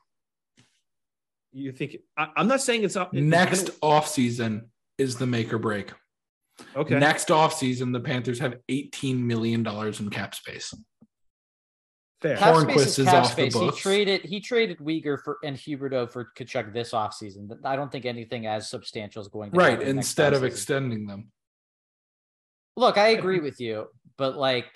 you 1.52 1.72
think 1.72 1.96
I, 2.16 2.28
I'm 2.36 2.48
not 2.48 2.60
saying 2.60 2.84
it's 2.84 2.96
up 2.96 3.12
Next 3.12 3.70
off 3.82 4.08
season 4.08 4.70
is 4.98 5.16
the 5.16 5.26
make 5.26 5.52
or 5.52 5.58
break. 5.58 5.92
Okay. 6.76 6.98
Next 6.98 7.30
off 7.30 7.54
season, 7.54 7.92
the 7.92 8.00
Panthers 8.00 8.38
have 8.38 8.56
18 8.68 9.26
million 9.26 9.62
dollars 9.62 10.00
in 10.00 10.10
cap 10.10 10.34
space. 10.34 10.74
Fair. 12.20 12.36
Cap- 12.36 12.54
Cap 12.54 12.54
Hornqvist 12.54 12.72
space 12.72 12.86
is 12.86 12.98
is 12.98 13.04
cap 13.06 13.14
off 13.24 13.36
the 13.36 13.50
space. 13.50 13.54
He 13.62 13.70
traded 13.80 14.20
he 14.24 14.40
traded 14.40 14.78
Weegar 14.78 15.18
for 15.22 15.38
and 15.42 15.56
Huberdeau 15.56 16.10
for 16.10 16.30
Tkachuk 16.36 16.72
this 16.72 16.92
offseason. 16.92 17.48
I 17.64 17.76
don't 17.76 17.90
think 17.90 18.04
anything 18.04 18.46
as 18.46 18.68
substantial 18.68 19.22
is 19.22 19.28
going 19.28 19.52
to 19.52 19.56
Right. 19.56 19.80
Instead 19.80 20.34
of 20.34 20.44
extending 20.44 21.06
them. 21.06 21.30
Look, 22.76 22.98
I 22.98 23.08
agree 23.08 23.40
with 23.40 23.60
you, 23.60 23.88
but 24.18 24.36
like 24.36 24.66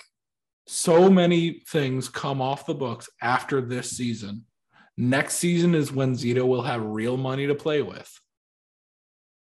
So 0.67 1.11
many 1.11 1.61
things 1.69 2.09
come 2.09 2.41
off 2.41 2.65
the 2.67 2.75
books 2.75 3.09
after 3.21 3.61
this 3.61 3.91
season. 3.91 4.47
Next 4.97 5.37
season 5.37 5.75
is 5.75 5.93
when 5.93 6.15
Zito 6.15 6.47
will 6.47 6.63
have 6.63 6.83
real 6.83 7.17
money 7.19 7.47
to 7.47 7.55
play 7.55 7.83
with. 7.83 8.11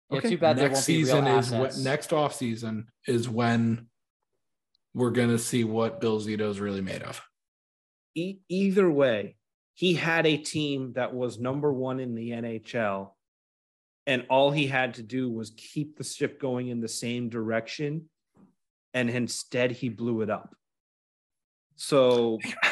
yeah, 0.10 0.18
Okay. 0.18 0.30
too 0.32 0.38
bad 0.39 0.58
next 0.58 0.74
won't 0.76 0.88
be 0.88 0.93
real 0.97 1.06
season 1.06 1.28
is 1.28 1.52
what 1.52 1.78
next 1.78 2.14
off 2.14 2.34
season 2.34 2.88
is 3.06 3.30
when 3.30 3.89
we're 4.95 5.12
gonna 5.12 5.38
see 5.38 5.64
what 5.64 6.02
Bill 6.02 6.20
Zito's 6.20 6.60
really 6.60 6.82
made 6.82 7.04
of. 7.04 7.22
E- 8.16 8.39
either 8.49 8.89
way, 8.89 9.36
he 9.74 9.93
had 9.93 10.26
a 10.26 10.38
team 10.38 10.93
that 10.93 11.14
was 11.14 11.39
number 11.39 11.72
one 11.72 11.99
in 11.99 12.14
the 12.16 12.32
NHL, 12.32 13.12
and 14.05 14.26
all 14.30 14.51
he 14.51 14.68
had 14.68 14.95
to 14.95 15.03
do 15.03 15.30
was 15.30 15.51
keep 15.55 15.97
the 15.97 16.03
ship 16.03 16.39
going 16.39 16.68
in 16.68 16.82
the 16.82 16.88
same 16.88 17.30
direction, 17.30 18.09
and 18.93 19.09
instead 19.09 19.72
he 19.72 19.89
blew 19.89 20.22
it 20.22 20.30
up. 20.30 20.55
So 21.76 22.39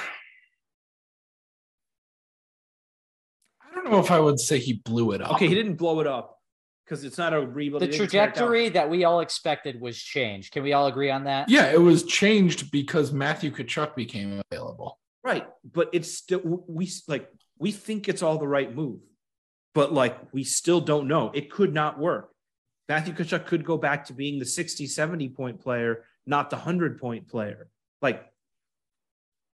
I 3.61 3.73
don't 3.73 3.91
know 3.91 3.99
if 3.99 4.11
I 4.11 4.19
would 4.19 4.39
say 4.39 4.59
he 4.59 4.73
blew 4.73 5.11
it 5.11 5.21
up. 5.21 5.33
okay, 5.33 5.47
he 5.47 5.55
didn't 5.55 5.75
blow 5.75 5.99
it 6.01 6.07
up 6.07 6.37
because 6.85 7.03
it's 7.03 7.17
not 7.17 7.33
a 7.33 7.39
rebuild. 7.39 7.81
the 7.81 7.85
He 7.85 7.91
didn't 7.91 8.09
tear 8.09 8.23
it 8.23 8.25
down. 8.25 8.33
trajectory 8.33 8.69
that 8.69 8.89
we 8.89 9.03
all 9.03 9.21
expected 9.21 9.79
was 9.79 9.97
changed. 9.97 10.51
Can 10.51 10.63
we 10.63 10.73
all 10.73 10.87
agree 10.87 11.09
on 11.11 11.23
that? 11.25 11.47
Yeah, 11.49 11.71
it 11.71 11.79
was 11.79 12.03
changed 12.03 12.71
because 12.71 13.11
Matthew 13.13 13.51
Tkachuk 13.51 13.95
became 13.95 14.41
available. 14.51 14.99
Right, 15.23 15.47
but 15.63 15.89
it's 15.91 16.13
still 16.13 16.63
we 16.67 16.89
like 17.07 17.29
we 17.57 17.71
think 17.71 18.07
it's 18.07 18.23
all 18.23 18.37
the 18.37 18.47
right 18.47 18.73
move, 18.73 19.01
but 19.75 19.93
like 19.93 20.17
we 20.33 20.43
still 20.43 20.79
don't 20.79 21.07
know. 21.07 21.31
It 21.33 21.51
could 21.51 21.73
not 21.73 21.99
work. 21.99 22.29
Matthew 22.87 23.13
Tkachuk 23.13 23.45
could 23.45 23.63
go 23.63 23.77
back 23.77 24.05
to 24.05 24.13
being 24.13 24.39
the 24.39 24.45
60, 24.45 24.87
70 24.87 25.29
point 25.29 25.59
player, 25.61 26.05
not 26.25 26.49
the 26.49 26.55
100 26.55 26.99
point 26.99 27.27
player. 27.27 27.69
Like 28.01 28.25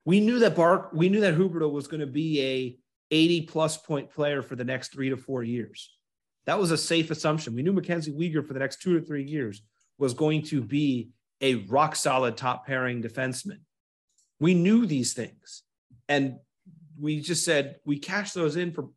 we 0.05 0.20
knew 0.20 0.39
that 0.39 0.55
Bark, 0.55 0.91
we 0.93 1.10
knew 1.10 1.22
that 1.22 1.36
Huberdeau 1.36 1.72
was 1.72 1.88
going 1.88 1.99
to 1.99 2.07
be 2.07 2.41
a 2.41 2.78
80 3.12 3.41
plus 3.41 3.78
point 3.78 4.10
player 4.12 4.41
for 4.41 4.55
the 4.55 4.64
next 4.64 4.93
3 4.93 5.10
to 5.10 5.18
4 5.18 5.43
years. 5.43 5.93
That 6.45 6.57
was 6.57 6.72
a 6.72 6.78
safe 6.78 7.12
assumption. 7.12 7.53
We 7.53 7.62
knew 7.64 7.74
Mackenzie 7.74 8.12
Weegar 8.12 8.45
for 8.45 8.53
the 8.53 8.60
next 8.60 8.82
2 8.82 8.99
to 8.99 9.05
3 9.05 9.24
years 9.24 9.62
was 9.97 10.14
going 10.14 10.43
to 10.43 10.62
be 10.62 11.10
a 11.41 11.55
rock 11.55 11.95
solid 11.95 12.38
top 12.38 12.66
pairing 12.66 13.03
defenseman. 13.03 13.60
We 14.39 14.53
knew 14.53 14.85
these 14.85 15.13
things. 15.13 15.63
And 16.07 16.37
we 16.99 17.21
just 17.21 17.45
said 17.45 17.77
we 17.85 17.99
cash 17.99 18.33
those 18.33 18.55
in 18.55 18.71
for 18.71 18.89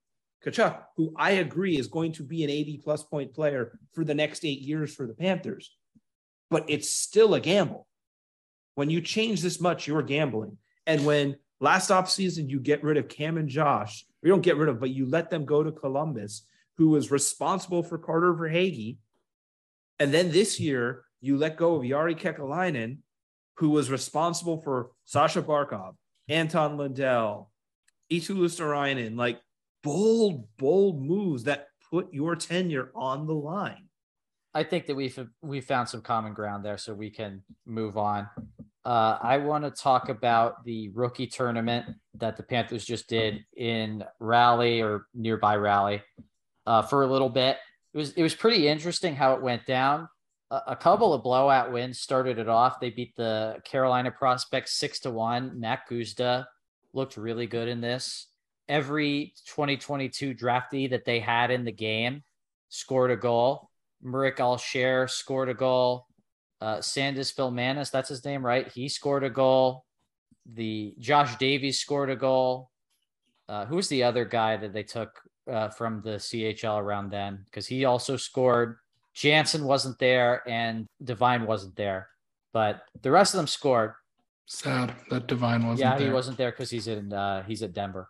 Tkachuk, 0.44 0.82
who 0.96 1.14
I 1.16 1.32
agree 1.32 1.78
is 1.78 1.86
going 1.86 2.12
to 2.12 2.24
be 2.24 2.42
an 2.42 2.50
80 2.50 2.78
plus 2.78 3.02
point 3.02 3.34
player 3.34 3.78
for 3.92 4.04
the 4.04 4.14
next 4.14 4.44
eight 4.44 4.60
years 4.60 4.94
for 4.94 5.06
the 5.06 5.14
Panthers. 5.14 5.76
But 6.50 6.64
it's 6.68 6.90
still 6.90 7.34
a 7.34 7.40
gamble. 7.40 7.86
When 8.74 8.90
you 8.90 9.00
change 9.00 9.42
this 9.42 9.60
much, 9.60 9.86
you're 9.86 10.02
gambling. 10.02 10.58
And 10.86 11.04
when 11.06 11.36
last 11.60 11.90
offseason 11.90 12.50
you 12.50 12.58
get 12.58 12.82
rid 12.82 12.96
of 12.96 13.08
Cam 13.08 13.38
and 13.38 13.48
Josh, 13.48 14.04
or 14.22 14.26
you 14.26 14.32
don't 14.32 14.42
get 14.42 14.56
rid 14.56 14.68
of, 14.68 14.80
but 14.80 14.90
you 14.90 15.06
let 15.06 15.30
them 15.30 15.44
go 15.44 15.62
to 15.62 15.70
Columbus, 15.70 16.46
who 16.76 16.88
was 16.88 17.10
responsible 17.10 17.82
for 17.82 17.98
Carter 17.98 18.34
Verhaeghe. 18.34 18.96
And 20.00 20.12
then 20.12 20.32
this 20.32 20.58
year 20.58 21.04
you 21.20 21.36
let 21.36 21.56
go 21.56 21.76
of 21.76 21.82
Jari 21.82 22.18
Kekalainen, 22.18 22.98
who 23.56 23.70
was 23.70 23.90
responsible 23.90 24.58
for 24.58 24.90
Sasha 25.04 25.42
Barkov, 25.42 25.94
Anton 26.28 26.76
Lundell, 26.76 27.50
Eetu 28.10 28.36
Luostarinen, 28.36 29.16
like 29.16 29.40
bold, 29.82 30.46
bold 30.56 31.02
moves 31.02 31.44
that 31.44 31.68
put 31.90 32.12
your 32.12 32.36
tenure 32.36 32.90
on 32.94 33.26
the 33.26 33.34
line. 33.34 33.88
I 34.54 34.64
think 34.64 34.86
that 34.86 34.96
we've 34.96 35.18
we 35.40 35.60
found 35.60 35.88
some 35.88 36.02
common 36.02 36.34
ground 36.34 36.64
there, 36.64 36.76
so 36.76 36.92
we 36.92 37.10
can 37.10 37.42
move 37.64 37.96
on. 37.96 38.28
Uh, 38.84 39.16
I 39.22 39.38
want 39.38 39.64
to 39.64 39.70
talk 39.70 40.08
about 40.08 40.64
the 40.64 40.90
rookie 40.90 41.26
tournament 41.26 41.86
that 42.16 42.36
the 42.36 42.42
Panthers 42.42 42.84
just 42.84 43.08
did 43.08 43.44
in 43.56 44.04
Raleigh 44.18 44.82
or 44.82 45.06
nearby 45.14 45.56
Raleigh 45.56 46.02
uh, 46.66 46.82
for 46.82 47.02
a 47.02 47.06
little 47.06 47.30
bit. 47.30 47.56
It 47.94 47.98
was 47.98 48.12
it 48.12 48.22
was 48.22 48.34
pretty 48.34 48.68
interesting 48.68 49.14
how 49.14 49.34
it 49.34 49.42
went 49.42 49.66
down. 49.66 50.08
A, 50.66 50.76
couple 50.76 51.14
of 51.14 51.22
blowout 51.22 51.72
wins 51.72 51.98
started 51.98 52.38
it 52.38 52.48
off. 52.48 52.78
They 52.78 52.90
beat 52.90 53.16
the 53.16 53.56
Carolina 53.64 54.10
prospects 54.10 54.74
six 54.74 55.00
to 55.00 55.10
one. 55.10 55.58
Mack 55.58 55.88
Guzda 55.88 56.46
looked 56.92 57.16
really 57.16 57.46
good 57.46 57.68
in 57.68 57.80
this. 57.80 58.26
Every 58.68 59.32
2022 59.46 60.34
draftee 60.34 60.90
that 60.90 61.06
they 61.06 61.20
had 61.20 61.50
in 61.50 61.64
the 61.64 61.72
game 61.72 62.22
scored 62.68 63.10
a 63.10 63.16
goal. 63.16 63.70
Marek 64.02 64.36
Alscher 64.38 65.08
scored 65.08 65.48
a 65.48 65.54
goal. 65.54 66.06
Uh, 66.60 66.80
Sandis 66.80 67.32
Vilmanis, 67.32 67.90
that's 67.90 68.08
his 68.08 68.24
name, 68.24 68.44
right? 68.44 68.68
He 68.68 68.88
scored 68.88 69.24
a 69.24 69.30
goal. 69.30 69.84
The 70.54 70.94
Josh 70.98 71.36
Davies 71.36 71.80
scored 71.80 72.10
a 72.10 72.16
goal. 72.16 72.70
Uh, 73.48 73.64
who 73.66 73.76
was 73.76 73.88
the 73.88 74.04
other 74.04 74.24
guy 74.24 74.56
that 74.56 74.72
they 74.72 74.82
took 74.82 75.20
uh, 75.50 75.70
from 75.70 76.02
the 76.02 76.16
CHL 76.16 76.78
around 76.78 77.10
then? 77.10 77.40
Because 77.46 77.66
he 77.66 77.84
also 77.84 78.16
scored. 78.16 78.76
Jansen 79.14 79.64
wasn't 79.64 79.98
there 79.98 80.42
and 80.48 80.86
Devine 81.02 81.46
wasn't 81.46 81.76
there, 81.76 82.08
but 82.52 82.82
the 83.02 83.10
rest 83.10 83.34
of 83.34 83.38
them 83.38 83.46
scored. 83.46 83.92
Sad 84.46 84.94
that 85.10 85.26
Devine 85.26 85.66
wasn't. 85.66 85.80
yeah, 85.80 85.96
there. 85.96 86.08
he 86.08 86.12
wasn't 86.12 86.36
there 86.36 86.50
because 86.50 86.70
he's 86.70 86.88
in 86.88 87.12
uh, 87.12 87.42
he's 87.44 87.62
at 87.62 87.72
Denver. 87.72 88.08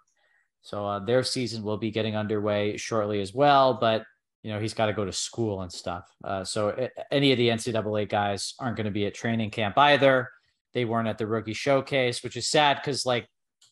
So 0.63 0.87
uh, 0.87 0.99
their 1.01 1.23
season 1.23 1.63
will 1.63 1.77
be 1.77 1.91
getting 1.91 2.17
underway 2.17 2.77
shortly 2.77 3.21
as 3.21 3.35
well. 3.35 3.75
But 3.75 4.05
you 4.43 4.53
know 4.53 4.61
he's 4.61 4.75
got 4.75 4.87
to 4.87 4.93
go 4.93 5.05
to 5.05 5.13
school 5.13 5.63
and 5.63 5.73
stuff. 5.73 6.09
Uh, 6.25 6.45
so 6.45 6.89
any 7.11 7.33
of 7.33 7.39
the 7.39 7.49
NCAA 7.49 8.09
guys 8.09 8.55
aren't 8.59 8.77
going 8.77 8.87
to 8.87 8.91
be 8.91 9.07
at 9.07 9.15
training 9.15 9.51
camp 9.51 9.79
either. 9.79 10.31
They 10.73 10.85
weren't 10.85 11.09
at 11.09 11.19
the 11.19 11.27
rookie 11.27 11.53
showcase, 11.53 12.23
which 12.23 12.37
is 12.37 12.49
sad 12.49 12.79
because 12.79 13.05
like 13.05 13.29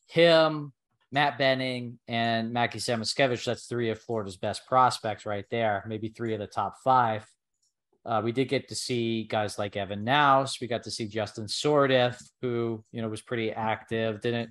him, 0.08 0.72
Matt 1.12 1.38
Benning, 1.38 1.98
and 2.06 2.52
Mackie 2.52 2.78
Samoskevich, 2.78 3.44
that's 3.44 3.66
three 3.66 3.90
of 3.90 4.00
Florida's 4.00 4.36
best 4.36 4.66
prospects 4.66 5.26
right 5.26 5.44
there. 5.50 5.84
Maybe 5.86 6.08
three 6.08 6.34
of 6.34 6.40
the 6.40 6.46
top 6.46 6.76
five. 6.84 7.26
Uh, 8.04 8.22
we 8.24 8.32
did 8.32 8.48
get 8.48 8.68
to 8.68 8.74
see 8.74 9.24
guys 9.24 9.58
like 9.58 9.76
Evan 9.76 10.04
Nause. 10.04 10.60
We 10.60 10.66
got 10.66 10.84
to 10.84 10.90
see 10.90 11.06
Justin 11.06 11.46
Sourdif, 11.46 12.22
who 12.40 12.82
you 12.92 13.02
know 13.02 13.08
was 13.08 13.20
pretty 13.22 13.52
active. 13.52 14.20
Didn't 14.20 14.50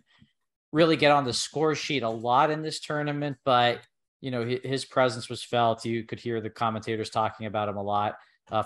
really 0.71 0.97
get 0.97 1.11
on 1.11 1.25
the 1.25 1.33
score 1.33 1.73
sheet 1.73 2.03
a 2.03 2.09
lot 2.09 2.51
in 2.51 2.61
this 2.61 2.79
tournament, 2.79 3.37
but 3.43 3.79
you 4.21 4.29
know 4.29 4.45
his 4.45 4.85
presence 4.85 5.29
was 5.29 5.43
felt. 5.43 5.83
You 5.83 6.03
could 6.03 6.19
hear 6.19 6.41
the 6.41 6.49
commentators 6.49 7.09
talking 7.09 7.47
about 7.47 7.69
him 7.69 7.77
a 7.77 7.83
lot. 7.83 8.17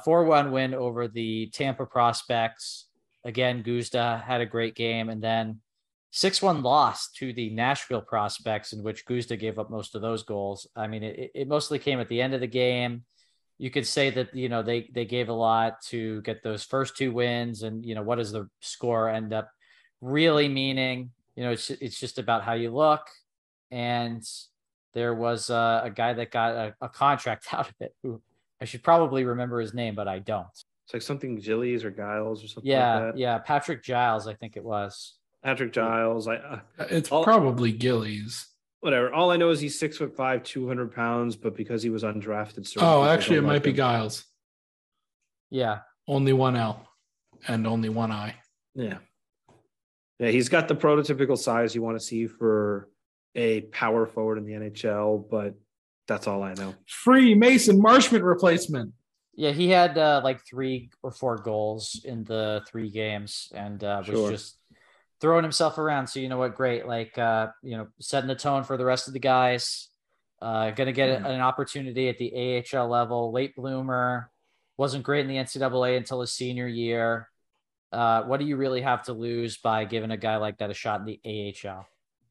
Four 0.04 0.26
one 0.26 0.52
win 0.52 0.74
over 0.74 1.08
the 1.08 1.48
Tampa 1.54 1.86
prospects. 1.86 2.88
Again, 3.24 3.64
Guzda 3.64 4.22
had 4.22 4.42
a 4.42 4.46
great 4.46 4.76
game, 4.76 5.08
and 5.08 5.24
then 5.24 5.62
six 6.16 6.44
one 6.44 6.62
loss 6.62 7.10
to 7.10 7.34
the 7.34 7.50
Nashville 7.50 8.02
prospects, 8.02 8.72
in 8.72 8.84
which 8.84 9.04
Guzda 9.06 9.36
gave 9.36 9.58
up 9.58 9.72
most 9.72 9.96
of 9.96 10.04
those 10.04 10.22
goals. 10.22 10.68
I 10.76 10.86
mean, 10.86 11.02
it, 11.02 11.32
it 11.34 11.48
mostly 11.48 11.80
came 11.80 12.00
at 12.00 12.08
the 12.08 12.22
end 12.22 12.36
of 12.36 12.40
the 12.40 12.48
game. 12.48 13.04
You 13.58 13.72
could 13.72 13.88
say 13.88 14.12
that 14.12 14.36
you 14.36 14.48
know 14.48 14.62
they 14.62 14.90
they 14.94 15.06
gave 15.06 15.30
a 15.30 15.34
lot 15.34 15.82
to 15.88 16.22
get 16.22 16.44
those 16.44 16.64
first 16.64 16.96
two 16.96 17.12
wins, 17.12 17.64
and 17.64 17.84
you 17.84 17.96
know 17.96 18.04
what 18.04 18.18
does 18.18 18.32
the 18.32 18.48
score 18.62 19.10
end 19.10 19.34
up 19.34 19.50
really 20.02 20.48
meaning? 20.48 21.10
You 21.36 21.46
know, 21.46 21.52
it's 21.52 21.72
it's 21.72 22.00
just 22.00 22.20
about 22.20 22.44
how 22.44 22.54
you 22.54 22.70
look, 22.70 23.08
and 23.72 24.24
there 24.94 25.16
was 25.16 25.50
a, 25.50 25.82
a 25.86 25.90
guy 25.90 26.14
that 26.14 26.30
got 26.30 26.52
a, 26.54 26.76
a, 26.80 26.90
contract 26.90 27.48
out 27.52 27.68
of 27.68 27.74
it 27.80 27.96
who 28.04 28.22
I 28.62 28.66
should 28.66 28.84
probably 28.84 29.26
remember 29.26 29.60
his 29.60 29.74
name, 29.74 29.96
but 29.96 30.08
I 30.08 30.20
don't. 30.20 30.46
It's 30.86 30.94
like 30.94 31.02
something 31.02 31.38
Gillies 31.38 31.84
or 31.84 31.90
Giles 31.90 32.44
or 32.44 32.48
something 32.48 32.70
yeah, 32.70 32.96
like 33.00 33.14
that. 33.14 33.18
Yeah, 33.18 33.40
Patrick 33.40 33.84
Giles, 33.84 34.28
I 34.28 34.36
think 34.36 34.58
it 34.58 34.64
was. 34.64 35.16
Patrick 35.44 35.74
Giles. 35.74 36.28
I 36.28 36.36
uh, 36.38 36.60
It's 36.90 37.12
all- 37.12 37.24
probably 37.24 37.72
Gillies. 37.72 38.48
whatever. 38.80 39.14
All 39.14 39.32
I 39.32 39.38
know 39.38 39.50
is 39.50 39.60
he's 39.60 39.78
six 39.80 39.98
foot 39.98 40.16
five, 40.16 40.44
two 40.44 40.68
hundred 40.68 40.94
pounds, 40.94 41.36
but 41.36 41.56
because 41.56 41.84
he 41.84 41.90
was 41.90 42.04
undrafted, 42.04 42.66
certain 42.68 42.88
Oh, 42.88 43.04
actually, 43.04 43.38
it 43.38 43.42
might 43.42 43.54
like 43.54 43.64
be 43.64 43.70
him. 43.72 43.76
Giles. 43.78 44.26
Yeah, 45.50 45.80
Only 46.08 46.34
one 46.34 46.56
L 46.56 46.88
and 47.48 47.68
only 47.68 47.90
one 47.90 48.12
I. 48.12 48.36
Yeah. 48.74 48.98
Yeah, 50.20 50.30
he's 50.30 50.50
got 50.50 50.68
the 50.68 50.76
prototypical 50.76 51.38
size 51.38 51.76
you 51.76 51.82
want 51.82 52.00
to 52.00 52.04
see 52.04 52.28
for 52.28 52.90
a 53.36 53.62
power 53.62 54.06
forward 54.08 54.38
in 54.38 54.46
the 54.46 54.54
NHL, 54.54 55.30
but 55.30 55.54
that's 56.08 56.28
all 56.28 56.42
I 56.44 56.54
know. 56.56 56.74
Free 56.88 57.36
Mason 57.36 57.80
Marchment 57.82 58.24
replacement. 58.24 58.94
yeah, 59.36 59.52
he 59.52 59.70
had 59.70 59.98
uh, 59.98 60.22
like 60.24 60.40
three 60.46 60.90
or 61.04 61.12
four 61.12 61.38
goals 61.38 62.02
in 62.06 62.24
the 62.24 62.62
three 62.68 62.90
games, 62.90 63.52
and 63.56 63.84
uh, 63.84 63.98
was 64.08 64.08
Sure. 64.18 64.32
just 64.32 64.58
throwing 65.24 65.44
himself 65.44 65.78
around. 65.78 66.08
So 66.08 66.20
you 66.20 66.28
know 66.28 66.38
what? 66.38 66.54
Great, 66.54 66.86
like 66.86 67.18
uh, 67.18 67.48
you 67.64 67.78
know, 67.78 67.88
setting 68.02 68.28
the 68.28 68.36
tone 68.36 68.66
for 68.66 68.76
the 68.76 68.84
rest 68.84 69.08
of 69.08 69.14
the 69.14 69.20
guys. 69.22 69.88
Uh, 70.42 70.72
going 70.72 70.88
to 70.88 70.92
get 70.94 71.08
Yeah. 71.08 71.26
an 71.30 71.40
opportunity 71.40 72.10
at 72.10 72.18
the 72.18 72.62
AHL 72.76 72.90
level. 72.90 73.32
Late 73.32 73.56
bloomer, 73.56 74.30
wasn't 74.76 75.06
great 75.06 75.22
in 75.22 75.30
the 75.30 75.38
NCAA 75.38 75.96
until 75.96 76.20
his 76.20 76.34
senior 76.34 76.68
year. 76.68 77.30
Uh, 77.94 78.24
what 78.24 78.42
do 78.42 78.46
you 78.46 78.58
really 78.58 78.82
have 78.82 79.04
to 79.04 79.14
lose 79.14 79.56
by 79.58 79.86
giving 79.86 80.12
a 80.12 80.18
guy 80.18 80.36
like 80.36 80.58
that 80.58 80.70
a 80.70 80.74
shot 80.74 81.00
in 81.00 81.06
the 81.06 81.22
AHL? 81.24 81.88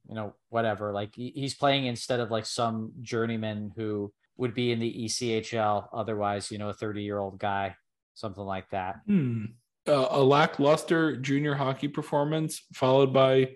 You 0.07 0.13
know, 0.13 0.35
whatever. 0.49 0.91
Like 0.91 1.15
he's 1.15 1.55
playing 1.55 1.87
instead 1.87 2.19
of 2.19 2.29
like 2.29 2.45
some 2.45 2.91
journeyman 3.01 3.71
who 3.75 4.13
would 4.37 4.53
be 4.53 4.71
in 4.71 4.77
the 4.77 5.05
ECHL. 5.05 5.87
Otherwise, 5.91 6.51
you 6.51 6.59
know, 6.59 6.69
a 6.69 6.73
30 6.73 7.01
year 7.01 7.17
old 7.17 7.39
guy, 7.39 7.75
something 8.13 8.43
like 8.43 8.69
that. 8.69 8.97
Hmm. 9.07 9.45
Uh, 9.85 10.07
a 10.11 10.21
lackluster 10.23 11.17
junior 11.17 11.53
hockey 11.55 11.89
performance 11.89 12.61
followed 12.73 13.11
by 13.13 13.49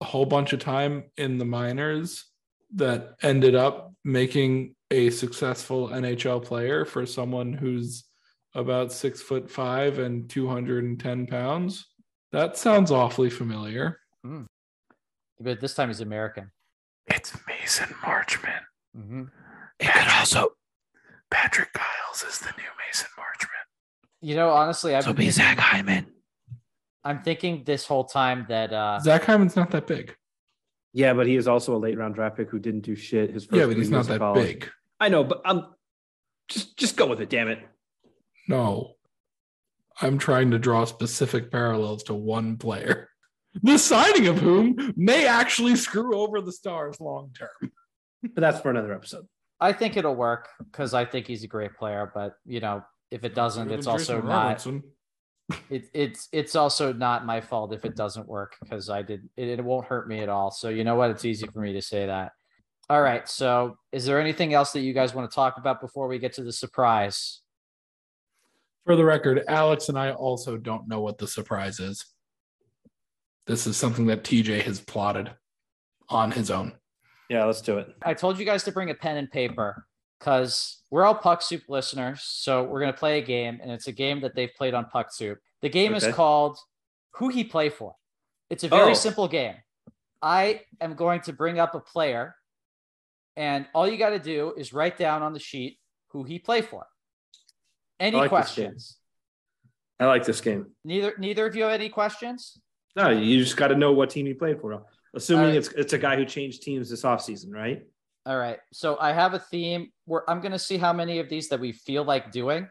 a 0.00 0.04
whole 0.04 0.24
bunch 0.26 0.52
of 0.52 0.60
time 0.60 1.04
in 1.16 1.36
the 1.38 1.44
minors 1.44 2.26
that 2.74 3.14
ended 3.22 3.54
up 3.56 3.92
making 4.04 4.74
a 4.92 5.10
successful 5.10 5.88
NHL 5.88 6.44
player 6.44 6.84
for 6.84 7.04
someone 7.06 7.52
who's 7.52 8.04
about 8.54 8.92
six 8.92 9.20
foot 9.20 9.50
five 9.50 9.98
and 9.98 10.30
210 10.30 11.26
pounds. 11.26 11.86
That 12.30 12.56
sounds 12.56 12.92
awfully 12.92 13.30
familiar. 13.30 13.98
But 15.40 15.60
this 15.60 15.74
time 15.74 15.88
he's 15.88 16.00
American. 16.00 16.52
It's 17.08 17.36
Mason 17.48 17.88
Marchment. 18.02 18.62
Mhm. 18.96 19.28
It 19.80 19.92
could 19.92 20.08
also 20.12 20.50
Patrick 21.30 21.70
Giles 21.76 22.22
is 22.22 22.38
the 22.38 22.52
new 22.56 22.70
Mason 22.86 23.08
Marchment. 23.18 23.53
You 24.24 24.36
know, 24.36 24.48
honestly, 24.48 24.94
I've 24.94 25.04
been 25.04 25.16
thinking, 25.30 25.58
Hyman. 25.58 26.06
I'm 27.04 27.20
thinking 27.20 27.62
this 27.64 27.84
whole 27.86 28.04
time 28.04 28.46
that 28.48 28.72
uh, 28.72 28.98
Zach 29.00 29.24
Hyman's 29.24 29.54
not 29.54 29.70
that 29.72 29.86
big. 29.86 30.16
Yeah, 30.94 31.12
but 31.12 31.26
he 31.26 31.36
is 31.36 31.46
also 31.46 31.76
a 31.76 31.78
late 31.78 31.98
round 31.98 32.14
draft 32.14 32.38
pick 32.38 32.48
who 32.48 32.58
didn't 32.58 32.80
do 32.80 32.96
shit 32.96 33.30
his 33.30 33.44
first 33.44 33.58
Yeah, 33.60 33.66
but 33.66 33.76
he's 33.76 33.90
not 33.90 34.06
that 34.06 34.20
college. 34.20 34.46
big. 34.46 34.70
I 34.98 35.10
know, 35.10 35.24
but 35.24 35.42
I'm 35.44 35.66
just 36.48 36.78
just 36.78 36.96
go 36.96 37.06
with 37.06 37.20
it, 37.20 37.28
damn 37.28 37.48
it. 37.48 37.58
No. 38.48 38.94
I'm 40.00 40.16
trying 40.16 40.50
to 40.52 40.58
draw 40.58 40.86
specific 40.86 41.50
parallels 41.52 42.02
to 42.04 42.14
one 42.14 42.56
player, 42.56 43.10
the 43.62 43.76
signing 43.76 44.26
of 44.26 44.38
whom 44.38 44.94
may 44.96 45.26
actually 45.26 45.76
screw 45.76 46.16
over 46.16 46.40
the 46.40 46.50
Stars 46.50 46.98
long 46.98 47.30
term. 47.38 47.72
But 48.22 48.40
that's 48.40 48.60
for 48.60 48.70
another 48.70 48.94
episode. 48.94 49.26
I 49.60 49.74
think 49.74 49.98
it'll 49.98 50.16
work 50.16 50.48
because 50.58 50.94
I 50.94 51.04
think 51.04 51.26
he's 51.26 51.44
a 51.44 51.46
great 51.46 51.76
player. 51.76 52.10
But 52.14 52.36
you 52.46 52.60
know, 52.60 52.82
if 53.14 53.22
it 53.22 53.32
doesn't, 53.32 53.70
it's 53.70 53.86
also 53.86 54.20
not. 54.20 54.66
It, 55.70 55.88
it's 55.94 56.28
it's 56.32 56.56
also 56.56 56.92
not 56.92 57.24
my 57.24 57.40
fault 57.40 57.72
if 57.72 57.84
it 57.84 57.94
doesn't 57.94 58.26
work 58.26 58.56
because 58.60 58.90
I 58.90 59.02
did 59.02 59.28
it, 59.36 59.48
it 59.48 59.64
won't 59.64 59.86
hurt 59.86 60.08
me 60.08 60.18
at 60.18 60.28
all. 60.28 60.50
So 60.50 60.68
you 60.68 60.82
know 60.82 60.96
what? 60.96 61.10
It's 61.10 61.24
easy 61.24 61.46
for 61.46 61.60
me 61.60 61.72
to 61.74 61.82
say 61.82 62.06
that. 62.06 62.32
All 62.90 63.00
right. 63.00 63.28
So 63.28 63.76
is 63.92 64.04
there 64.04 64.20
anything 64.20 64.52
else 64.52 64.72
that 64.72 64.80
you 64.80 64.92
guys 64.92 65.14
want 65.14 65.30
to 65.30 65.34
talk 65.34 65.58
about 65.58 65.80
before 65.80 66.08
we 66.08 66.18
get 66.18 66.32
to 66.34 66.42
the 66.42 66.52
surprise? 66.52 67.40
For 68.84 68.96
the 68.96 69.04
record, 69.04 69.44
Alex 69.46 69.88
and 69.88 69.98
I 69.98 70.10
also 70.10 70.56
don't 70.56 70.88
know 70.88 71.00
what 71.00 71.18
the 71.18 71.28
surprise 71.28 71.78
is. 71.78 72.04
This 73.46 73.68
is 73.68 73.76
something 73.76 74.06
that 74.06 74.24
TJ 74.24 74.62
has 74.62 74.80
plotted 74.80 75.30
on 76.08 76.32
his 76.32 76.50
own. 76.50 76.72
Yeah, 77.30 77.44
let's 77.44 77.60
do 77.60 77.78
it. 77.78 77.94
I 78.02 78.14
told 78.14 78.38
you 78.38 78.44
guys 78.44 78.64
to 78.64 78.72
bring 78.72 78.90
a 78.90 78.94
pen 78.94 79.18
and 79.18 79.30
paper 79.30 79.86
because 80.18 80.83
we're 80.94 81.04
all 81.04 81.14
Puck 81.16 81.42
Soup 81.42 81.60
listeners. 81.68 82.22
So 82.22 82.62
we're 82.62 82.78
going 82.78 82.92
to 82.92 82.96
play 82.96 83.18
a 83.18 83.20
game, 83.20 83.58
and 83.60 83.68
it's 83.72 83.88
a 83.88 83.92
game 83.92 84.20
that 84.20 84.36
they've 84.36 84.54
played 84.54 84.74
on 84.74 84.84
Puck 84.84 85.12
Soup. 85.12 85.36
The 85.60 85.68
game 85.68 85.92
Okay. 85.92 86.06
is 86.06 86.14
called 86.14 86.56
Who 87.14 87.30
He 87.30 87.42
Play 87.42 87.68
For. 87.68 87.96
It's 88.48 88.62
a 88.62 88.68
very 88.68 88.92
Oh. 88.92 88.94
simple 88.94 89.26
game. 89.26 89.56
I 90.22 90.60
am 90.80 90.94
going 90.94 91.22
to 91.22 91.32
bring 91.32 91.58
up 91.58 91.74
a 91.74 91.80
player, 91.80 92.36
and 93.34 93.66
all 93.74 93.88
you 93.88 93.96
got 93.96 94.10
to 94.10 94.20
do 94.20 94.54
is 94.56 94.72
write 94.72 94.96
down 94.96 95.20
on 95.24 95.32
the 95.32 95.40
sheet 95.40 95.80
who 96.10 96.22
he 96.22 96.38
play 96.38 96.62
for. 96.62 96.86
Any 97.98 98.16
I 98.16 98.20
like 98.20 98.28
questions? 98.28 98.96
I 99.98 100.06
like 100.06 100.24
this 100.24 100.40
game. 100.40 100.76
Neither 100.84 101.16
neither 101.18 101.44
of 101.44 101.56
you 101.56 101.64
have 101.64 101.72
any 101.72 101.88
questions? 101.88 102.56
No, 102.94 103.08
you 103.10 103.42
just 103.42 103.56
got 103.56 103.68
to 103.68 103.74
know 103.74 103.92
what 103.92 104.10
team 104.10 104.26
he 104.26 104.34
played 104.34 104.60
for. 104.60 104.86
Assuming 105.12 105.56
it's 105.56 105.70
it's 105.72 105.92
a 105.92 105.98
guy 105.98 106.14
who 106.14 106.24
changed 106.24 106.62
teams 106.62 106.88
this 106.88 107.02
offseason, 107.02 107.52
right? 107.52 107.84
All 108.26 108.38
right. 108.38 108.58
So 108.72 108.96
I 108.98 109.12
have 109.12 109.34
a 109.34 109.38
theme 109.38 109.90
where 110.06 110.28
I'm 110.28 110.40
going 110.40 110.52
to 110.52 110.58
see 110.58 110.78
how 110.78 110.92
many 110.92 111.18
of 111.18 111.28
these 111.28 111.48
that 111.50 111.60
we 111.60 111.72
feel 111.72 112.04
like 112.04 112.32
doing. 112.32 112.68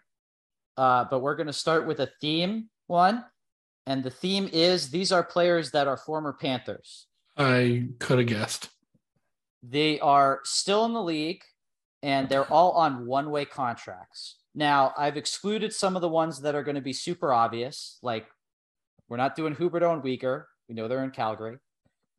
Uh, 0.77 1.05
but 1.09 1.19
we're 1.19 1.35
going 1.35 1.47
to 1.47 1.53
start 1.53 1.85
with 1.85 1.99
a 1.99 2.09
theme 2.21 2.69
one. 2.87 3.23
And 3.85 4.03
the 4.03 4.09
theme 4.09 4.49
is 4.51 4.89
these 4.89 5.11
are 5.11 5.23
players 5.23 5.71
that 5.71 5.87
are 5.87 5.97
former 5.97 6.33
Panthers. 6.33 7.07
I 7.37 7.89
could 7.99 8.17
have 8.17 8.27
guessed. 8.27 8.69
They 9.61 9.99
are 9.99 10.39
still 10.43 10.85
in 10.85 10.93
the 10.93 11.03
league 11.03 11.43
and 12.01 12.27
they're 12.27 12.51
all 12.51 12.71
on 12.71 13.05
one 13.05 13.29
way 13.29 13.45
contracts. 13.45 14.37
Now, 14.55 14.93
I've 14.97 15.17
excluded 15.17 15.73
some 15.73 15.95
of 15.95 16.01
the 16.01 16.09
ones 16.09 16.41
that 16.41 16.55
are 16.55 16.63
going 16.63 16.75
to 16.75 16.81
be 16.81 16.93
super 16.93 17.33
obvious, 17.33 17.97
like 18.03 18.27
we're 19.09 19.17
not 19.17 19.35
doing 19.35 19.55
Huberdeau 19.55 19.93
and 19.93 20.03
Weegar. 20.03 20.45
We 20.67 20.75
know 20.75 20.87
they're 20.87 21.03
in 21.03 21.11
Calgary. 21.11 21.57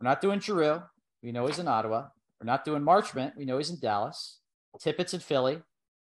We're 0.01 0.09
not 0.09 0.21
doing 0.21 0.41
Giroux. 0.41 0.83
We 1.23 1.33
know 1.33 1.47
he's 1.47 1.59
in 1.59 1.69
Ottawa. 1.69 2.09
We're 2.41 2.47
not 2.47 2.65
doing 2.65 2.83
Marchment. 2.83 3.37
We 3.37 3.45
know 3.45 3.59
he's 3.59 3.71
in 3.71 3.79
Dallas. 3.81 4.39
Tippett's 4.81 5.15
in 5.15 5.21
Philly. 5.21 5.63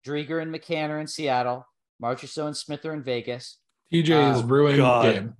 Driedger 0.05 0.41
and 0.41 0.53
McCann 0.53 0.89
are 0.89 0.99
in 0.99 1.07
Seattle. 1.07 1.65
Marchessault 2.01 2.47
and 2.47 2.57
Smith 2.57 2.85
are 2.85 2.93
in 2.93 3.03
Vegas. 3.03 3.57
TJ 3.91 4.31
is 4.35 4.43
Oh, 4.43 4.43
ruining 4.47 4.77
God. 4.77 5.05
the 5.05 5.11
game. 5.13 5.33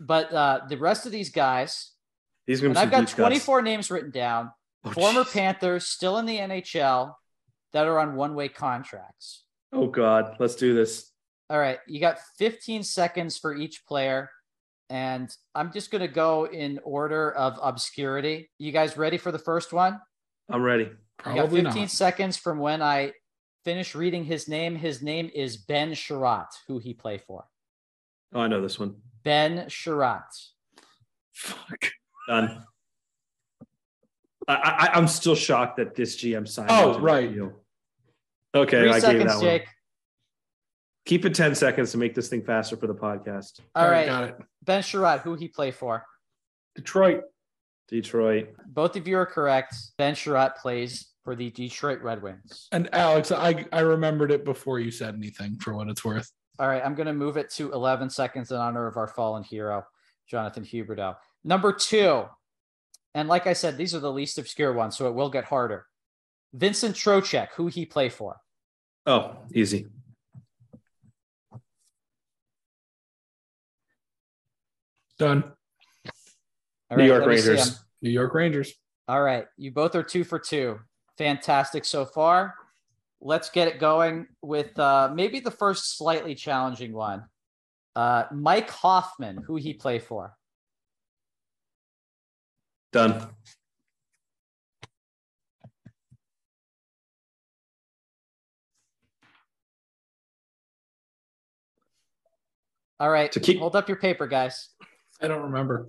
But 0.00 0.32
uh, 0.32 0.60
the 0.68 0.76
rest 0.76 1.06
of 1.06 1.12
these 1.12 1.30
guys, 1.30 1.92
He's 2.46 2.60
going 2.60 2.70
and 2.72 2.78
I've 2.78 2.90
got 2.90 3.08
24 3.08 3.62
names 3.62 3.90
written 3.90 4.10
down, 4.10 4.50
Oh, 4.84 4.90
former 4.90 5.22
jeez. 5.24 5.32
Panthers 5.32 5.86
still 5.86 6.18
in 6.18 6.26
the 6.26 6.38
NHL 6.38 7.14
that 7.72 7.86
are 7.86 7.98
on 7.98 8.16
one 8.16 8.34
way 8.34 8.48
contracts. 8.48 9.44
Oh 9.72 9.86
God, 9.86 10.36
let's 10.38 10.54
do 10.56 10.74
this. 10.74 11.10
All 11.50 11.58
right, 11.58 11.78
you 11.86 12.00
got 12.00 12.18
15 12.38 12.82
seconds 12.82 13.38
for 13.38 13.54
each 13.54 13.84
player. 13.86 14.30
And 14.90 15.34
I'm 15.54 15.72
just 15.72 15.90
going 15.90 16.00
to 16.00 16.08
go 16.08 16.46
in 16.46 16.80
order 16.82 17.32
of 17.32 17.58
obscurity. 17.62 18.50
You 18.58 18.72
guys 18.72 18.96
ready 18.96 19.18
for 19.18 19.30
the 19.30 19.38
first 19.38 19.72
one? 19.72 20.00
I'm 20.48 20.62
ready. 20.62 20.90
You 21.26 21.34
got 21.34 21.50
15 21.50 21.62
not. 21.62 21.90
seconds 21.90 22.36
from 22.36 22.58
when 22.58 22.80
I 22.80 23.12
finish 23.64 23.94
reading 23.94 24.24
his 24.24 24.48
name. 24.48 24.74
His 24.76 25.02
name 25.02 25.30
is 25.34 25.56
Ben 25.56 25.92
Chiarot, 25.92 26.48
who 26.66 26.78
he 26.78 26.94
play 26.94 27.18
for. 27.18 27.44
Oh, 28.32 28.40
I 28.40 28.46
know 28.46 28.62
this 28.62 28.78
one. 28.78 28.96
Ben 29.24 29.66
Chiarot. 29.68 30.22
Fuck. 31.32 31.90
Done. 32.28 32.64
I, 34.46 34.54
I, 34.54 34.90
I'm 34.94 35.08
still 35.08 35.34
shocked 35.34 35.76
that 35.76 35.94
this 35.94 36.16
GM 36.16 36.48
signed. 36.48 36.70
Oh, 36.70 36.88
him 36.88 36.94
to 36.94 36.98
the 36.98 37.04
right. 37.04 37.38
Okay, 38.54 38.80
Three 38.80 38.88
I 38.88 38.92
gave 38.92 39.02
seconds, 39.02 39.40
that 39.40 39.46
one. 39.46 39.60
Jake. 41.08 41.22
Keep 41.22 41.24
it 41.24 41.34
10 41.34 41.54
seconds 41.54 41.90
to 41.92 41.98
make 41.98 42.14
this 42.14 42.28
thing 42.28 42.42
faster 42.42 42.76
for 42.76 42.86
the 42.86 42.94
podcast. 42.94 43.60
All 43.74 43.90
right, 43.90 44.06
got 44.06 44.24
it. 44.24 44.38
Ben 44.64 44.82
Chiarot, 44.82 45.20
who 45.20 45.34
he 45.34 45.48
play 45.48 45.70
for. 45.70 46.04
Detroit. 46.74 47.22
Detroit. 47.88 48.50
Both 48.66 48.96
of 48.96 49.08
you 49.08 49.16
are 49.16 49.26
correct. 49.26 49.74
Ben 49.96 50.14
Chiarot 50.14 50.56
plays 50.56 51.08
for 51.24 51.34
the 51.34 51.50
Detroit 51.50 52.02
Red 52.02 52.22
Wings. 52.22 52.68
And 52.72 52.88
Alex, 52.92 53.32
I 53.32 53.64
I 53.72 53.80
remembered 53.80 54.30
it 54.30 54.44
before 54.44 54.78
you 54.78 54.90
said 54.90 55.14
anything. 55.14 55.58
For 55.58 55.74
what 55.74 55.88
it's 55.88 56.04
worth. 56.04 56.30
All 56.58 56.68
right, 56.68 56.82
I'm 56.84 56.94
going 56.94 57.06
to 57.06 57.12
move 57.12 57.36
it 57.36 57.50
to 57.52 57.72
11 57.72 58.10
seconds 58.10 58.50
in 58.50 58.56
honor 58.56 58.88
of 58.88 58.96
our 58.96 59.06
fallen 59.06 59.44
hero, 59.44 59.84
Jonathan 60.28 60.64
Huberdeau. 60.64 61.14
Number 61.44 61.72
two, 61.72 62.24
and 63.14 63.28
like 63.28 63.46
I 63.46 63.52
said, 63.52 63.76
these 63.76 63.94
are 63.94 64.00
the 64.00 64.12
least 64.12 64.38
obscure 64.38 64.72
ones, 64.72 64.96
so 64.96 65.06
it 65.06 65.14
will 65.14 65.30
get 65.30 65.44
harder. 65.44 65.86
Vincent 66.52 66.96
Trocheck, 66.96 67.48
who 67.54 67.68
he 67.68 67.86
play 67.86 68.08
for. 68.08 68.36
Oh, 69.06 69.36
easy. 69.54 69.86
Done. 75.18 75.42
All 76.90 76.96
New 76.96 77.02
right, 77.02 77.06
York 77.06 77.20
let 77.22 77.28
me 77.28 77.36
see 77.38 77.48
Rangers. 77.50 77.68
'em. 77.70 77.74
New 78.02 78.10
York 78.10 78.34
Rangers. 78.34 78.74
All 79.08 79.22
right, 79.22 79.46
you 79.56 79.70
both 79.72 79.94
are 79.94 80.02
two 80.02 80.24
for 80.24 80.38
two. 80.38 80.78
Fantastic 81.16 81.84
so 81.84 82.04
far. 82.04 82.54
Let's 83.20 83.50
get 83.50 83.66
it 83.68 83.80
going 83.80 84.28
with 84.42 84.78
uh, 84.78 85.10
maybe 85.12 85.40
the 85.40 85.50
first 85.50 85.96
slightly 85.98 86.34
challenging 86.34 86.92
one. 86.92 87.24
Uh, 87.96 88.24
Mike 88.30 88.70
Hoffman, 88.70 89.38
who 89.38 89.56
he 89.56 89.74
play 89.74 89.98
for. 89.98 90.36
Done. 92.92 93.28
All 103.00 103.10
right, 103.10 103.30
To 103.32 103.40
keep- 103.40 103.58
hold 103.58 103.76
up 103.76 103.88
your 103.88 103.98
paper, 103.98 104.26
guys. 104.26 104.70
I 105.20 105.28
don't 105.28 105.42
remember. 105.44 105.88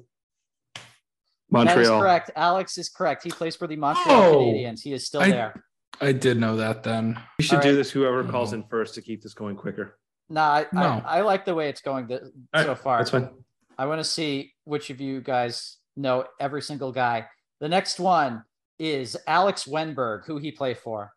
That 0.75 0.81
is 0.81 1.75
Montreal. 1.75 1.99
correct. 2.01 2.31
Alex 2.35 2.77
is 2.77 2.89
correct. 2.89 3.23
He 3.23 3.31
plays 3.31 3.55
for 3.55 3.67
the 3.67 3.75
Montreal 3.75 4.21
Oh, 4.21 4.35
Canadiens. 4.37 4.81
He 4.81 4.93
is 4.93 5.05
still 5.05 5.21
I- 5.21 5.29
there. 5.31 5.63
I 6.01 6.11
did 6.13 6.37
know 6.39 6.55
that 6.57 6.83
then. 6.83 7.19
We 7.37 7.43
should 7.43 7.55
All 7.57 7.61
do 7.61 7.69
right. 7.69 7.75
this 7.75 7.91
whoever 7.91 8.23
calls 8.23 8.51
Mhm. 8.51 8.53
in 8.53 8.63
first 8.69 8.93
to 8.95 9.01
keep 9.01 9.21
this 9.21 9.33
going 9.33 9.55
quicker. 9.57 9.99
No, 10.29 10.41
I, 10.41 10.65
No. 10.71 10.81
I, 11.05 11.17
I 11.17 11.21
like 11.21 11.43
the 11.43 11.53
way 11.55 11.67
it's 11.69 11.81
going 11.81 12.07
th- 12.07 12.21
so 12.55 12.67
right, 12.67 12.77
far. 12.77 12.99
That's 12.99 13.09
fine. 13.09 13.29
I 13.77 13.85
want 13.87 13.99
to 13.99 14.03
see 14.05 14.53
which 14.63 14.89
of 14.91 15.01
you 15.01 15.19
guys 15.21 15.77
know 15.97 16.25
every 16.39 16.61
single 16.61 16.91
guy. 16.93 17.27
The 17.59 17.67
next 17.67 17.99
one 17.99 18.43
is 18.77 19.17
Alex 19.27 19.65
Wennberg, 19.65 20.25
who 20.25 20.37
he 20.37 20.51
played 20.53 20.77
for. 20.77 21.13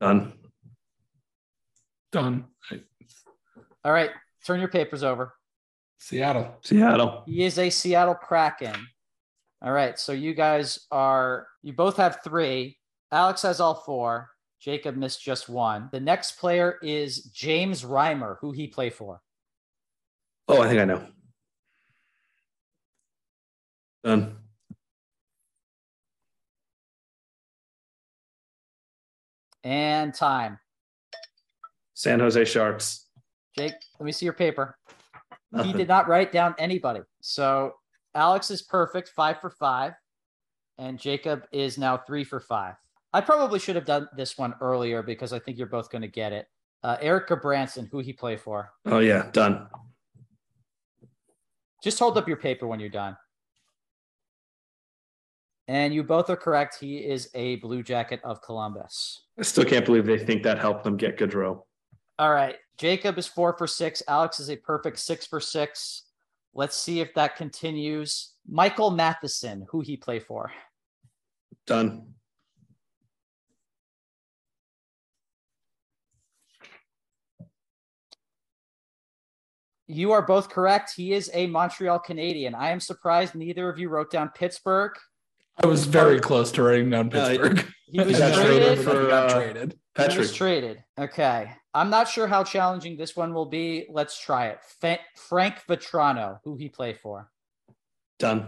Done. 0.00 0.32
Done. 2.10 2.46
All 3.84 3.92
right, 3.92 4.10
turn 4.44 4.58
your 4.58 4.68
papers 4.70 5.02
over. 5.04 5.34
Seattle. 6.04 6.54
Seattle. 6.60 7.22
He 7.24 7.44
is 7.44 7.58
a 7.58 7.70
Seattle 7.70 8.14
Kraken. 8.14 8.76
All 9.62 9.72
right, 9.72 9.98
so 9.98 10.12
you 10.12 10.34
guys 10.34 10.80
are 10.90 11.46
you 11.62 11.72
both 11.72 11.96
have 11.96 12.18
three. 12.22 12.76
Alex 13.10 13.40
has 13.40 13.58
all 13.58 13.74
four. 13.74 14.28
Jacob 14.60 14.96
missed 14.96 15.22
just 15.22 15.48
one. 15.48 15.88
The 15.92 16.00
next 16.00 16.32
player 16.32 16.78
is 16.82 17.22
James 17.32 17.84
Reimer, 17.84 18.36
who 18.42 18.52
he 18.52 18.66
play 18.66 18.90
for. 18.90 19.22
Oh, 20.46 20.60
I 20.60 20.68
think 20.68 20.82
I 20.82 20.84
know. 20.84 21.06
Done. 24.04 24.36
And 29.62 30.12
time. 30.12 30.58
San 31.94 32.20
Jose 32.20 32.44
Sharks. 32.44 33.06
Jake, 33.56 33.72
let 33.98 34.04
me 34.04 34.12
see 34.12 34.26
your 34.26 34.34
paper. 34.34 34.76
He 35.62 35.72
did 35.74 35.88
not 35.88 36.08
write 36.08 36.32
down 36.32 36.54
anybody. 36.58 37.00
So 37.20 37.74
Alex 38.14 38.50
is 38.50 38.62
perfect, 38.62 39.10
five 39.10 39.40
for 39.40 39.50
five. 39.50 39.94
And 40.78 40.98
Jacob 40.98 41.44
is 41.52 41.78
now 41.78 41.96
three 41.96 42.24
for 42.24 42.40
five. 42.40 42.74
I 43.12 43.20
probably 43.20 43.60
should 43.60 43.76
have 43.76 43.84
done 43.84 44.08
this 44.16 44.36
one 44.36 44.54
earlier 44.60 45.02
because 45.02 45.32
I 45.32 45.38
think 45.38 45.56
you're 45.56 45.68
both 45.68 45.88
going 45.90 46.02
to 46.02 46.08
get 46.08 46.32
it. 46.32 46.48
Uh, 46.82 46.96
Eric 47.00 47.28
Gudbranson, 47.28 47.88
who 47.90 48.00
he 48.00 48.12
play 48.12 48.36
for. 48.36 48.70
Oh 48.86 48.98
yeah, 48.98 49.30
done. 49.32 49.68
Just 51.82 51.98
hold 51.98 52.18
up 52.18 52.26
your 52.26 52.36
paper 52.36 52.66
when 52.66 52.80
you're 52.80 52.88
done. 52.88 53.16
And 55.68 55.94
you 55.94 56.02
both 56.02 56.28
are 56.28 56.36
correct. 56.36 56.76
He 56.78 56.98
is 56.98 57.30
a 57.34 57.56
Blue 57.56 57.82
Jacket 57.82 58.20
of 58.24 58.42
Columbus. 58.42 59.22
I 59.38 59.42
still 59.42 59.64
can't 59.64 59.86
believe 59.86 60.04
they 60.04 60.18
think 60.18 60.42
that 60.42 60.58
helped 60.58 60.84
them 60.84 60.96
get 60.96 61.16
Gaudreau. 61.16 61.62
All 62.18 62.32
right. 62.32 62.56
Jacob 62.76 63.18
is 63.18 63.26
four 63.26 63.56
for 63.56 63.66
six. 63.66 64.02
Alex 64.08 64.40
is 64.40 64.50
a 64.50 64.56
perfect 64.56 64.98
six 64.98 65.26
for 65.26 65.40
six. 65.40 66.02
Let's 66.54 66.76
see 66.76 67.00
if 67.00 67.14
that 67.14 67.36
continues. 67.36 68.32
Michael 68.48 68.90
Matheson, 68.90 69.66
who 69.70 69.80
he 69.80 69.96
play 69.96 70.20
for. 70.20 70.52
Done. 71.66 72.14
You 79.86 80.12
are 80.12 80.22
both 80.22 80.48
correct. 80.48 80.94
He 80.96 81.12
is 81.12 81.30
a 81.34 81.46
Montreal 81.46 81.98
Canadian. 81.98 82.54
I 82.54 82.70
am 82.70 82.80
surprised 82.80 83.34
neither 83.34 83.68
of 83.68 83.78
you 83.78 83.88
wrote 83.88 84.10
down 84.10 84.30
Pittsburgh. 84.34 84.92
I 85.62 85.66
was 85.66 85.86
very 85.86 86.20
close 86.20 86.50
to 86.52 86.62
writing 86.62 86.90
down 86.90 87.10
Yeah, 87.10 87.28
Pittsburgh. 87.28 87.66
He 87.86 88.00
was 88.00 88.16
traded. 88.18 88.34
traded 88.34 88.78
for, 88.78 88.90
for, 88.90 89.06
got 89.08 89.30
uh, 89.30 89.34
traded. 89.34 89.78
He 90.10 90.18
was 90.18 90.32
traded. 90.32 90.82
Okay. 90.98 91.52
I'm 91.72 91.90
not 91.90 92.08
sure 92.08 92.26
how 92.26 92.42
challenging 92.44 92.96
this 92.96 93.14
one 93.16 93.32
will 93.34 93.46
be. 93.46 93.86
Let's 93.90 94.18
try 94.18 94.48
it. 94.48 94.58
Fa- 94.80 94.98
Frank 95.16 95.56
Vatrano, 95.68 96.38
who 96.44 96.56
he 96.56 96.68
play 96.68 96.94
for. 96.94 97.30
Done. 98.18 98.46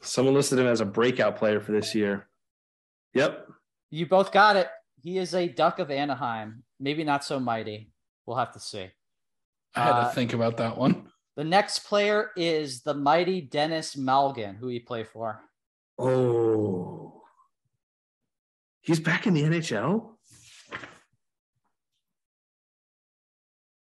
Someone 0.00 0.34
listed 0.34 0.58
him 0.58 0.66
as 0.66 0.80
a 0.80 0.84
breakout 0.84 1.36
player 1.36 1.60
for 1.60 1.72
this 1.72 1.94
year. 1.94 2.26
Yep. 3.14 3.46
You 3.90 4.06
both 4.06 4.32
got 4.32 4.56
it. 4.56 4.68
He 5.02 5.18
is 5.18 5.34
a 5.34 5.48
Duck 5.48 5.78
of 5.78 5.90
Anaheim. 5.90 6.64
Maybe 6.80 7.04
not 7.04 7.24
so 7.24 7.38
mighty. 7.38 7.91
We'll 8.26 8.36
have 8.36 8.52
to 8.52 8.60
see. 8.60 8.90
I 9.74 9.80
had 9.84 9.92
Uh, 9.92 10.08
to 10.08 10.14
think 10.14 10.32
about 10.32 10.56
that 10.58 10.76
one. 10.76 11.10
The 11.36 11.44
next 11.44 11.80
player 11.80 12.30
is 12.36 12.82
the 12.82 12.94
mighty 12.94 13.40
Denis 13.40 13.96
Malgin, 13.96 14.56
who 14.58 14.68
he 14.68 14.78
play 14.80 15.02
for. 15.04 15.40
Oh. 15.98 17.22
He's 18.82 19.00
back 19.00 19.26
in 19.26 19.34
the 19.34 19.42
NHL? 19.42 20.16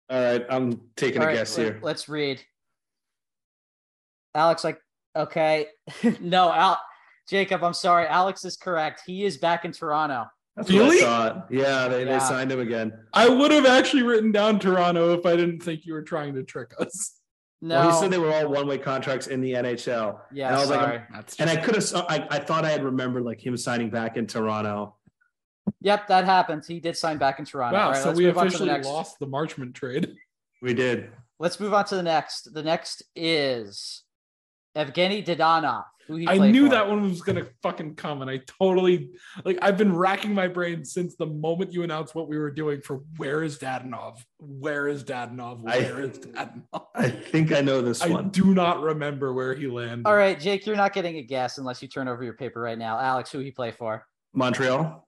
All 0.09 0.20
right, 0.22 0.45
I'm 0.49 0.80
taking 0.97 1.18
All 1.20 1.24
a 1.24 1.28
right, 1.28 1.34
guess 1.37 1.57
let- 1.59 1.64
here. 1.64 1.80
Let's 1.82 2.09
read. 2.09 2.43
Alex, 4.34 4.62
like, 4.64 4.80
okay. 5.14 5.68
no, 6.20 6.53
Al 6.53 6.80
Jacob, 7.28 7.64
I'm 7.64 7.74
sorry. 7.74 8.07
Alex 8.07 8.45
is 8.45 8.57
correct. 8.57 9.03
He 9.07 9.24
is 9.24 9.37
back 9.39 9.64
in 9.64 9.72
Toronto. 9.72 10.26
That's 10.57 10.71
Really? 10.71 10.97
what 10.97 11.05
I 11.05 11.29
thought. 11.31 11.47
Yeah, 11.51 11.89
they, 11.89 12.05
Yeah. 12.05 12.19
they 12.19 12.25
signed 12.25 12.51
him 12.51 12.61
again. 12.61 12.93
I 13.13 13.29
would 13.29 13.51
have 13.51 13.67
actually 13.67 14.03
written 14.03 14.33
down 14.33 14.59
Toronto 14.59 15.13
if 15.19 15.27
I 15.27 15.37
didn't 15.37 15.61
think 15.63 15.85
you 15.85 15.93
were 15.93 16.03
trying 16.03 16.35
to 16.35 16.43
trick 16.43 16.73
us. 16.81 17.13
No. 17.63 17.77
Well, 17.81 17.91
he 17.91 17.97
said 18.01 18.11
they 18.11 18.19
were 18.19 18.33
all 18.33 18.49
one 18.49 18.67
way 18.67 18.79
contracts 18.79 19.27
in 19.29 19.41
the 19.41 19.53
NHL. 19.55 20.21
yeah, 20.33 20.49
and 20.49 20.57
I 20.57 20.61
was 20.61 20.71
like, 20.71 20.81
sorry. 20.81 21.03
That's 21.13 21.37
And 21.41 21.49
I 21.51 21.57
could 21.57 21.75
have, 21.75 21.85
I, 22.09 22.27
I 22.31 22.39
thought 22.39 22.65
I 22.65 22.71
had 22.71 22.85
remembered 22.85 23.25
like 23.25 23.45
him 23.45 23.57
signing 23.57 23.91
back 23.91 24.17
in 24.17 24.27
Toronto. 24.27 24.95
Yep, 25.81 26.07
that 26.09 26.25
happened. 26.27 26.65
He 26.67 26.81
did 26.81 26.97
sign 26.97 27.19
back 27.19 27.39
in 27.39 27.45
Toronto. 27.45 27.77
wow. 27.79 27.87
All 27.87 27.93
right, 27.93 28.03
so 28.03 28.13
we 28.13 28.27
move 28.27 28.39
on 28.39 28.45
the 28.45 28.55
officially 28.55 28.83
lost 28.83 29.19
the 29.19 29.27
Marchment 29.27 29.75
trade. 29.75 30.15
We 30.63 30.75
did. 30.75 31.11
Let's 31.39 31.59
move 31.61 31.75
on 31.75 31.85
to 31.87 31.97
the 31.97 32.03
next. 32.03 32.53
The 32.55 32.63
next 32.63 33.03
is 33.15 34.05
Evgeny 34.77 35.25
Dadonov, 35.25 35.85
who 35.87 35.87
he 35.95 35.96
I 36.29 36.39
knew 36.39 36.67
for. 36.67 36.71
that 36.71 36.89
one 36.89 37.03
was 37.03 37.21
gonna 37.23 37.47
fucking 37.63 37.97
come, 37.97 38.23
and 38.23 38.31
I 38.31 38.41
totally 38.61 39.11
like. 39.45 39.59
I've 39.63 39.77
been 39.77 39.95
racking 39.95 40.33
my 40.35 40.49
brain 40.49 40.85
since 40.85 41.17
the 41.17 41.27
moment 41.27 41.73
you 41.73 41.83
announced 41.83 42.15
what 42.15 42.29
we 42.29 42.39
were 42.39 42.51
doing 42.51 42.81
for 42.81 43.03
where 43.17 43.43
is 43.43 43.59
Dadonov? 43.59 44.19
Where 44.39 44.89
is 44.89 45.03
Dadonov? 45.05 45.63
I- 45.69 45.81
Where 45.81 46.01
is 46.03 46.19
Dadonov? 46.19 46.87
I 46.95 47.11
think 47.11 47.53
I 47.53 47.61
know 47.61 47.81
this 47.83 48.03
I 48.03 48.09
one. 48.09 48.27
I 48.27 48.29
do 48.29 48.55
not 48.55 48.83
remember 48.83 49.33
where 49.33 49.55
he 49.55 49.67
landed. 49.67 50.07
All 50.07 50.17
right, 50.17 50.39
Jake, 50.39 50.67
you're 50.67 50.77
not 50.77 50.93
getting 50.93 51.17
a 51.17 51.23
guess 51.23 51.59
unless 51.59 51.83
you 51.83 51.89
turn 51.89 52.09
over 52.09 52.23
your 52.25 52.35
paper 52.35 52.61
right 52.61 52.79
now. 52.79 52.99
Alex, 52.99 53.31
who 53.33 53.39
he 53.41 53.51
play 53.51 53.71
for? 53.73 54.07
Montreal. 54.35 55.07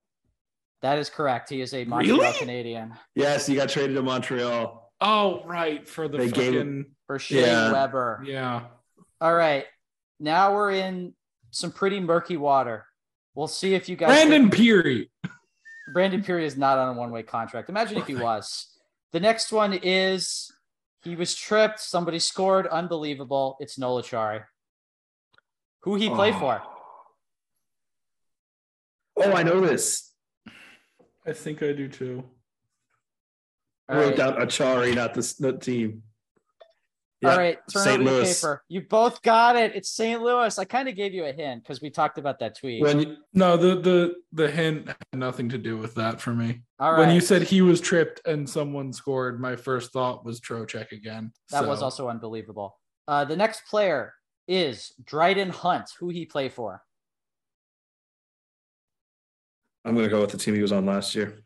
That 0.82 0.99
is 0.99 1.11
correct. 1.11 1.51
He 1.51 1.61
is 1.61 1.74
a 1.74 1.84
Montreal 1.84 2.18
Really? 2.20 2.32
Canadian 2.38 2.94
Yes, 3.14 3.46
he 3.46 3.55
got 3.57 3.68
traded 3.68 3.96
to 3.96 4.03
Montreal. 4.03 4.92
Oh, 5.01 5.42
right 5.44 5.88
for 5.88 6.09
the 6.09 6.18
They 6.18 6.30
gave 6.30 6.55
fucking 6.55 6.86
for 7.07 7.18
Shea 7.18 7.42
Yeah. 7.46 7.72
Weber. 7.72 8.22
yeah. 8.26 8.62
All 9.20 9.34
right, 9.34 9.64
now 10.20 10.54
we're 10.54 10.72
in 10.72 11.14
some 11.50 11.70
pretty 11.72 12.00
murky 12.00 12.36
water. 12.36 12.84
We'll 13.34 13.46
see 13.48 13.74
if 13.74 13.88
you 13.88 13.96
guys. 13.96 14.08
Brandon 14.08 14.50
Pirri. 14.50 15.08
Brandon 15.92 16.22
Pirri 16.22 16.42
is 16.44 16.56
not 16.56 16.76
on 16.78 16.96
a 16.96 16.98
one-way 16.98 17.22
contract. 17.22 17.68
Imagine 17.68 17.98
if 17.98 18.06
he 18.06 18.14
was. 18.28 18.66
The 19.12 19.20
next 19.20 19.52
one 19.52 19.72
is 19.82 20.50
he 21.02 21.16
was 21.16 21.34
tripped. 21.34 21.80
Somebody 21.80 22.18
scored. 22.18 22.66
Unbelievable. 22.66 23.56
It's 23.60 23.78
Noel 23.78 24.02
Acciari. 24.02 24.44
Who 25.82 25.94
he 25.94 26.08
played 26.10 26.34
Oh. 26.34 26.40
for? 26.40 26.62
Oh, 29.16 29.32
I 29.32 29.42
know 29.42 29.60
this. 29.60 30.12
I 31.26 31.32
think 31.32 31.62
I 31.62 31.72
do 31.72 31.88
too. 31.88 32.24
I 33.88 33.96
wrote 33.96 34.06
right. 34.08 34.16
down 34.16 34.34
Acciari, 34.34 34.94
not 34.94 35.14
this 35.14 35.34
the 35.34 35.52
team. 35.56 36.02
All 37.24 37.32
Yeah, 37.32 37.36
right, 37.36 37.58
turn 37.72 37.82
St. 37.82 37.94
over 38.00 38.02
your 38.10 38.12
Louis. 38.20 38.40
paper. 38.40 38.62
You 38.68 38.82
both 38.82 39.22
got 39.22 39.56
it. 39.56 39.74
It's 39.74 39.90
St. 39.90 40.22
Louis. 40.22 40.56
I 40.56 40.64
kind 40.64 40.88
of 40.88 40.94
gave 40.94 41.12
you 41.12 41.24
a 41.24 41.32
hint 41.32 41.64
because 41.64 41.80
we 41.82 41.90
talked 41.90 42.16
about 42.16 42.38
that 42.38 42.56
tweet. 42.56 42.80
When 42.80 43.00
you, 43.00 43.16
No, 43.34 43.56
the 43.56 43.80
the 43.80 44.14
the 44.32 44.48
hint 44.48 44.86
had 44.88 44.96
nothing 45.14 45.48
to 45.48 45.58
do 45.58 45.76
with 45.76 45.96
that 45.96 46.20
for 46.20 46.32
me. 46.32 46.62
All 46.78 46.92
right, 46.92 46.98
When 47.00 47.10
you 47.14 47.20
said 47.20 47.42
he 47.42 47.60
was 47.60 47.80
tripped 47.80 48.20
and 48.24 48.48
someone 48.48 48.92
scored, 48.92 49.40
my 49.40 49.56
first 49.56 49.92
thought 49.92 50.24
was 50.24 50.40
Trocheck 50.40 50.92
again. 50.92 51.32
that 51.50 51.66
was 51.66 51.82
also 51.82 52.08
unbelievable. 52.08 52.78
Uh, 53.08 53.24
the 53.24 53.36
next 53.36 53.62
player 53.68 54.14
is 54.46 54.92
Dryden 55.04 55.50
Hunt, 55.50 55.90
who 55.98 56.10
he 56.10 56.24
play 56.24 56.48
for. 56.48 56.82
I'm 59.84 59.94
gonna 59.96 60.08
go 60.08 60.20
with 60.20 60.30
the 60.30 60.38
team 60.38 60.54
he 60.54 60.62
was 60.62 60.72
on 60.72 60.86
last 60.86 61.14
year. 61.16 61.40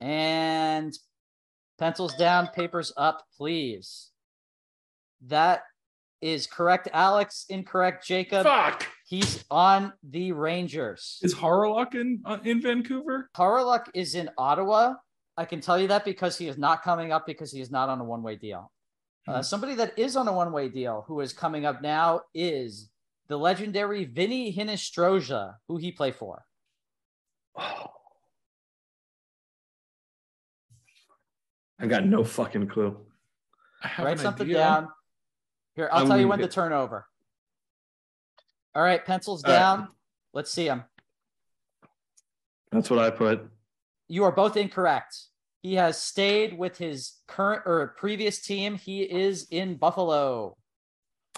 And 0.00 0.92
pencils 1.78 2.14
down, 2.14 2.48
papers 2.48 2.92
up, 2.96 3.22
please. 3.36 4.10
That 5.26 5.62
is 6.20 6.46
correct, 6.46 6.88
Alex. 6.92 7.46
Incorrect, 7.48 8.06
Jacob. 8.06 8.44
fuck. 8.44 8.86
He's 9.06 9.44
on 9.50 9.92
the 10.08 10.32
Rangers. 10.32 11.18
Is 11.22 11.34
Hawryluk 11.34 11.94
in 11.94 12.20
uh, 12.24 12.38
in 12.44 12.60
Vancouver? 12.60 13.30
Hawryluk 13.36 13.86
is 13.94 14.14
in 14.14 14.28
Ottawa. 14.36 14.94
I 15.36 15.44
can 15.44 15.60
tell 15.60 15.78
you 15.80 15.88
that 15.88 16.04
because 16.04 16.36
he 16.36 16.46
is 16.48 16.58
not 16.58 16.82
coming 16.82 17.10
up 17.12 17.24
because 17.26 17.50
he 17.52 17.60
is 17.60 17.70
not 17.70 17.88
on 17.88 18.00
a 18.00 18.04
one 18.04 18.22
way 18.22 18.36
deal. 18.36 18.70
Uh, 19.26 19.36
Hmm. 19.36 19.42
somebody 19.42 19.74
that 19.74 19.98
is 19.98 20.16
on 20.16 20.26
a 20.28 20.32
one 20.32 20.52
way 20.52 20.68
deal 20.68 21.04
who 21.06 21.20
is 21.20 21.32
coming 21.32 21.64
up 21.66 21.80
now 21.82 22.22
is 22.34 22.90
the 23.28 23.36
legendary 23.36 24.04
Vinny 24.04 24.52
Hinostroza, 24.54 25.54
who 25.68 25.76
he 25.76 25.90
play 25.92 26.12
for. 26.12 26.44
I 31.80 31.86
got 31.86 32.04
no 32.04 32.24
fucking 32.24 32.68
clue. 32.68 32.96
I 33.82 33.88
have 33.88 34.06
Write 34.06 34.18
something 34.18 34.46
idea. 34.46 34.56
down. 34.58 34.88
Here, 35.74 35.88
I'll 35.92 36.02
I'm 36.02 36.08
tell 36.08 36.16
you 36.16 36.22
gonna 36.24 36.30
when 36.30 36.38
to 36.40 36.44
get- 36.46 36.52
turn 36.52 36.72
over. 36.72 37.06
All 38.74 38.82
right, 38.82 39.04
pencils 39.04 39.44
All 39.44 39.52
right. 39.52 39.58
down. 39.58 39.88
Let's 40.32 40.50
see 40.50 40.66
him. 40.66 40.84
That's 42.70 42.90
what 42.90 42.98
I 42.98 43.10
put. 43.10 43.48
You 44.08 44.24
are 44.24 44.32
both 44.32 44.56
incorrect. 44.56 45.16
He 45.62 45.74
has 45.74 46.00
stayed 46.00 46.56
with 46.58 46.78
his 46.78 47.14
current 47.26 47.62
or 47.66 47.94
previous 47.98 48.40
team. 48.40 48.76
He 48.76 49.02
is 49.02 49.46
in 49.50 49.76
Buffalo. 49.76 50.56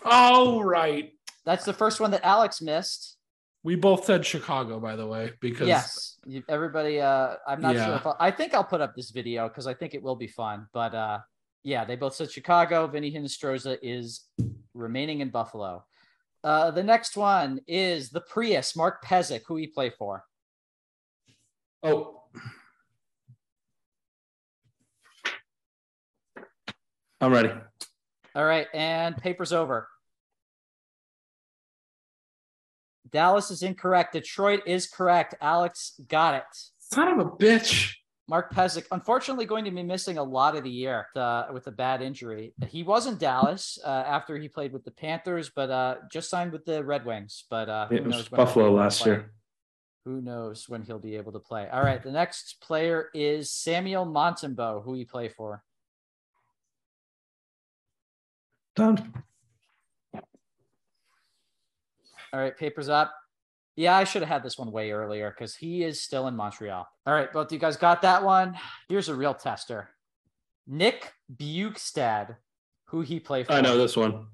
Oh 0.04 0.60
right. 0.62 1.12
That's 1.44 1.64
the 1.64 1.72
first 1.72 2.00
one 2.00 2.10
that 2.12 2.24
Alex 2.24 2.60
missed. 2.60 3.16
We 3.62 3.76
both 3.76 4.04
said 4.06 4.24
Chicago, 4.24 4.80
by 4.80 4.96
the 4.96 5.06
way, 5.06 5.32
because 5.40 5.68
yes, 5.68 6.18
everybody. 6.48 7.00
Uh, 7.00 7.36
I'm 7.46 7.60
not 7.60 7.76
sure. 7.76 7.94
If 7.96 8.06
I'll, 8.06 8.16
I 8.18 8.30
think 8.30 8.54
I'll 8.54 8.64
put 8.64 8.80
up 8.80 8.94
this 8.94 9.10
video 9.10 9.48
because 9.48 9.66
I 9.66 9.74
think 9.74 9.94
it 9.94 10.02
will 10.02 10.16
be 10.16 10.26
fun. 10.26 10.66
But 10.72 10.94
uh, 10.94 11.18
yeah, 11.62 11.84
they 11.84 11.96
both 11.96 12.14
said 12.14 12.30
Chicago. 12.30 12.86
Vinny 12.86 13.12
Hinostroza 13.12 13.76
is 13.82 14.24
remaining 14.72 15.20
in 15.20 15.28
Buffalo. 15.28 15.84
Uh, 16.42 16.70
the 16.70 16.82
next 16.82 17.18
one 17.18 17.60
is 17.66 18.08
the 18.08 18.22
Prius, 18.22 18.74
Mark 18.74 19.04
Pysyk, 19.04 19.42
who 19.46 19.56
he 19.56 19.66
play 19.66 19.90
for. 19.90 20.24
oh 21.82 22.22
I'm 27.20 27.32
ready. 27.32 27.52
All 28.34 28.44
right, 28.46 28.66
and 28.72 29.14
papers 29.18 29.52
over. 29.52 29.88
Dallas 33.12 33.50
is 33.50 33.62
incorrect. 33.62 34.12
Detroit 34.12 34.62
is 34.66 34.86
correct. 34.86 35.34
Alex 35.40 36.00
got 36.08 36.34
it. 36.34 36.44
son 36.78 37.08
of 37.08 37.26
a 37.26 37.30
bitch. 37.30 37.94
Mark 38.28 38.54
Pysyk, 38.54 38.86
unfortunately, 38.92 39.44
going 39.44 39.64
to 39.64 39.72
be 39.72 39.82
missing 39.82 40.16
a 40.16 40.22
lot 40.22 40.54
of 40.54 40.62
the 40.62 40.70
year 40.70 41.08
uh, 41.16 41.46
with 41.52 41.66
a 41.66 41.72
bad 41.72 42.00
injury. 42.00 42.54
He 42.68 42.84
was 42.84 43.08
in 43.08 43.16
Dallas 43.16 43.76
uh, 43.84 43.88
after 43.88 44.38
he 44.38 44.48
played 44.48 44.72
with 44.72 44.84
the 44.84 44.92
Panthers, 44.92 45.50
but 45.50 45.68
uh, 45.68 45.96
just 46.12 46.30
signed 46.30 46.52
with 46.52 46.64
the 46.64 46.84
Red 46.84 47.04
Wings. 47.04 47.44
But 47.50 47.68
uh, 47.68 47.88
who 47.88 47.96
It 47.96 48.04
was 48.04 48.30
when 48.30 48.36
Buffalo 48.36 48.72
last 48.72 49.04
year. 49.04 49.32
Who 50.04 50.22
knows 50.22 50.68
when 50.68 50.82
he'll 50.82 51.00
be 51.00 51.16
able 51.16 51.32
to 51.32 51.40
play? 51.40 51.68
All 51.68 51.82
right, 51.82 52.00
the 52.00 52.12
next 52.12 52.60
player 52.60 53.08
is 53.12 53.50
Samuel 53.50 54.06
Montembeault, 54.06 54.84
who 54.84 54.94
he 54.94 55.04
play 55.04 55.28
for. 55.28 55.64
Done. 58.76 59.12
All 62.32 62.40
right, 62.40 62.56
papers 62.56 62.88
up. 62.88 63.12
Yeah, 63.76 63.96
I 63.96 64.04
should 64.04 64.22
have 64.22 64.28
had 64.28 64.42
this 64.42 64.58
one 64.58 64.72
way 64.72 64.90
earlier 64.92 65.30
because 65.30 65.54
he 65.56 65.82
is 65.84 66.00
still 66.02 66.28
in 66.28 66.36
Montreal. 66.36 66.86
All 67.06 67.14
right, 67.14 67.32
both 67.32 67.46
of 67.46 67.52
you 67.52 67.58
guys 67.58 67.76
got 67.76 68.02
that 68.02 68.22
one. 68.22 68.56
Here's 68.88 69.08
a 69.08 69.14
real 69.14 69.34
tester. 69.34 69.88
Nick 70.66 71.12
Bjugstad, 71.34 72.36
who 72.86 73.00
he 73.00 73.18
play 73.20 73.42
for. 73.44 73.52
I 73.52 73.60
know 73.60 73.78
this 73.78 73.96
one. 73.96 74.26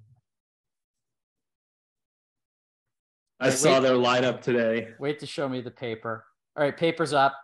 I 3.38 3.50
saw 3.50 3.80
their 3.80 3.94
lineup 3.96 4.40
today. 4.40 4.88
Wait 4.98 5.18
to 5.20 5.26
show 5.26 5.48
me 5.48 5.60
the 5.60 5.70
paper. 5.70 6.24
All 6.56 6.64
right, 6.64 6.76
papers 6.76 7.12
up. 7.12 7.34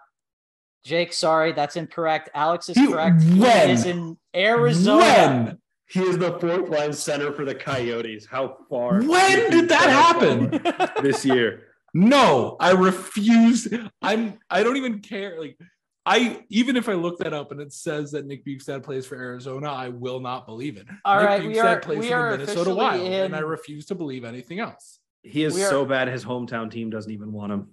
Jake, 0.85 1.13
sorry, 1.13 1.53
that's 1.53 1.77
incorrect. 1.77 2.31
Alex 2.35 2.69
is 2.69 2.77
You- 2.77 2.91
correct. 2.93 3.23
when? 3.23 3.69
He 3.69 3.73
is 3.75 3.87
in 3.87 4.17
Arizona. 4.35 4.99
When? 5.05 5.62
He 5.93 6.01
is 6.01 6.17
the 6.17 6.39
fourth 6.39 6.71
line 6.71 6.93
center 6.95 7.33
for 7.33 7.45
the 7.45 7.55
Coyotes. 7.55 8.25
How 8.25 8.57
far? 8.71 9.03
When 9.03 9.51
did 9.51 9.69
that 9.69 9.91
happen? 9.91 11.03
this 11.03 11.23
year. 11.23 11.65
No, 11.93 12.57
I 12.59 12.71
refuse. 12.71 13.69
I'm. 14.01 14.39
I 14.49 14.63
don't 14.63 14.79
even 14.79 15.01
care. 15.01 15.39
Like, 15.39 15.59
I 16.07 16.45
even 16.49 16.79
if 16.79 16.89
I 16.89 16.95
look 16.95 17.19
that 17.19 17.35
up 17.35 17.53
and 17.53 17.61
it 17.61 17.75
says 17.75 18.11
that 18.13 18.25
Nick 18.25 18.47
Bjugstad 18.47 18.83
plays 18.83 19.07
for 19.07 19.17
Arizona, 19.17 19.71
I 19.71 19.89
will 19.91 20.19
not 20.21 20.47
believe 20.47 20.79
it. 20.79 20.87
All 21.05 21.19
Nick 21.19 21.27
right, 21.27 21.45
we 21.47 21.59
are- 21.59 21.79
plays 21.81 21.99
we 21.99 22.13
are 22.13 22.31
Minnesota 22.31 22.61
officially 22.61 22.77
Wild, 22.77 23.03
and 23.03 23.37
I 23.37 23.41
refuse 23.41 23.85
to 23.87 23.95
believe 23.95 24.25
anything 24.25 24.61
else. 24.61 24.99
He 25.23 25.45
is 25.45 25.55
are- 25.57 25.69
so 25.69 25.85
bad 25.85 26.09
his 26.09 26.25
hometown 26.25 26.71
team 26.71 26.89
doesn't 26.89 27.13
even 27.13 27.33
want 27.33 27.53
him. 27.53 27.69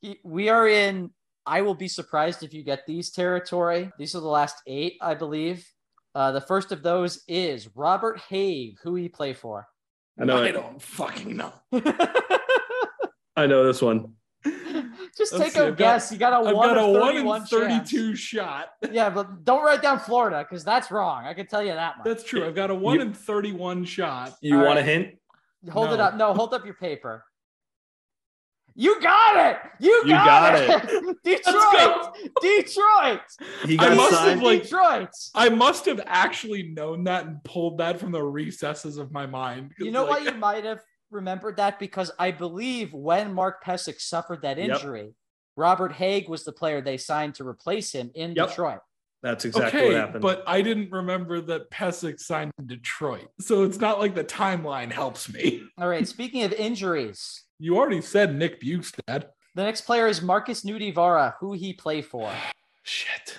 He- 0.00 0.20
we 0.22 0.48
are 0.48 0.68
in. 0.68 1.10
I 1.44 1.62
will 1.62 1.74
be 1.74 1.88
surprised 1.88 2.44
if 2.44 2.54
you 2.54 2.62
get 2.62 2.86
these 2.86 3.10
territory. 3.10 3.90
These 3.98 4.14
are 4.14 4.20
the 4.20 4.28
last 4.28 4.62
eight, 4.68 4.96
I 5.00 5.14
believe. 5.14 5.68
Uh, 6.14 6.30
the 6.32 6.40
first 6.40 6.70
of 6.72 6.82
those 6.82 7.22
is 7.26 7.68
Robert 7.74 8.20
Hagg, 8.28 8.78
who 8.82 8.94
he 8.94 9.08
play 9.08 9.32
for. 9.32 9.66
I 10.20 10.24
know 10.24 10.42
I 10.42 10.46
it. 10.48 10.52
don't 10.52 10.80
fucking 10.80 11.36
know. 11.36 11.52
I 13.36 13.46
know 13.46 13.64
this 13.66 13.82
one. 13.82 14.12
Just 15.16 15.32
Let's 15.32 15.44
take 15.44 15.52
see, 15.54 15.60
a 15.60 15.66
I've 15.68 15.76
got- 15.76 15.78
guess. 15.78 16.12
you 16.12 16.18
got 16.18 16.32
a 16.32 16.48
I've 16.48 16.54
one 16.56 16.68
got 16.68 16.76
a 16.78 16.80
of 16.82 16.90
one 16.92 17.00
31 17.12 17.40
in 17.40 17.46
chance. 17.46 17.50
thirty-two 17.50 18.16
shot. 18.16 18.68
Yeah, 18.92 19.10
but 19.10 19.44
don't 19.44 19.64
write 19.64 19.80
down 19.82 19.98
Florida 20.00 20.44
because 20.48 20.64
that's 20.64 20.90
wrong. 20.90 21.24
I 21.24 21.34
can 21.34 21.46
tell 21.46 21.62
you 21.62 21.72
that 21.72 21.98
much. 21.98 22.04
That's 22.04 22.22
true. 22.24 22.44
I've 22.46 22.54
got 22.54 22.70
a 22.70 22.74
one 22.74 22.96
You- 22.96 23.02
in 23.02 23.14
thirty-one 23.14 23.84
shot. 23.84 24.34
You 24.40 24.56
All 24.58 24.64
want 24.64 24.76
right. 24.76 24.80
a 24.80 24.82
hint? 24.82 25.14
hold 25.70 25.92
it 25.92 26.00
up. 26.00 26.16
No, 26.16 26.34
hold 26.34 26.52
up 26.52 26.64
your 26.64 26.74
paper. 26.74 27.24
You 28.76 29.00
got 29.00 29.50
it. 29.52 29.58
You 29.78 30.02
You 30.04 30.08
got, 30.12 30.66
got 30.66 30.84
it. 30.84 31.16
Detroit. 31.24 32.16
Detroit. 32.42 33.20
He 33.64 33.78
I 33.78 33.88
got 33.90 33.96
must 33.96 34.10
have, 34.10 34.20
signed. 34.20 34.42
like- 34.42 34.62
Detroit. 34.64 35.08
I 35.34 35.48
must 35.48 35.84
have 35.86 36.00
actually 36.06 36.64
known 36.64 37.04
that 37.04 37.26
and 37.26 37.42
pulled 37.44 37.78
that 37.78 38.00
from 38.00 38.10
the 38.12 38.22
recesses 38.22 38.98
of 38.98 39.12
my 39.12 39.26
mind. 39.26 39.72
You 39.78 39.90
know 39.92 40.04
like, 40.04 40.24
why 40.24 40.30
you 40.32 40.38
might 40.38 40.64
have 40.64 40.80
remembered 41.10 41.56
that? 41.58 41.78
Because 41.78 42.10
I 42.18 42.32
believe 42.32 42.92
when 42.92 43.32
Mark 43.32 43.62
Pysyk 43.64 44.00
suffered 44.00 44.42
that 44.42 44.58
Yep. 44.58 44.68
injury, 44.70 45.14
Robert 45.56 45.92
Hagg 45.92 46.28
was 46.28 46.44
the 46.44 46.52
player 46.52 46.80
they 46.80 46.96
signed 46.96 47.36
to 47.36 47.46
replace 47.46 47.92
him 47.92 48.10
in 48.16 48.34
Yep. 48.34 48.48
Detroit. 48.48 48.80
That's 49.24 49.46
exactly 49.46 49.80
okay, 49.80 49.88
what 49.88 49.96
happened. 49.96 50.20
but 50.20 50.44
I 50.46 50.60
didn't 50.60 50.92
remember 50.92 51.40
that 51.40 51.70
Pysyk 51.70 52.20
signed 52.20 52.50
in 52.58 52.66
Detroit, 52.66 53.26
so 53.40 53.62
it's 53.62 53.78
not 53.80 53.98
like 53.98 54.14
the 54.14 54.22
timeline 54.22 54.92
helps 54.92 55.32
me. 55.32 55.62
All 55.78 55.88
right. 55.88 56.06
Speaking 56.06 56.42
of 56.42 56.52
injuries, 56.52 57.42
You 57.58 57.78
already 57.78 58.02
said 58.02 58.34
Nick 58.36 58.60
Bjugstad. 58.60 59.24
the 59.54 59.62
next 59.64 59.80
player 59.86 60.06
is 60.08 60.20
Markus 60.20 60.60
Nutivaara, 60.62 61.36
who 61.40 61.54
he 61.54 61.72
play 61.72 62.02
for. 62.02 62.30
Shit. 62.82 63.38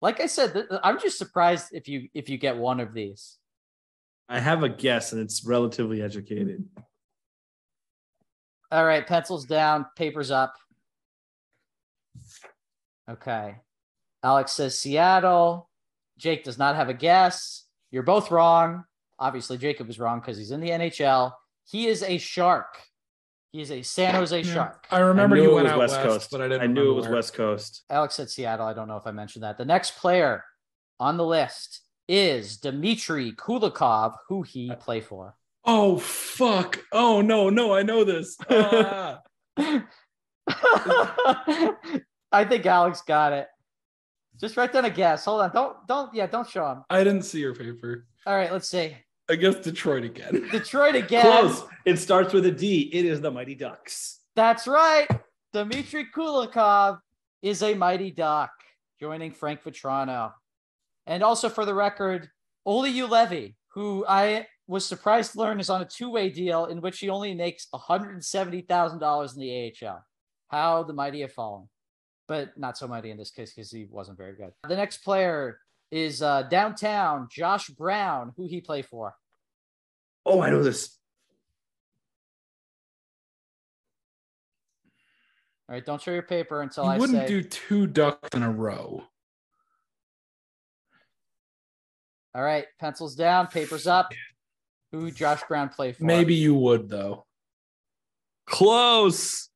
Like 0.00 0.20
I 0.20 0.26
said, 0.26 0.52
th- 0.52 0.66
I'm 0.84 1.00
just 1.00 1.18
surprised 1.18 1.70
if 1.72 1.88
you 1.88 2.08
if 2.14 2.28
you 2.28 2.38
get 2.38 2.56
one 2.56 2.78
of 2.78 2.94
these. 2.94 3.38
I 4.28 4.38
have 4.38 4.62
a 4.62 4.68
guess, 4.68 5.10
and 5.12 5.20
it's 5.20 5.44
relatively 5.44 6.00
educated. 6.00 6.64
All 8.70 8.84
right, 8.84 9.04
pencils 9.04 9.46
down, 9.46 9.86
papers 9.96 10.30
up. 10.30 10.54
Okay. 13.10 13.56
Alex 14.26 14.50
says 14.52 14.76
Seattle. 14.76 15.70
Jake 16.18 16.42
does 16.42 16.58
not 16.58 16.74
have 16.74 16.88
a 16.88 16.94
guess. 16.94 17.62
You're 17.92 18.02
both 18.02 18.32
wrong. 18.32 18.82
Obviously, 19.20 19.56
Jacob 19.56 19.88
is 19.88 20.00
wrong 20.00 20.18
because 20.18 20.36
he's 20.36 20.50
in 20.50 20.58
the 20.60 20.70
NHL. 20.70 21.32
He 21.64 21.86
is 21.86 22.02
a 22.02 22.18
shark. 22.18 22.74
He 23.52 23.60
is 23.60 23.70
a 23.70 23.82
San 23.82 24.14
Jose 24.16 24.40
Yeah. 24.40 24.52
shark. 24.52 24.86
I 24.90 24.98
remember 24.98 25.36
I 25.36 25.40
you 25.42 25.54
went 25.54 25.64
was 25.66 25.72
out 25.74 25.78
West 25.78 25.94
west, 25.94 26.06
Coast. 26.06 26.30
but 26.32 26.40
I 26.40 26.48
didn't. 26.48 26.62
I 26.62 26.66
knew 26.66 26.90
it 26.90 26.94
was 26.94 27.04
where. 27.06 27.14
West 27.14 27.34
Coast. 27.34 27.84
Alex 27.88 28.16
said 28.16 28.28
Seattle. 28.28 28.66
I 28.66 28.72
don't 28.74 28.88
know 28.88 28.96
if 28.96 29.06
I 29.06 29.12
mentioned 29.12 29.44
that. 29.44 29.58
The 29.58 29.64
next 29.64 29.92
player 29.96 30.42
on 30.98 31.16
the 31.16 31.24
list 31.24 31.82
is 32.08 32.56
Dmitry 32.56 33.30
Kulikov, 33.32 34.16
who 34.28 34.42
he 34.42 34.72
play 34.80 35.00
for. 35.00 35.36
Oh 35.64 35.98
fuck! 35.98 36.80
Oh 36.90 37.20
no, 37.20 37.48
no, 37.48 37.72
I 37.74 37.82
know 37.84 38.02
this. 38.02 38.36
Ah. 38.50 39.20
I 42.32 42.44
think 42.44 42.66
Alex 42.66 43.02
got 43.06 43.32
it. 43.32 43.46
Just 44.40 44.56
write 44.56 44.72
down 44.72 44.84
a 44.84 44.90
guess. 44.90 45.24
Hold 45.24 45.42
on. 45.42 45.52
Don't 45.52 45.76
don't 45.86 46.14
yeah, 46.14 46.26
don't 46.26 46.48
show 46.48 46.70
him. 46.70 46.84
I 46.90 47.04
didn't 47.04 47.22
see 47.22 47.40
your 47.40 47.54
paper. 47.54 48.06
All 48.26 48.36
right, 48.36 48.52
let's 48.52 48.68
see. 48.68 48.96
I 49.28 49.34
guess 49.36 49.56
Detroit 49.56 50.04
again. 50.04 50.48
Detroit 50.52 50.94
again. 50.94 51.22
Close. 51.22 51.64
It 51.84 51.98
starts 51.98 52.32
with 52.32 52.46
a 52.46 52.50
D. 52.50 52.90
It 52.92 53.04
is 53.04 53.20
the 53.20 53.30
Mighty 53.30 53.54
Ducks. 53.54 54.20
That's 54.36 54.66
right. 54.66 55.08
Dmitry 55.52 56.06
Kulikov 56.14 56.98
is 57.42 57.62
a 57.62 57.74
mighty 57.74 58.10
duck, 58.10 58.50
joining 59.00 59.32
Frank 59.32 59.62
Vatrano. 59.62 60.32
And 61.06 61.22
also 61.22 61.48
for 61.48 61.64
the 61.64 61.74
record, 61.74 62.28
Olli 62.66 62.92
Juolevi, 62.92 63.54
who 63.68 64.04
I 64.06 64.46
was 64.66 64.84
surprised 64.84 65.32
to 65.32 65.38
learn 65.38 65.60
is 65.60 65.70
on 65.70 65.80
a 65.80 65.86
two-way 65.86 66.28
deal 66.28 66.66
in 66.66 66.80
which 66.80 66.98
he 66.98 67.08
only 67.08 67.34
makes 67.34 67.68
$170,000 67.72 69.34
in 69.34 69.40
the 69.40 69.72
AHL. 69.86 70.04
How 70.48 70.82
the 70.82 70.92
mighty 70.92 71.20
have 71.22 71.32
fallen. 71.32 71.68
But 72.28 72.58
not 72.58 72.76
so 72.76 72.88
mighty 72.88 73.10
in 73.10 73.16
this 73.16 73.30
case 73.30 73.52
because 73.54 73.70
he 73.70 73.86
wasn't 73.90 74.18
very 74.18 74.34
good. 74.34 74.52
The 74.68 74.76
next 74.76 74.98
player 74.98 75.60
is 75.92 76.22
uh, 76.22 76.42
downtown 76.42 77.28
Josh 77.30 77.68
Brown, 77.68 78.32
who 78.36 78.46
he 78.46 78.60
play 78.60 78.82
for. 78.82 79.14
Oh, 80.24 80.40
I 80.40 80.50
know 80.50 80.62
this. 80.62 80.98
All 85.68 85.74
right, 85.74 85.84
don't 85.84 86.00
show 86.00 86.12
your 86.12 86.22
paper 86.22 86.62
until 86.62 86.84
You 86.84 86.90
I 86.90 86.98
wouldn't 86.98 87.22
say. 87.22 87.28
do 87.28 87.42
two 87.42 87.86
ducks 87.86 88.28
in 88.34 88.42
a 88.42 88.50
row. 88.50 89.02
All 92.34 92.42
right, 92.42 92.66
pencils 92.78 93.14
down, 93.14 93.46
papers 93.48 93.86
up. 93.86 94.12
Who 94.92 95.10
Josh 95.10 95.42
Brown 95.48 95.68
play 95.68 95.92
for? 95.92 96.04
Maybe 96.04 96.34
you 96.34 96.54
would 96.54 96.88
though. 96.88 97.26
Close. 98.46 99.48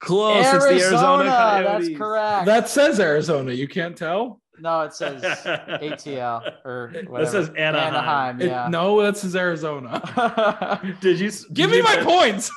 Close. 0.00 0.44
Arizona. 0.44 0.74
It's 0.74 0.82
the 0.84 0.90
Arizona 0.90 1.24
That's 1.64 1.96
correct. 1.98 2.46
That 2.46 2.68
says 2.68 3.00
Arizona. 3.00 3.52
You 3.52 3.66
can't 3.68 3.96
tell. 3.96 4.40
no, 4.58 4.82
it 4.82 4.92
says 4.94 5.22
ATL 5.22 6.52
or 6.64 6.88
whatever. 7.06 7.24
That 7.24 7.30
says 7.30 7.50
Anaheim. 7.56 8.40
It- 8.40 8.48
yeah. 8.48 8.68
no, 8.70 9.02
that 9.02 9.16
says 9.16 9.34
Arizona. 9.36 10.80
Did 11.00 11.18
you 11.20 11.30
did 11.30 11.54
Give 11.54 11.70
me 11.70 11.78
you- 11.78 11.82
my 11.82 11.96
points. 12.02 12.50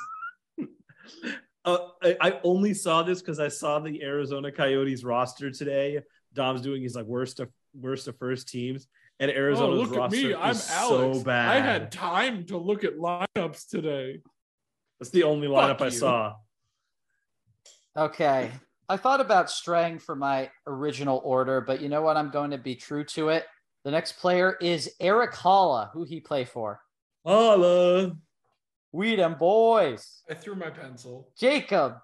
Uh, 1.65 1.77
I, 2.01 2.15
I 2.21 2.39
only 2.43 2.73
saw 2.73 3.03
this 3.03 3.19
because 3.21 3.39
I 3.39 3.49
saw 3.49 3.79
the 3.79 4.01
Arizona 4.01 4.51
Coyotes 4.51 5.03
roster 5.03 5.51
today. 5.51 6.01
Dom's 6.33 6.61
doing 6.61 6.81
his 6.81 6.95
like 6.95 7.05
worst 7.05 7.39
of 7.39 7.49
worst 7.73 8.07
of 8.07 8.17
first 8.17 8.47
teams, 8.47 8.87
and 9.19 9.29
Oh, 9.29 9.33
Arizona's 9.33 9.79
look 9.79 9.91
at 9.93 9.97
roster 9.97 10.15
me. 10.27 10.33
I'm 10.35 10.51
is 10.51 10.69
Alex. 10.71 11.17
so 11.19 11.23
bad. 11.23 11.49
I 11.49 11.59
had 11.59 11.91
time 11.91 12.45
to 12.45 12.57
look 12.57 12.83
at 12.85 12.97
lineups 12.97 13.67
today. 13.69 14.19
That's 14.99 15.11
the 15.11 15.23
only 15.23 15.47
lineup 15.47 15.79
Fuck 15.79 15.81
I 15.81 15.85
you. 15.85 15.91
saw. 15.91 16.33
Okay. 17.97 18.51
I 18.87 18.97
thought 18.97 19.21
about 19.21 19.49
straying 19.51 19.99
for 19.99 20.15
my 20.15 20.49
original 20.65 21.21
order, 21.23 21.61
but 21.61 21.81
you 21.81 21.89
know 21.89 22.01
what? 22.01 22.17
I'm 22.17 22.31
going 22.31 22.51
to 22.51 22.57
be 22.57 22.75
true 22.75 23.03
to 23.05 23.29
it. 23.29 23.45
The 23.85 23.91
next 23.91 24.13
player 24.13 24.57
is 24.59 24.91
Eric 24.99 25.33
Haula, 25.33 25.91
who 25.91 26.03
he 26.03 26.19
play 26.19 26.43
for. 26.45 26.81
Holla. 27.25 28.15
We 28.91 29.15
them 29.15 29.35
boys. 29.35 30.23
I 30.29 30.33
threw 30.33 30.55
my 30.55 30.71
pencil. 30.71 31.29
Jacob, 31.37 31.97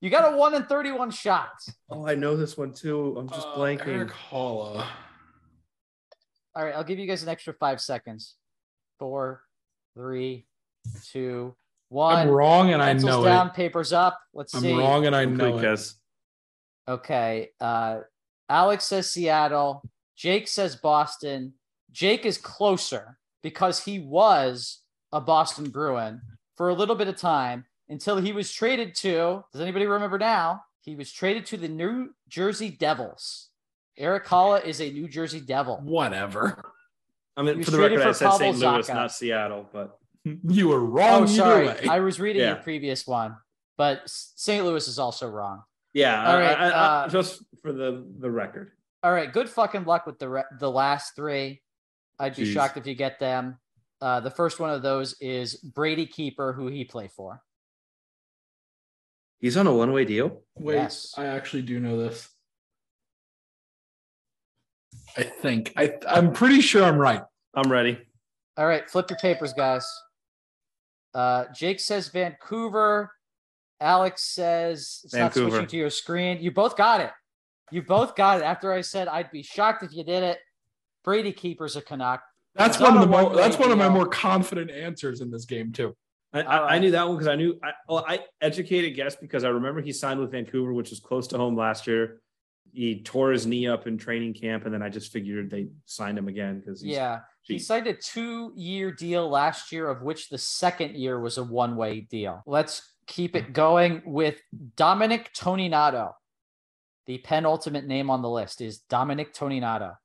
you 0.00 0.10
got 0.10 0.32
a 0.32 0.36
one 0.36 0.54
in 0.54 0.64
31 0.64 1.12
shots. 1.12 1.72
Oh, 1.88 2.06
I 2.06 2.16
know 2.16 2.36
this 2.36 2.56
one 2.56 2.72
too. 2.72 3.16
I'm 3.16 3.28
just 3.28 3.46
Uh, 3.46 3.54
blanking. 3.56 3.86
Eric 3.86 4.10
Haula. 4.10 4.84
All 6.56 6.64
right, 6.64 6.74
I'll 6.74 6.84
give 6.84 6.98
you 6.98 7.06
guys 7.06 7.22
an 7.22 7.28
extra 7.28 7.52
five 7.54 7.80
seconds. 7.80 8.34
Four, 8.98 9.42
three, 9.94 10.46
two, 11.04 11.54
one. 11.88 12.16
I'm 12.16 12.28
wrong 12.28 12.72
and 12.72 12.82
I 12.82 12.86
Pencils 12.88 13.10
know 13.10 13.24
down, 13.24 13.48
it. 13.48 13.54
papers 13.54 13.92
up. 13.92 14.18
Let's 14.34 14.54
I'm 14.54 14.62
see. 14.62 14.74
wrong 14.74 15.06
and 15.06 15.14
I 15.14 15.24
know 15.24 15.52
Complete 15.52 15.70
it. 15.70 15.92
Okay. 16.88 17.50
Uh, 17.60 18.00
Alex 18.48 18.84
says 18.84 19.10
Seattle. 19.10 19.82
Jake 20.16 20.48
says 20.48 20.76
Boston. 20.76 21.54
Jake 21.92 22.24
is 22.24 22.38
closer 22.38 23.18
because 23.42 23.84
he 23.84 23.98
was 23.98 24.80
a 25.12 25.20
Boston 25.20 25.70
Bruin 25.70 26.20
for 26.56 26.68
a 26.68 26.74
little 26.74 26.94
bit 26.94 27.08
of 27.08 27.16
time 27.16 27.64
until 27.88 28.16
he 28.18 28.32
was 28.32 28.52
traded 28.52 28.94
to. 28.96 29.44
Does 29.52 29.60
anybody 29.60 29.86
remember 29.86 30.18
now? 30.18 30.62
He 30.80 30.94
was 30.94 31.12
traded 31.12 31.46
to 31.46 31.56
the 31.56 31.68
New 31.68 32.10
Jersey 32.28 32.70
Devils. 32.70 33.50
Eric 33.98 34.26
Haula 34.26 34.64
is 34.64 34.80
a 34.80 34.90
New 34.90 35.08
Jersey 35.08 35.40
Devil. 35.40 35.80
Whatever. 35.82 36.72
I 37.36 37.42
mean, 37.42 37.62
for 37.62 37.70
the 37.70 37.76
traded 37.78 37.98
record, 37.98 38.08
I 38.08 38.12
for 38.12 38.18
said 38.18 38.30
St. 38.32 38.58
Louis, 38.58 38.86
Zacha. 38.88 38.94
not 38.94 39.12
Seattle, 39.12 39.66
but 39.72 39.98
You 40.26 40.68
were 40.68 40.80
wrong 40.84 41.22
Oh, 41.22 41.24
either 41.24 41.32
sorry. 41.34 41.66
way. 41.68 41.86
I 41.88 42.00
was 42.00 42.18
reading 42.18 42.42
Yeah. 42.42 42.54
your 42.54 42.62
previous 42.62 43.06
one, 43.06 43.36
but 43.76 44.02
St. 44.06 44.64
Louis 44.64 44.88
is 44.88 44.98
also 44.98 45.28
wrong. 45.28 45.62
yeah. 45.94 46.28
All 46.30 46.38
right. 46.38 46.46
I- 46.58 46.64
right, 46.64 46.72
I- 46.74 46.76
I- 46.76 47.04
uh, 47.04 47.08
just 47.08 47.42
for 47.62 47.72
the 47.72 48.04
the 48.18 48.30
record. 48.30 48.72
All 49.04 49.12
right, 49.12 49.32
good 49.32 49.48
fucking 49.48 49.84
luck 49.84 50.04
with 50.06 50.18
the 50.18 50.28
re- 50.28 50.44
the 50.58 50.70
last 50.70 51.14
three. 51.14 51.62
I'd 52.18 52.34
be 52.34 52.42
Jeez. 52.44 52.52
shocked 52.54 52.76
if 52.76 52.86
you 52.86 52.94
get 52.94 53.18
them. 53.20 53.58
Uh, 54.00 54.20
the 54.20 54.30
first 54.30 54.58
one 54.58 54.70
of 54.70 54.82
those 54.82 55.14
is 55.20 55.54
Brady 55.56 56.06
Keeper, 56.06 56.52
who 56.54 56.66
he 56.66 56.84
play 56.84 57.06
for. 57.08 57.42
He's 59.38 59.56
on 59.56 59.66
a 59.66 59.72
one 59.72 59.92
way 59.92 60.04
deal. 60.04 60.42
Wait, 60.56 60.74
Yes. 60.74 61.14
I 61.16 61.26
actually 61.26 61.62
do 61.62 61.78
know 61.78 61.96
this. 61.98 62.28
I 65.16 65.22
think 65.22 65.72
I 65.76 65.98
I'm 66.08 66.32
pretty 66.32 66.60
sure 66.60 66.82
I'm 66.82 66.98
right. 66.98 67.22
I'm 67.54 67.70
ready. 67.70 67.98
All 68.58 68.66
right, 68.66 68.88
flip 68.90 69.08
your 69.10 69.18
papers, 69.18 69.52
guys. 69.52 69.86
Uh, 71.16 71.46
Jake 71.54 71.80
says 71.80 72.08
Vancouver. 72.08 73.10
Alex 73.80 74.22
says 74.22 75.00
it's 75.02 75.14
not 75.14 75.32
Vancouver. 75.32 75.50
switching 75.50 75.66
to 75.68 75.76
your 75.78 75.90
screen. 75.90 76.38
You 76.42 76.50
both 76.50 76.76
got 76.76 77.00
it. 77.00 77.10
You 77.70 77.80
both 77.80 78.14
got 78.14 78.38
it. 78.38 78.44
After 78.44 78.70
I 78.70 78.82
said 78.82 79.08
I'd 79.08 79.30
be 79.30 79.42
shocked 79.42 79.82
if 79.82 79.94
you 79.94 80.04
did 80.04 80.22
it. 80.22 80.38
Brady 81.04 81.32
Keeper's 81.32 81.74
a 81.76 81.80
Canuck. 81.80 82.20
That's 82.54 82.76
It's 82.76 82.82
one 82.82 82.94
of 82.96 83.00
the 83.00 83.06
more 83.06 83.34
that's 83.34 83.58
one 83.58 83.70
of 83.70 83.78
my 83.78 83.88
more 83.88 84.06
confident 84.06 84.70
answers 84.70 85.22
in 85.22 85.30
this 85.30 85.46
game 85.46 85.72
too. 85.72 85.96
I, 86.34 86.42
All 86.42 86.64
I, 86.64 86.74
I 86.76 86.78
knew 86.78 86.90
that 86.90 87.06
one 87.06 87.16
because 87.16 87.28
I 87.28 87.36
knew 87.36 87.58
I, 87.62 87.70
well, 87.88 88.04
I 88.06 88.20
educated 88.42 88.94
guess 88.94 89.16
because 89.16 89.44
I 89.44 89.48
remember 89.48 89.80
he 89.80 89.92
signed 89.92 90.20
with 90.20 90.32
Vancouver, 90.32 90.74
which 90.74 90.90
was 90.90 91.00
close 91.00 91.26
to 91.28 91.38
home 91.38 91.56
last 91.56 91.86
year. 91.86 92.20
He 92.76 93.00
tore 93.00 93.32
his 93.32 93.46
knee 93.46 93.66
up 93.66 93.86
in 93.86 93.96
training 93.96 94.34
camp, 94.34 94.66
and 94.66 94.74
then 94.74 94.82
I 94.82 94.90
just 94.90 95.10
figured 95.10 95.50
they 95.50 95.68
signed 95.86 96.18
him 96.18 96.28
again 96.28 96.60
because 96.60 96.84
Yeah. 96.84 97.20
He 97.40 97.58
signed 97.58 97.86
a 97.86 97.94
two 97.94 98.52
year 98.54 98.92
deal 98.92 99.30
last 99.30 99.72
year, 99.72 99.88
of 99.88 100.02
which 100.02 100.28
the 100.28 100.36
second 100.36 100.94
year 100.94 101.18
was 101.18 101.38
a 101.38 101.42
one 101.42 101.76
way 101.76 102.00
deal. 102.02 102.42
Let's 102.44 102.82
keep 103.06 103.34
it 103.34 103.54
going 103.54 104.02
with 104.04 104.42
Dominic 104.76 105.32
Toninato. 105.32 106.12
The 107.06 107.16
penultimate 107.18 107.86
name 107.86 108.10
on 108.10 108.20
the 108.20 108.28
list 108.28 108.60
is 108.60 108.80
Dominic 108.80 109.32
Toninato. 109.32 109.96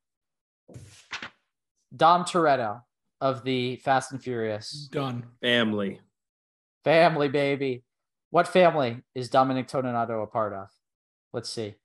Dom 1.94 2.24
Toretto 2.24 2.84
of 3.20 3.44
the 3.44 3.76
Fast 3.78 4.14
and 4.14 4.24
Furious 4.24 4.88
Done. 4.90 5.26
family. 5.42 6.00
family, 6.86 7.28
baby. 7.28 7.84
What 8.30 8.48
family 8.48 9.02
is 9.14 9.30
Dominic 9.30 9.68
Toninato 9.68 10.24
a 10.24 10.28
part 10.28 10.54
of? 10.54 10.70
Let's 11.34 11.50
see. 11.50 11.76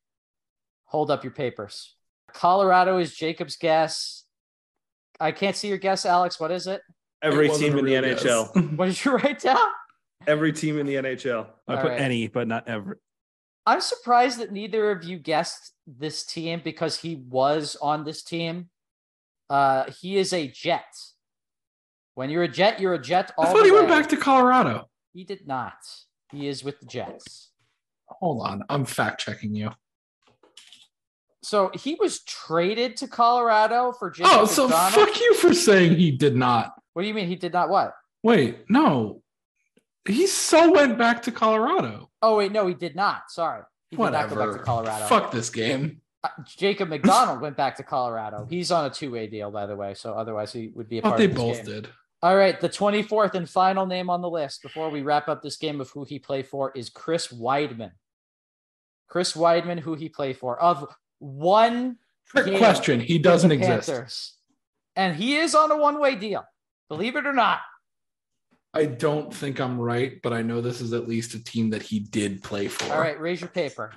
Hold 0.87 1.11
up 1.11 1.25
your 1.25 1.33
papers. 1.33 1.95
Colorado 2.33 2.99
is 2.99 3.15
Jacob's 3.15 3.57
guess. 3.57 4.25
I 5.19 5.33
can't 5.33 5.57
see 5.57 5.69
your 5.69 5.79
guess, 5.79 6.05
Alex. 6.07 6.39
What 6.39 6.51
is 6.51 6.67
it? 6.67 6.83
Every 7.23 7.49
It 7.49 7.55
team 7.59 7.79
in 7.79 7.85
the 7.85 7.93
real 7.97 8.03
guess. 8.03 8.23
NHL. 8.23 8.77
What 8.77 8.87
did 8.87 9.05
you 9.05 9.13
write 9.17 9.41
down? 9.41 9.67
Every 10.27 10.53
team 10.53 10.79
in 10.79 10.87
the 10.87 10.97
NHL. 10.97 11.47
I 11.69 11.75
All 11.75 11.83
put 11.83 11.91
right. 11.93 12.01
any, 12.01 12.29
but 12.29 12.47
not 12.49 12.69
every. 12.69 12.97
I'm 13.65 13.81
surprised 13.81 14.39
that 14.39 14.53
neither 14.53 14.91
of 14.91 15.03
you 15.05 15.19
guessed 15.19 15.73
this 15.87 16.25
team 16.25 16.61
because 16.63 17.01
he 17.01 17.17
was 17.17 17.77
on 17.83 18.05
this 18.05 18.23
team. 18.23 18.69
Uh, 19.51 19.91
he 20.01 20.17
is 20.19 20.33
a 20.33 20.47
Jet. 20.49 20.85
When 22.15 22.31
you're 22.31 22.45
a 22.45 22.49
Jet, 22.49 22.81
you're 22.81 22.95
a 22.95 23.03
Jet. 23.03 23.33
All 23.37 23.45
I 23.45 23.49
thought 23.53 23.59
the 23.59 23.65
he 23.65 23.71
went 23.73 23.89
back 23.89 24.09
to 24.11 24.17
Colorado. 24.17 24.89
He 25.13 25.25
did 25.25 25.47
not. 25.47 25.75
He 26.31 26.49
is 26.49 26.63
with 26.63 26.79
the 26.81 26.87
Jets. 26.87 27.51
Hold 28.09 28.47
on, 28.47 28.63
I'm 28.69 28.85
fact 28.85 29.21
checking 29.21 29.55
you. 29.55 29.71
So 31.47 31.71
he 31.75 31.95
was 31.95 32.25
traded 32.25 32.97
to 32.97 33.07
Colorado 33.07 33.93
for 33.93 34.11
Jacob 34.11 34.33
Oh, 34.35 34.47
so 34.47 34.69
fuck 34.69 35.21
you 35.21 35.33
for 35.35 35.55
saying 35.55 35.95
he 35.95 36.11
did 36.11 36.35
not. 36.35 36.73
What 36.93 37.03
do 37.03 37.09
you 37.09 37.15
mean 37.15 37.29
he 37.29 37.37
did 37.37 37.53
not 37.53 37.69
what? 37.69 37.95
Wait, 38.25 38.69
no, 38.69 39.23
he 40.09 40.27
so 40.27 40.73
went 40.73 40.99
back 40.99 41.23
to 41.23 41.31
Colorado. 41.31 42.11
Oh 42.21 42.39
wait, 42.39 42.51
no, 42.51 42.67
he 42.67 42.75
did 42.75 42.97
not. 42.97 43.31
Sorry, 43.31 43.63
he 43.91 43.97
did 43.97 44.11
not 44.11 44.29
go 44.29 44.35
back 44.35 44.59
to 44.59 44.65
Colorado. 44.65 45.05
Fuck 45.07 45.31
this 45.31 45.49
game. 45.49 46.01
Uh, 46.25 46.31
Jacob 46.45 46.89
MacDonald 46.89 47.41
went 47.41 47.57
back 47.57 47.77
to 47.77 47.85
Colorado. 47.85 48.45
He's 48.51 48.73
on 48.73 48.87
a 48.87 48.91
two-way 48.91 49.29
deal, 49.29 49.53
by 49.53 49.67
the 49.67 49.77
way. 49.77 49.95
So 49.95 50.15
otherwise, 50.15 50.53
he 50.53 50.73
would 50.75 50.89
be 50.89 50.99
a 50.99 51.03
But 51.03 51.11
part 51.11 51.19
they 51.19 51.29
both 51.29 51.59
game. 51.59 51.67
did. 51.67 51.89
All 52.23 52.37
right, 52.37 52.61
the 52.61 52.69
24th 52.69 53.35
and 53.35 53.49
final 53.49 53.87
name 53.87 54.11
on 54.11 54.21
the 54.21 54.31
list 54.31 54.63
before 54.63 54.91
we 54.91 55.03
wrap 55.03 55.29
up 55.29 55.45
this 55.45 55.59
game 55.59 55.81
of 55.81 55.91
who 55.91 56.03
he 56.03 56.19
played 56.19 56.49
for 56.49 56.73
is 56.75 56.91
Chris 56.91 57.29
Wideman. 57.29 57.93
Chris 59.07 59.35
Wideman, 59.35 59.79
who 59.79 59.95
he 59.95 60.09
played 60.09 60.37
for, 60.37 60.59
of 60.61 60.93
one 61.19 61.97
Trick 62.27 62.59
question. 62.59 63.01
He 63.01 63.19
doesn't 63.19 63.53
exist. 63.53 63.89
Panthers. 63.89 64.35
And 64.97 65.15
he 65.17 65.37
is 65.37 65.55
on 65.55 65.71
a 65.71 65.77
one-way 65.77 66.17
deal. 66.17 66.45
Believe 66.89 67.17
it 67.17 67.27
or 67.27 67.33
not. 67.33 67.61
I 68.75 68.85
don't 68.87 69.33
think 69.33 69.61
I'm 69.61 69.81
right, 69.81 70.21
but 70.23 70.33
I 70.33 70.43
know 70.43 70.61
this 70.61 70.81
is 70.81 70.93
at 70.93 71.09
least 71.09 71.35
a 71.35 71.43
team 71.43 71.71
that 71.71 71.83
he 71.83 72.01
did 72.01 72.43
play 72.43 72.69
for. 72.69 72.93
All 72.93 73.01
right, 73.01 73.19
raise 73.19 73.41
your 73.41 73.49
paper. 73.49 73.93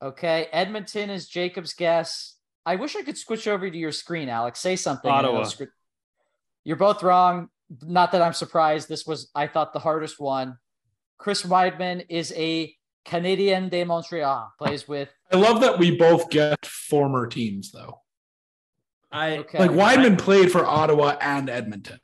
Okay, 0.00 0.46
Edmonton 0.52 1.10
is 1.10 1.26
Jacob's 1.26 1.74
guess. 1.74 2.36
I 2.64 2.76
wish 2.76 2.94
I 2.94 3.02
could 3.02 3.18
switch 3.18 3.48
over 3.48 3.68
to 3.68 3.76
your 3.76 3.90
screen, 3.90 4.28
Alex. 4.28 4.60
Say 4.60 4.76
something. 4.76 5.10
and 5.10 5.26
it'll 5.26 5.38
Ottawa. 5.38 5.66
You're 6.64 6.76
both 6.76 7.02
wrong. 7.02 7.48
Not 7.82 8.12
that 8.12 8.22
I'm 8.22 8.34
surprised. 8.34 8.88
This 8.88 9.06
was, 9.06 9.30
I 9.34 9.46
thought, 9.46 9.72
the 9.72 9.78
hardest 9.80 10.20
one. 10.20 10.58
Chris 11.18 11.42
Wideman 11.42 12.06
is 12.08 12.32
a 12.36 12.72
Canadian 13.08 13.68
de 13.68 13.84
Montreal. 13.84 14.52
Plays 14.58 14.86
with 14.86 15.08
I 15.32 15.36
love 15.36 15.62
that 15.62 15.78
we 15.78 15.96
both 15.96 16.30
get 16.30 16.64
former 16.64 17.26
teams 17.26 17.72
though. 17.72 18.00
I 19.10 19.38
okay. 19.38 19.58
Like 19.58 19.70
Wideman 19.70 20.18
played 20.18 20.52
for 20.52 20.64
Ottawa 20.66 21.16
and 21.20 21.48
Edmonton. 21.48 21.98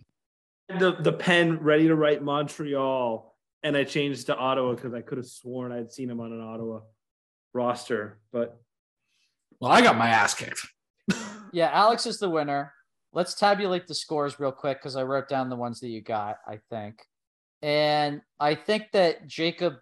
the, 0.68 0.96
the 0.98 1.12
pen 1.12 1.58
ready 1.58 1.86
to 1.88 1.94
write 1.94 2.22
Montreal, 2.22 3.36
and 3.62 3.76
I 3.76 3.84
changed 3.84 4.26
to 4.26 4.36
Ottawa 4.36 4.74
because 4.74 4.94
I 4.94 5.02
could 5.02 5.18
have 5.18 5.26
sworn 5.26 5.72
I'd 5.72 5.92
seen 5.92 6.08
him 6.08 6.20
on 6.20 6.32
an 6.32 6.40
Ottawa 6.40 6.80
roster. 7.52 8.18
But 8.32 8.58
Well, 9.60 9.70
I 9.70 9.82
got 9.82 9.98
my 9.98 10.08
ass 10.08 10.34
kicked. 10.34 10.66
Yeah, 11.52 11.70
Alex 11.72 12.04
is 12.04 12.18
the 12.18 12.28
winner. 12.28 12.72
Let's 13.12 13.34
tabulate 13.34 13.86
the 13.86 13.94
scores 13.94 14.40
real 14.40 14.50
quick 14.50 14.80
because 14.80 14.96
I 14.96 15.04
wrote 15.04 15.28
down 15.28 15.50
the 15.50 15.54
ones 15.54 15.78
that 15.78 15.88
you 15.88 16.00
got, 16.00 16.38
I 16.48 16.58
think. 16.68 16.96
And 17.62 18.22
I 18.40 18.56
think 18.56 18.86
that 18.92 19.28
Jacob 19.28 19.74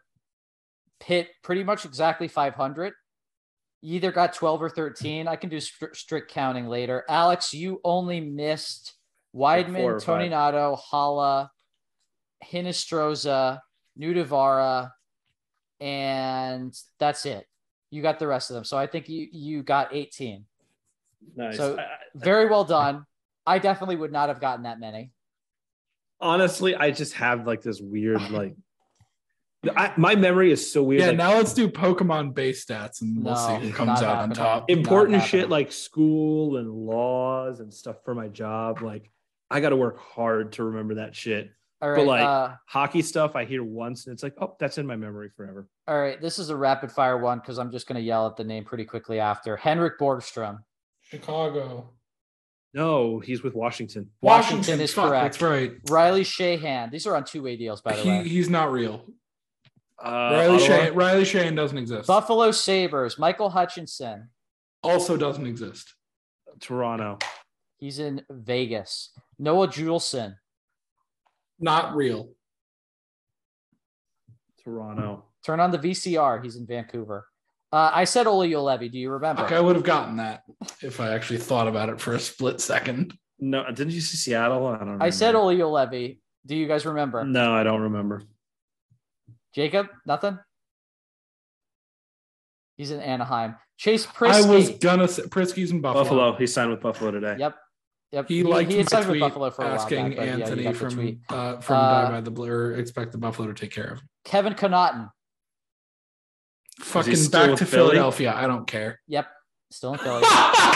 hit 1.03 1.29
pretty 1.43 1.65
much 1.65 1.85
exactly 1.85 2.29
500. 2.29 2.93
You 3.81 3.97
either 3.97 4.13
got 4.13 4.33
12 4.35 4.63
or 4.63 4.71
13. 4.71 5.27
I 5.27 5.37
can 5.37 5.51
do 5.51 5.57
stri- 5.57 5.95
strict 5.97 6.31
counting 6.31 6.67
later. 6.69 7.05
Alex, 7.09 7.53
you 7.53 7.81
only 7.85 8.21
missed 8.21 8.95
Like 9.35 9.67
Wideman, 9.67 9.81
or 9.83 10.01
five. 10.01 10.31
Toninato, 10.31 10.79
Haula, 10.93 11.49
Hinostroza, 12.45 13.59
Nutivaara, 13.99 14.91
and 15.81 16.73
that's 16.99 17.27
it. 17.27 17.47
You 17.91 18.03
got 18.03 18.19
the 18.19 18.27
rest 18.27 18.51
of 18.51 18.55
them. 18.55 18.65
So 18.65 18.79
I 18.79 18.87
think 18.87 19.09
you 19.09 19.29
you 19.33 19.63
got 19.63 19.95
18. 19.95 20.45
nice. 21.37 21.57
So- 21.57 21.77
I- 21.77 21.83
I- 21.83 21.99
Very 22.15 22.47
well 22.49 22.65
done. 22.65 23.05
I 23.47 23.59
definitely 23.59 23.97
would 23.97 24.13
not 24.13 24.29
have 24.29 24.41
gotten 24.41 24.65
that 24.65 24.79
many. 24.79 25.13
honestly, 26.21 26.77
I 26.77 26.93
just 26.93 27.15
have 27.15 27.47
like 27.49 27.63
this 27.63 27.81
weird 27.81 28.31
like. 28.31 28.55
I, 29.77 29.93
my 29.97 30.15
memory 30.17 30.51
is 30.51 30.73
so 30.73 30.83
weird. 30.83 31.01
Yeah, 31.03 31.09
like, 31.09 31.17
now 31.17 31.35
let's 31.37 31.55
do 31.55 31.69
Pokemon 31.69 32.35
base 32.35 32.65
stats 32.65 33.01
and 33.01 33.25
we'll 33.25 33.35
No, 33.35 33.59
see 33.61 33.67
who 33.69 33.73
comes 33.73 34.03
out 34.03 34.19
on 34.19 34.31
top. 34.33 34.69
important 34.71 35.23
shit 35.23 35.49
like 35.51 35.71
school 35.71 36.57
and 36.57 36.69
laws 36.71 37.61
and 37.61 37.73
stuff 37.73 37.97
for 38.05 38.15
my 38.15 38.27
job. 38.29 38.83
Like 38.83 39.11
I 39.51 39.61
got 39.61 39.69
to 39.71 39.77
work 39.77 39.99
hard 39.99 40.53
to 40.55 40.65
remember 40.65 40.97
that 40.97 41.15
shit. 41.15 41.51
All 41.81 41.95
But, 41.95 42.07
like- 42.07 42.25
uh, 42.25 42.55
Hockey 42.67 43.03
stuff 43.03 43.37
I 43.37 43.45
hear 43.45 43.63
once 43.63 44.07
and 44.07 44.15
it's 44.15 44.23
like, 44.23 44.35
oh, 44.41 44.57
that's 44.59 44.79
in 44.79 44.87
my 44.87 44.97
memory 44.97 45.31
forever. 45.37 45.69
all 45.87 46.01
right. 46.01 46.21
This 46.21 46.39
is 46.41 46.51
a 46.51 46.57
rapid 46.57 46.91
fire 46.91 47.19
one 47.19 47.39
because 47.39 47.59
I'm 47.59 47.71
just 47.71 47.87
going 47.87 47.97
to 48.01 48.03
yell 48.07 48.27
at 48.27 48.37
the 48.37 48.45
name 48.45 48.65
pretty 48.65 48.85
quickly 48.85 49.21
after. 49.21 49.57
Henrik 49.57 49.99
Borgstrom. 49.99 50.59
Chicago. 51.03 51.91
No, 52.75 53.19
he's 53.21 53.43
with 53.43 53.55
Washington. 53.55 54.09
Washington 54.23 54.81
is 54.81 54.95
fuck, 54.95 55.09
correct. 55.11 55.25
That's 55.35 55.43
right. 55.43 55.73
Riley 55.91 56.23
Sheahan. 56.25 56.91
These 56.91 57.07
are 57.07 57.15
on 57.15 57.25
two 57.25 57.43
way 57.43 57.57
deals, 57.57 57.81
by 57.83 57.93
the 57.95 58.01
He, 58.03 58.09
way. 58.09 58.29
he's 58.29 58.49
not 58.49 58.73
real. 58.73 59.05
Uh, 60.03 60.31
Riley 60.33 60.59
Shane, 60.59 60.95
Riley 60.95 61.25
Shane 61.25 61.55
doesn't 61.55 61.79
exist. 61.79 62.09
Buffalo 62.09 62.51
Sabres. 62.51 63.19
Michael 63.19 63.51
Hutchinson. 63.51 64.29
Also 64.83 65.17
doesn't 65.17 65.47
exist. 65.47 65.95
Toronto. 66.61 67.19
He's 67.79 67.99
in 67.99 68.23
Vegas. 68.31 69.11
Noah 69.39 69.69
Juulsen. 69.69 70.37
Not 71.61 71.95
real. 71.95 72.31
Toronto. 74.65 75.25
Turn 75.45 75.61
on 75.61 75.71
the 75.71 75.79
VCR. 75.79 76.43
He's 76.43 76.57
in 76.57 76.67
Vancouver. 76.67 77.27
Uh, 77.73 77.91
I 77.93 78.05
said 78.05 78.27
Olli 78.27 78.51
Juolevi. 78.51 78.91
Do 78.91 78.99
you 78.99 79.11
remember? 79.11 79.43
Fuck, 79.43 79.53
I 79.53 79.61
would 79.61 79.77
have 79.77 79.85
gotten 79.85 80.17
that 80.17 80.43
if 80.83 81.01
I 81.01 81.15
actually 81.15 81.39
thought 81.39 81.69
about 81.69 81.89
it 81.89 82.01
for 82.01 82.15
a 82.15 82.21
split 82.21 82.61
second. 82.61 83.15
No, 83.41 83.65
didn't 83.67 83.93
you 83.93 84.01
see 84.01 84.17
Seattle? 84.17 84.67
I 84.67 84.79
don't. 84.79 85.03
I 85.03 85.11
said 85.11 85.35
remember. 85.35 85.39
Olli 85.45 85.57
Juolevi. 85.59 86.19
Do 86.45 86.55
you 86.57 86.67
guys 86.67 86.85
remember? 86.85 87.25
No, 87.25 87.55
I 87.55 87.63
don't 87.63 87.83
remember. 87.83 88.23
Jacob, 89.55 89.89
nothing. 90.07 90.39
He's 92.77 92.91
in 92.91 93.01
Anaheim. 93.01 93.57
Chase 93.77 94.07
Priskie. 94.07 94.45
I 94.45 94.49
was 94.51 94.71
gonna 94.71 95.09
say 95.09 95.23
Priskie's 95.25 95.71
in 95.71 95.81
Buffalo. 95.81 96.05
Buffalo. 96.05 96.37
He 96.37 96.47
signed 96.47 96.71
with 96.71 96.81
Buffalo 96.81 97.11
today. 97.11 97.37
Yep. 97.39 97.57
Yep. 98.13 98.29
He 98.29 98.43
liked 98.43 98.71
he 98.71 98.83
signed 98.85 99.09
with 99.09 99.21
Buffalo 99.21 99.51
for 99.51 99.63
a 99.63 99.67
while. 99.67 99.75
asking 99.75 100.09
back, 100.11 100.17
but 100.17 100.27
yeah, 100.27 100.33
Anthony 100.35 100.73
from 100.73 101.21
uh, 101.29 101.61
from 101.61 101.77
Uh, 101.77 102.03
Die 102.05 102.11
by 102.11 102.21
the 102.21 102.31
Blur 102.31 102.73
expect 102.75 103.13
the 103.13 103.19
Buffalo 103.19 103.49
to 103.49 103.55
take 103.55 103.73
care 103.73 103.87
of. 103.93 103.99
him. 104.01 104.09
Kevin 104.25 104.55
Connauton. 104.55 105.11
Fucking 106.81 107.13
back 107.31 107.57
to 107.59 107.67
Philly? 107.67 107.91
Philadelphia. 107.91 108.33
I 108.35 108.47
don't 108.47 108.67
care. 108.67 109.01
Yep. 109.09 109.27
Still 109.71 109.95
in 109.95 109.99
Philly. 109.99 110.23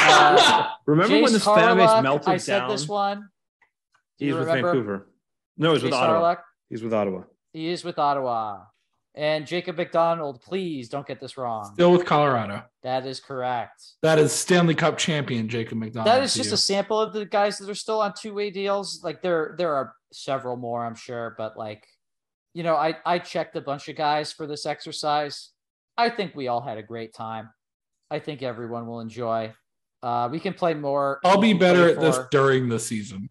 Uh, 0.08 0.68
Remember 0.86 1.14
when 1.16 1.24
Jace 1.24 1.32
this 1.32 1.44
fan 1.44 1.76
base 1.78 2.02
melted 2.02 2.28
I 2.28 2.36
said 2.36 2.60
down? 2.60 2.68
this 2.70 2.86
one. 2.86 3.28
Do 4.18 4.24
He's 4.24 4.34
with 4.34 4.46
remember? 4.46 4.68
Vancouver. 4.72 5.08
No, 5.58 5.72
he's 5.72 5.82
with 5.82 5.92
Ottawa. 5.92 6.20
Hawryluk. 6.36 6.38
He's 6.70 6.82
with 6.84 6.94
Ottawa. 6.94 7.22
He 7.56 7.68
is 7.68 7.84
with 7.84 7.98
Ottawa. 7.98 8.64
And 9.14 9.46
Jacob 9.46 9.78
MacDonald, 9.78 10.42
please 10.42 10.90
don't 10.90 11.06
get 11.06 11.20
this 11.20 11.38
wrong. 11.38 11.70
Still 11.72 11.90
with 11.90 12.04
Colorado. 12.04 12.64
That 12.82 13.06
is 13.06 13.18
correct. 13.18 13.82
That 14.02 14.18
is 14.18 14.30
Stanley 14.30 14.74
Cup 14.74 14.98
champion 14.98 15.48
Jacob 15.48 15.78
MacDonald. 15.78 16.06
that 16.06 16.22
is 16.22 16.34
just 16.34 16.50
you. 16.50 16.54
a 16.54 16.58
sample 16.58 17.00
of 17.00 17.14
the 17.14 17.24
guys 17.24 17.56
that 17.56 17.70
are 17.70 17.74
still 17.74 18.02
on 18.02 18.12
two-way 18.12 18.50
deals. 18.50 19.02
Like 19.02 19.22
there, 19.22 19.54
there 19.56 19.74
are 19.74 19.94
several 20.12 20.58
more, 20.58 20.84
I'm 20.84 20.94
sure, 20.94 21.34
but 21.38 21.56
like, 21.56 21.82
you 22.52 22.62
know, 22.62 22.76
I 22.76 22.96
I 23.06 23.18
checked 23.18 23.56
a 23.56 23.62
bunch 23.62 23.88
of 23.88 23.96
guys 23.96 24.34
for 24.34 24.46
this 24.46 24.66
exercise. 24.66 25.52
I 25.96 26.10
think 26.10 26.34
we 26.34 26.48
all 26.48 26.60
had 26.60 26.76
a 26.76 26.82
great 26.82 27.14
time. 27.14 27.48
I 28.10 28.18
think 28.18 28.42
everyone 28.42 28.86
will 28.86 29.00
enjoy. 29.00 29.54
Uh, 30.02 30.28
we 30.30 30.40
can 30.40 30.52
play 30.52 30.74
more. 30.74 31.20
I'll 31.24 31.40
be 31.40 31.54
better 31.54 31.88
at 31.88 32.00
this 32.00 32.18
during 32.30 32.68
the 32.68 32.78
season. 32.78 33.30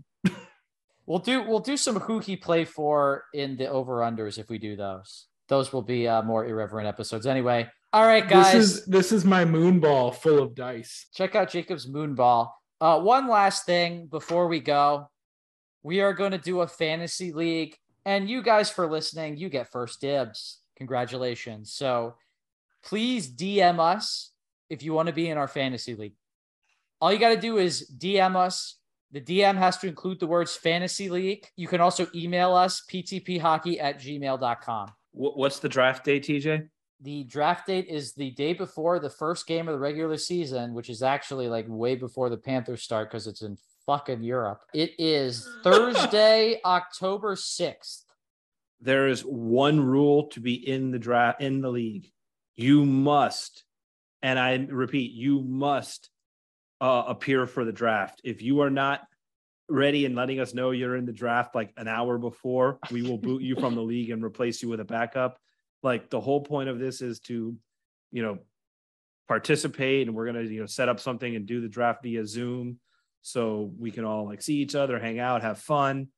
We'll 1.05 1.19
do 1.19 1.43
we'll 1.43 1.59
do 1.59 1.77
some 1.77 1.99
who 1.99 2.19
he 2.19 2.35
played 2.35 2.67
for 2.67 3.25
in 3.33 3.57
the 3.57 3.67
over 3.67 3.99
unders 3.99 4.39
if 4.39 4.49
we 4.49 4.57
do 4.57 4.75
those. 4.75 5.27
Those 5.47 5.71
will 5.71 5.83
be 5.83 6.07
uh, 6.07 6.23
more 6.23 6.45
irreverent 6.45 6.87
episodes. 6.87 7.27
Anyway, 7.27 7.69
all 7.93 8.05
right, 8.05 8.27
guys. 8.27 8.53
This 8.53 8.63
is 8.63 8.85
this 8.85 9.11
is 9.11 9.23
my 9.23 9.45
moon 9.45 9.79
ball 9.79 10.11
full 10.11 10.39
of 10.39 10.55
dice. 10.55 11.07
check 11.13 11.35
out 11.35 11.51
Jacob's 11.51 11.85
Moonball. 11.85 12.49
Uh, 12.81 12.99
one 12.99 13.29
last 13.29 13.65
thing 13.65 14.07
before 14.07 14.47
we 14.47 14.59
go, 14.59 15.09
we 15.83 16.01
are 16.01 16.13
going 16.13 16.31
to 16.31 16.37
do 16.37 16.61
a 16.61 16.67
fantasy 16.67 17.31
league, 17.31 17.77
and 18.03 18.29
you 18.29 18.41
guys 18.41 18.69
for 18.69 18.89
listening, 18.89 19.37
you 19.37 19.49
get 19.49 19.71
first 19.71 20.01
dibs. 20.01 20.59
Congratulations! 20.75 21.71
So 21.71 22.15
please 22.83 23.29
DM 23.29 23.79
us 23.79 24.31
if 24.69 24.81
you 24.81 24.93
want 24.93 25.07
to 25.07 25.13
be 25.13 25.29
in 25.29 25.37
our 25.37 25.47
fantasy 25.47 25.95
league. 25.95 26.15
All 26.99 27.13
you 27.13 27.19
got 27.19 27.29
to 27.29 27.39
do 27.39 27.57
is 27.57 27.91
DM 27.97 28.35
us 28.35 28.77
The 29.11 29.21
DM 29.21 29.55
has 29.57 29.77
to 29.77 29.87
include 29.87 30.19
the 30.19 30.27
words 30.27 30.55
fantasy 30.55 31.09
league. 31.09 31.45
You 31.55 31.67
can 31.67 31.79
also 31.81 32.07
email 32.13 32.53
us 32.53 32.83
ptphockey 32.91 33.81
at 33.81 33.99
gmail.com. 33.99 34.87
Wh- 35.11 35.37
What's 35.37 35.59
the 35.59 35.69
draft 35.69 36.03
day, 36.03 36.19
TJ? 36.19 36.67
The 37.01 37.23
draft 37.25 37.67
date 37.67 37.87
is 37.87 38.13
the 38.13 38.31
day 38.31 38.53
before 38.53 38.99
the 38.99 39.09
first 39.09 39.47
game 39.47 39.67
of 39.67 39.73
the 39.73 39.79
regular 39.79 40.17
season, 40.17 40.73
which 40.73 40.89
is 40.89 41.03
actually 41.03 41.47
like 41.47 41.65
way 41.67 41.95
before 41.95 42.29
the 42.29 42.37
Panthers 42.37 42.83
start 42.83 43.09
because 43.09 43.27
it's 43.27 43.41
in 43.41 43.57
fucking 43.85 44.23
Europe. 44.23 44.61
It 44.73 44.91
is 44.97 45.47
Thursday, 45.63 46.59
October 46.65 47.35
6th. 47.35 48.03
There 48.81 49.07
is 49.07 49.21
one 49.21 49.79
rule 49.79 50.27
to 50.29 50.39
be 50.39 50.55
in 50.55 50.91
the 50.91 50.99
draft 50.99 51.41
in 51.41 51.61
the 51.61 51.69
league. 51.69 52.11
You 52.55 52.85
must, 52.85 53.63
and 54.21 54.39
I 54.39 54.55
repeat, 54.69 55.11
you 55.11 55.41
must 55.41 56.09
uh, 56.85 57.03
appear 57.07 57.47
for 57.47 57.65
the 57.65 57.71
draft. 57.71 58.21
If 58.23 58.43
you 58.43 58.61
are 58.61 58.69
not 58.69 59.01
ready 59.67 60.05
and 60.05 60.15
letting 60.15 60.39
us 60.39 60.53
know 60.53 60.69
you're 60.69 60.95
in 60.95 61.07
the 61.07 61.11
draft 61.11 61.55
like 61.55 61.73
an 61.77 61.87
hour 61.87 62.19
before, 62.19 62.77
we 62.91 63.01
will 63.01 63.17
boot 63.17 63.41
you 63.41 63.55
from 63.55 63.73
the 63.73 63.81
league 63.93 64.11
and 64.11 64.23
replace 64.23 64.61
you 64.61 64.69
with 64.69 64.79
a 64.79 64.85
backup. 64.85 65.39
Like 65.81 66.11
the 66.11 66.21
whole 66.21 66.41
point 66.41 66.69
of 66.69 66.77
this 66.77 67.01
is 67.01 67.19
to, 67.21 67.55
you 68.11 68.21
know, 68.21 68.37
participate 69.27 70.07
and 70.07 70.15
we're 70.15 70.31
going 70.31 70.45
to, 70.45 70.53
you 70.53 70.59
know, 70.59 70.67
set 70.67 70.87
up 70.87 70.99
something 70.99 71.35
and 71.35 71.47
do 71.47 71.59
the 71.59 71.67
draft 71.67 72.03
via 72.03 72.23
Zoom 72.27 72.79
so 73.23 73.71
we 73.79 73.89
can 73.89 74.05
all 74.05 74.27
like 74.27 74.43
see 74.43 74.57
each 74.57 74.75
other, 74.75 74.99
hang 74.99 75.17
out, 75.17 75.41
have 75.41 75.57
fun. 75.57 76.09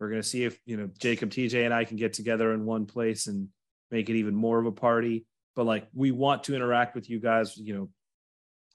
We're 0.00 0.10
going 0.10 0.22
to 0.22 0.28
see 0.28 0.42
if, 0.42 0.58
you 0.66 0.76
know, 0.76 0.90
Jacob, 0.98 1.30
TJ, 1.30 1.64
and 1.64 1.72
I 1.72 1.84
can 1.84 1.96
get 1.96 2.12
together 2.12 2.52
in 2.54 2.64
one 2.64 2.86
place 2.86 3.28
and 3.28 3.50
make 3.92 4.10
it 4.10 4.16
even 4.16 4.34
more 4.34 4.58
of 4.58 4.66
a 4.66 4.72
party. 4.72 5.26
But 5.54 5.66
like, 5.66 5.86
we 5.94 6.10
want 6.10 6.42
to 6.44 6.56
interact 6.56 6.96
with 6.96 7.08
you 7.08 7.20
guys, 7.20 7.56
you 7.56 7.74
know. 7.74 7.88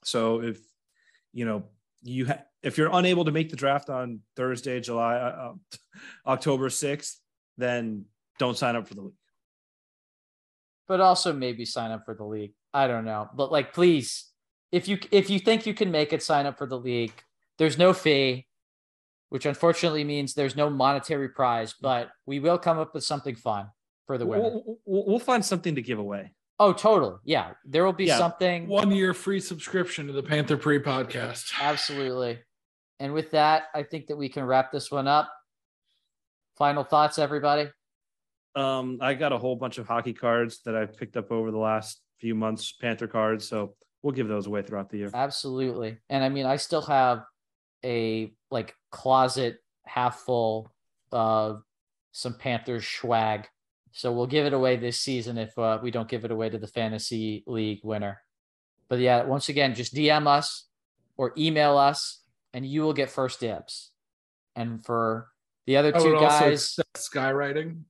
So 0.04 0.40
if, 0.40 0.58
you 1.34 1.44
know, 1.44 1.64
you 2.02 2.26
ha- 2.26 2.44
if 2.62 2.78
you're 2.78 2.90
unable 2.92 3.26
to 3.26 3.32
make 3.32 3.50
the 3.50 3.56
draft 3.56 3.90
on 3.90 4.20
Thursday, 4.36 4.80
July, 4.80 5.16
uh, 5.16 5.52
uh, 5.52 5.76
October 6.26 6.68
6th, 6.70 7.16
then 7.58 8.06
don't 8.38 8.56
sign 8.56 8.76
up 8.76 8.88
for 8.88 8.94
the 8.94 9.02
league. 9.02 9.12
but 10.88 11.00
also 11.00 11.32
maybe 11.32 11.64
sign 11.64 11.90
up 11.90 12.04
for 12.04 12.14
the 12.14 12.24
league. 12.24 12.52
I 12.72 12.86
don't 12.86 13.04
know, 13.04 13.28
but 13.34 13.52
like, 13.52 13.72
please, 13.72 14.30
if 14.72 14.88
you 14.88 14.98
if 15.10 15.30
you 15.30 15.38
think 15.38 15.66
you 15.66 15.74
can 15.74 15.90
make 15.90 16.12
it, 16.12 16.22
sign 16.22 16.46
up 16.46 16.58
for 16.58 16.66
the 16.66 16.78
league. 16.78 17.12
There's 17.58 17.78
no 17.78 17.92
fee, 17.92 18.46
which 19.28 19.46
unfortunately 19.46 20.02
means 20.04 20.34
there's 20.34 20.56
no 20.56 20.68
monetary 20.68 21.28
prize, 21.28 21.74
but 21.80 22.10
we 22.26 22.40
will 22.40 22.58
come 22.58 22.78
up 22.78 22.92
with 22.94 23.04
something 23.04 23.36
fun 23.36 23.68
for 24.06 24.18
the 24.18 24.26
winner. 24.26 24.42
We'll, 24.42 24.78
we'll, 24.84 25.06
we'll 25.06 25.18
find 25.20 25.44
something 25.44 25.76
to 25.76 25.82
give 25.82 25.98
away. 26.00 26.32
Oh, 26.60 26.72
totally. 26.72 27.16
Yeah, 27.24 27.52
there 27.64 27.84
will 27.84 27.92
be 27.92 28.04
Yeah. 28.06 28.18
something. 28.18 28.68
One 28.68 28.90
year 28.92 29.12
free 29.12 29.40
subscription 29.40 30.06
to 30.06 30.12
the 30.12 30.22
Panther 30.22 30.56
Pre 30.56 30.78
podcast. 30.78 31.52
Absolutely. 31.60 32.38
And 33.00 33.12
with 33.12 33.32
that, 33.32 33.64
I 33.74 33.82
think 33.82 34.06
that 34.06 34.16
we 34.16 34.28
can 34.28 34.44
wrap 34.44 34.70
this 34.70 34.90
one 34.90 35.08
up. 35.08 35.32
Final 36.56 36.84
thoughts, 36.84 37.18
everybody. 37.18 37.68
Um, 38.54 38.98
I 39.00 39.14
got 39.14 39.32
a 39.32 39.38
whole 39.38 39.56
bunch 39.56 39.78
of 39.78 39.88
hockey 39.88 40.12
cards 40.12 40.60
that 40.64 40.76
I've 40.76 40.96
picked 40.96 41.16
up 41.16 41.32
over 41.32 41.50
the 41.50 41.58
last 41.58 42.00
few 42.20 42.36
months, 42.36 42.70
Panther 42.70 43.08
cards. 43.08 43.48
So 43.48 43.74
we'll 44.02 44.14
give 44.14 44.28
those 44.28 44.46
away 44.46 44.62
throughout 44.62 44.90
the 44.90 44.98
year. 44.98 45.10
Absolutely. 45.12 45.98
And 46.08 46.22
I 46.22 46.28
mean, 46.28 46.46
I 46.46 46.56
still 46.56 46.82
have 46.82 47.24
a 47.84 48.32
like 48.52 48.74
closet 48.92 49.58
half 49.84 50.20
full 50.20 50.72
of 51.10 51.62
some 52.12 52.34
Panthers 52.34 52.86
swag. 52.86 53.48
So 53.96 54.10
we'll 54.10 54.26
give 54.26 54.44
it 54.44 54.52
away 54.52 54.74
this 54.74 55.00
season 55.00 55.38
if 55.38 55.56
uh, 55.56 55.78
we 55.80 55.92
don't 55.92 56.08
give 56.08 56.24
it 56.24 56.32
away 56.32 56.50
to 56.50 56.58
the 56.58 56.66
fantasy 56.66 57.44
league 57.46 57.78
winner. 57.84 58.20
But 58.88 58.98
yeah, 58.98 59.22
once 59.22 59.48
again, 59.48 59.76
just 59.76 59.94
DM 59.94 60.26
us 60.26 60.66
or 61.16 61.32
email 61.38 61.78
us 61.78 62.20
and 62.52 62.66
you 62.66 62.82
will 62.82 62.92
get 62.92 63.08
first 63.08 63.38
dibs. 63.38 63.92
And 64.56 64.84
for 64.84 65.28
the 65.66 65.76
other 65.76 65.92
two 65.92 66.18
guys, 66.18 66.76
skywriting. 66.96 67.82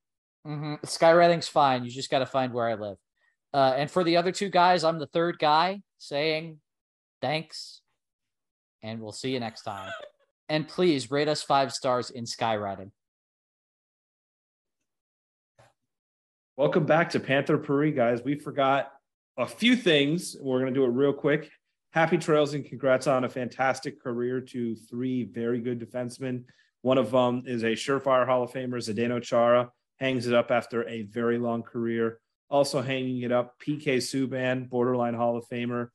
hmm 0.45 0.75
Skywriting's 0.85 1.49
fine. 1.49 1.85
You 1.85 1.91
just 1.91 2.11
got 2.11 2.19
to 2.19 2.27
find 2.27 2.53
where 2.53 2.69
I 2.69 2.75
live. 2.75 2.99
Uh, 3.55 3.73
and 3.75 3.91
for 3.91 4.05
the 4.05 4.19
other 4.19 4.31
two 4.31 4.51
guys, 4.51 4.85
I'm 4.85 4.99
the 4.99 5.07
third 5.07 5.39
guy 5.39 5.81
saying 5.97 6.59
thanks, 7.23 7.81
and 8.83 9.01
we'll 9.01 9.13
see 9.13 9.31
you 9.33 9.41
next 9.41 9.63
time. 9.63 9.91
And 10.51 10.69
please 10.69 11.11
rate 11.11 11.29
us 11.29 11.43
five 11.43 11.73
stars 11.73 12.11
in 12.11 12.25
skywriting. 12.25 12.91
Welcome 16.57 16.87
back 16.87 17.11
to 17.11 17.19
Panther 17.19 17.59
Puri, 17.59 17.91
guys. 17.91 18.23
We 18.23 18.37
forgot 18.37 18.93
a 19.37 19.45
few 19.45 19.75
things. 19.75 20.37
We're 20.41 20.61
going 20.61 20.73
to 20.73 20.81
do 20.81 20.85
it 20.85 20.91
real 20.91 21.13
quick. 21.13 21.51
Happy 21.91 22.17
trails 22.17 22.55
and 22.55 22.65
congrats 22.65 23.09
on 23.09 23.25
a 23.25 23.29
fantastic 23.29 24.01
career 24.01 24.41
to 24.41 24.77
three 24.77 25.25
very 25.25 25.59
good 25.61 25.81
defensemen. 25.81 26.45
One 26.83 26.97
of 26.97 27.11
them 27.11 27.43
is 27.45 27.65
a 27.65 27.73
surefire 27.73 28.25
Hall 28.25 28.45
of 28.45 28.53
Famer, 28.53 28.77
Zdeno 28.77 29.21
Chara, 29.21 29.71
hangs 29.99 30.29
it 30.29 30.35
up 30.35 30.53
after 30.53 30.89
a 30.89 31.03
very 31.03 31.39
long 31.39 31.65
career. 31.65 32.21
Also 32.49 32.81
hanging 32.81 33.23
it 33.23 33.33
up, 33.33 33.57
PK 33.59 33.97
Subban, 33.97 34.69
borderline 34.69 35.15
Hall 35.15 35.37
of 35.37 35.49
Famer. 35.49 35.89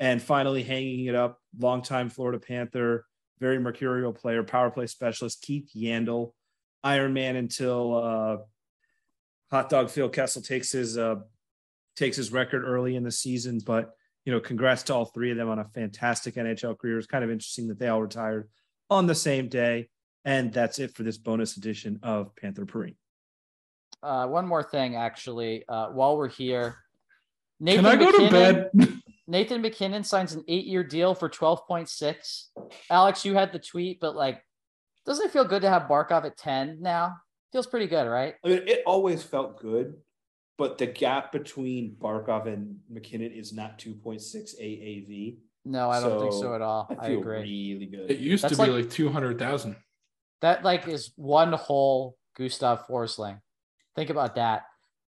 And 0.00 0.20
finally 0.20 0.64
hanging 0.64 1.04
it 1.04 1.14
up, 1.14 1.38
longtime 1.56 2.10
Florida 2.10 2.40
Panther, 2.40 3.06
very 3.38 3.60
mercurial 3.60 4.12
player, 4.12 4.42
power 4.42 4.72
play 4.72 4.88
specialist, 4.88 5.42
Keith 5.42 5.70
Yandle, 5.72 6.32
Iron 6.82 7.12
Man 7.12 7.36
until 7.36 7.94
uh, 7.94 8.36
Hot 9.50 9.68
Dog 9.68 9.90
Phil 9.90 10.08
Kessel 10.08 10.42
takes 10.42 10.70
his 10.72 10.96
uh, 10.96 11.16
takes 11.96 12.16
his 12.16 12.32
record 12.32 12.64
early 12.64 12.96
in 12.96 13.02
the 13.02 13.10
season. 13.10 13.60
But 13.64 13.90
you 14.24 14.32
know, 14.32 14.40
congrats 14.40 14.82
to 14.84 14.94
all 14.94 15.06
three 15.06 15.30
of 15.30 15.36
them 15.36 15.48
on 15.48 15.58
a 15.58 15.64
fantastic 15.64 16.34
NHL 16.34 16.78
career. 16.78 16.98
It's 16.98 17.06
kind 17.06 17.24
of 17.24 17.30
interesting 17.30 17.68
that 17.68 17.78
they 17.78 17.88
all 17.88 18.02
retired 18.02 18.48
on 18.88 19.06
the 19.06 19.14
same 19.14 19.48
day. 19.48 19.88
And 20.24 20.52
that's 20.52 20.78
it 20.78 20.94
for 20.94 21.02
this 21.02 21.16
bonus 21.16 21.56
edition 21.56 21.98
of 22.02 22.36
Panther 22.36 22.66
Puri. 22.66 22.94
Uh, 24.02 24.26
one 24.26 24.46
more 24.46 24.62
thing, 24.62 24.94
actually, 24.94 25.64
uh, 25.66 25.88
while 25.88 26.16
we're 26.16 26.28
here, 26.28 26.76
Nathan 27.58 27.84
Can 27.84 27.92
I 27.92 27.96
go 27.96 28.12
to 28.12 28.18
MacKinnon- 28.30 28.70
bed? 28.74 29.00
Nathan 29.26 29.62
MacKinnon 29.62 30.04
signs 30.04 30.32
an 30.34 30.44
eight-year 30.48 30.82
deal 30.84 31.14
for 31.14 31.28
twelve 31.28 31.66
point 31.66 31.88
six. 31.88 32.50
Alex, 32.90 33.24
you 33.24 33.34
had 33.34 33.52
the 33.52 33.58
tweet, 33.58 34.00
but 34.00 34.14
like, 34.16 34.44
doesn't 35.06 35.24
it 35.26 35.32
feel 35.32 35.44
good 35.44 35.62
to 35.62 35.70
have 35.70 35.82
Barkov 35.82 36.24
at 36.24 36.36
ten 36.36 36.78
now? 36.80 37.14
Feels 37.52 37.66
pretty 37.66 37.86
good, 37.86 38.06
right? 38.08 38.34
I 38.44 38.48
mean, 38.48 38.62
it 38.68 38.82
always 38.86 39.22
felt 39.22 39.60
good, 39.60 39.94
but 40.56 40.78
the 40.78 40.86
gap 40.86 41.32
between 41.32 41.96
Barkov 41.98 42.46
and 42.46 42.76
MacKinnon 42.88 43.32
is 43.32 43.52
not 43.52 43.78
2.6 43.78 44.54
AAV. 44.60 45.38
No, 45.64 45.90
I 45.90 46.00
don't 46.00 46.20
think 46.20 46.32
so 46.32 46.40
So, 46.42 46.54
at 46.54 46.62
all. 46.62 46.86
I 47.00 47.06
I, 47.06 47.08
agree. 47.10 47.74
really 47.74 47.86
good. 47.86 48.10
It 48.10 48.18
used 48.18 48.44
That's 48.44 48.56
to 48.56 48.62
be 48.64 48.70
like- 48.70 48.84
like, 48.84 48.90
two 48.90 49.08
hundred 49.10 49.38
thousand. 49.38 49.76
That 50.40 50.64
like 50.64 50.88
is 50.88 51.12
one 51.16 51.52
whole 51.52 52.16
Gustav 52.36 52.86
Forsling. 52.86 53.40
Think 53.94 54.08
about 54.08 54.36
that. 54.36 54.62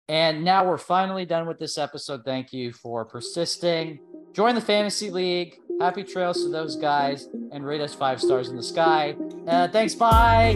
And 0.08 0.46
now 0.46 0.66
we're 0.66 0.78
finally 0.78 1.26
done 1.26 1.48
with 1.48 1.60
this 1.60 1.78
episode. 1.78 2.22
Thank 2.24 2.54
you 2.54 2.72
for 2.72 3.04
persisting. 3.04 4.00
Join 4.32 4.56
the 4.56 4.62
fantasy 4.62 5.10
league. 5.12 5.58
Happy 5.82 6.04
trails 6.06 6.42
to 6.44 6.50
those 6.50 6.78
guys 6.78 7.28
and 7.52 7.66
rate 7.66 7.82
us 7.82 7.94
five 7.94 8.22
stars 8.22 8.48
in 8.48 8.56
the 8.56 8.64
sky. 8.64 9.18
Uh, 9.46 9.68
thanks. 9.68 9.96
Bye. 9.96 10.56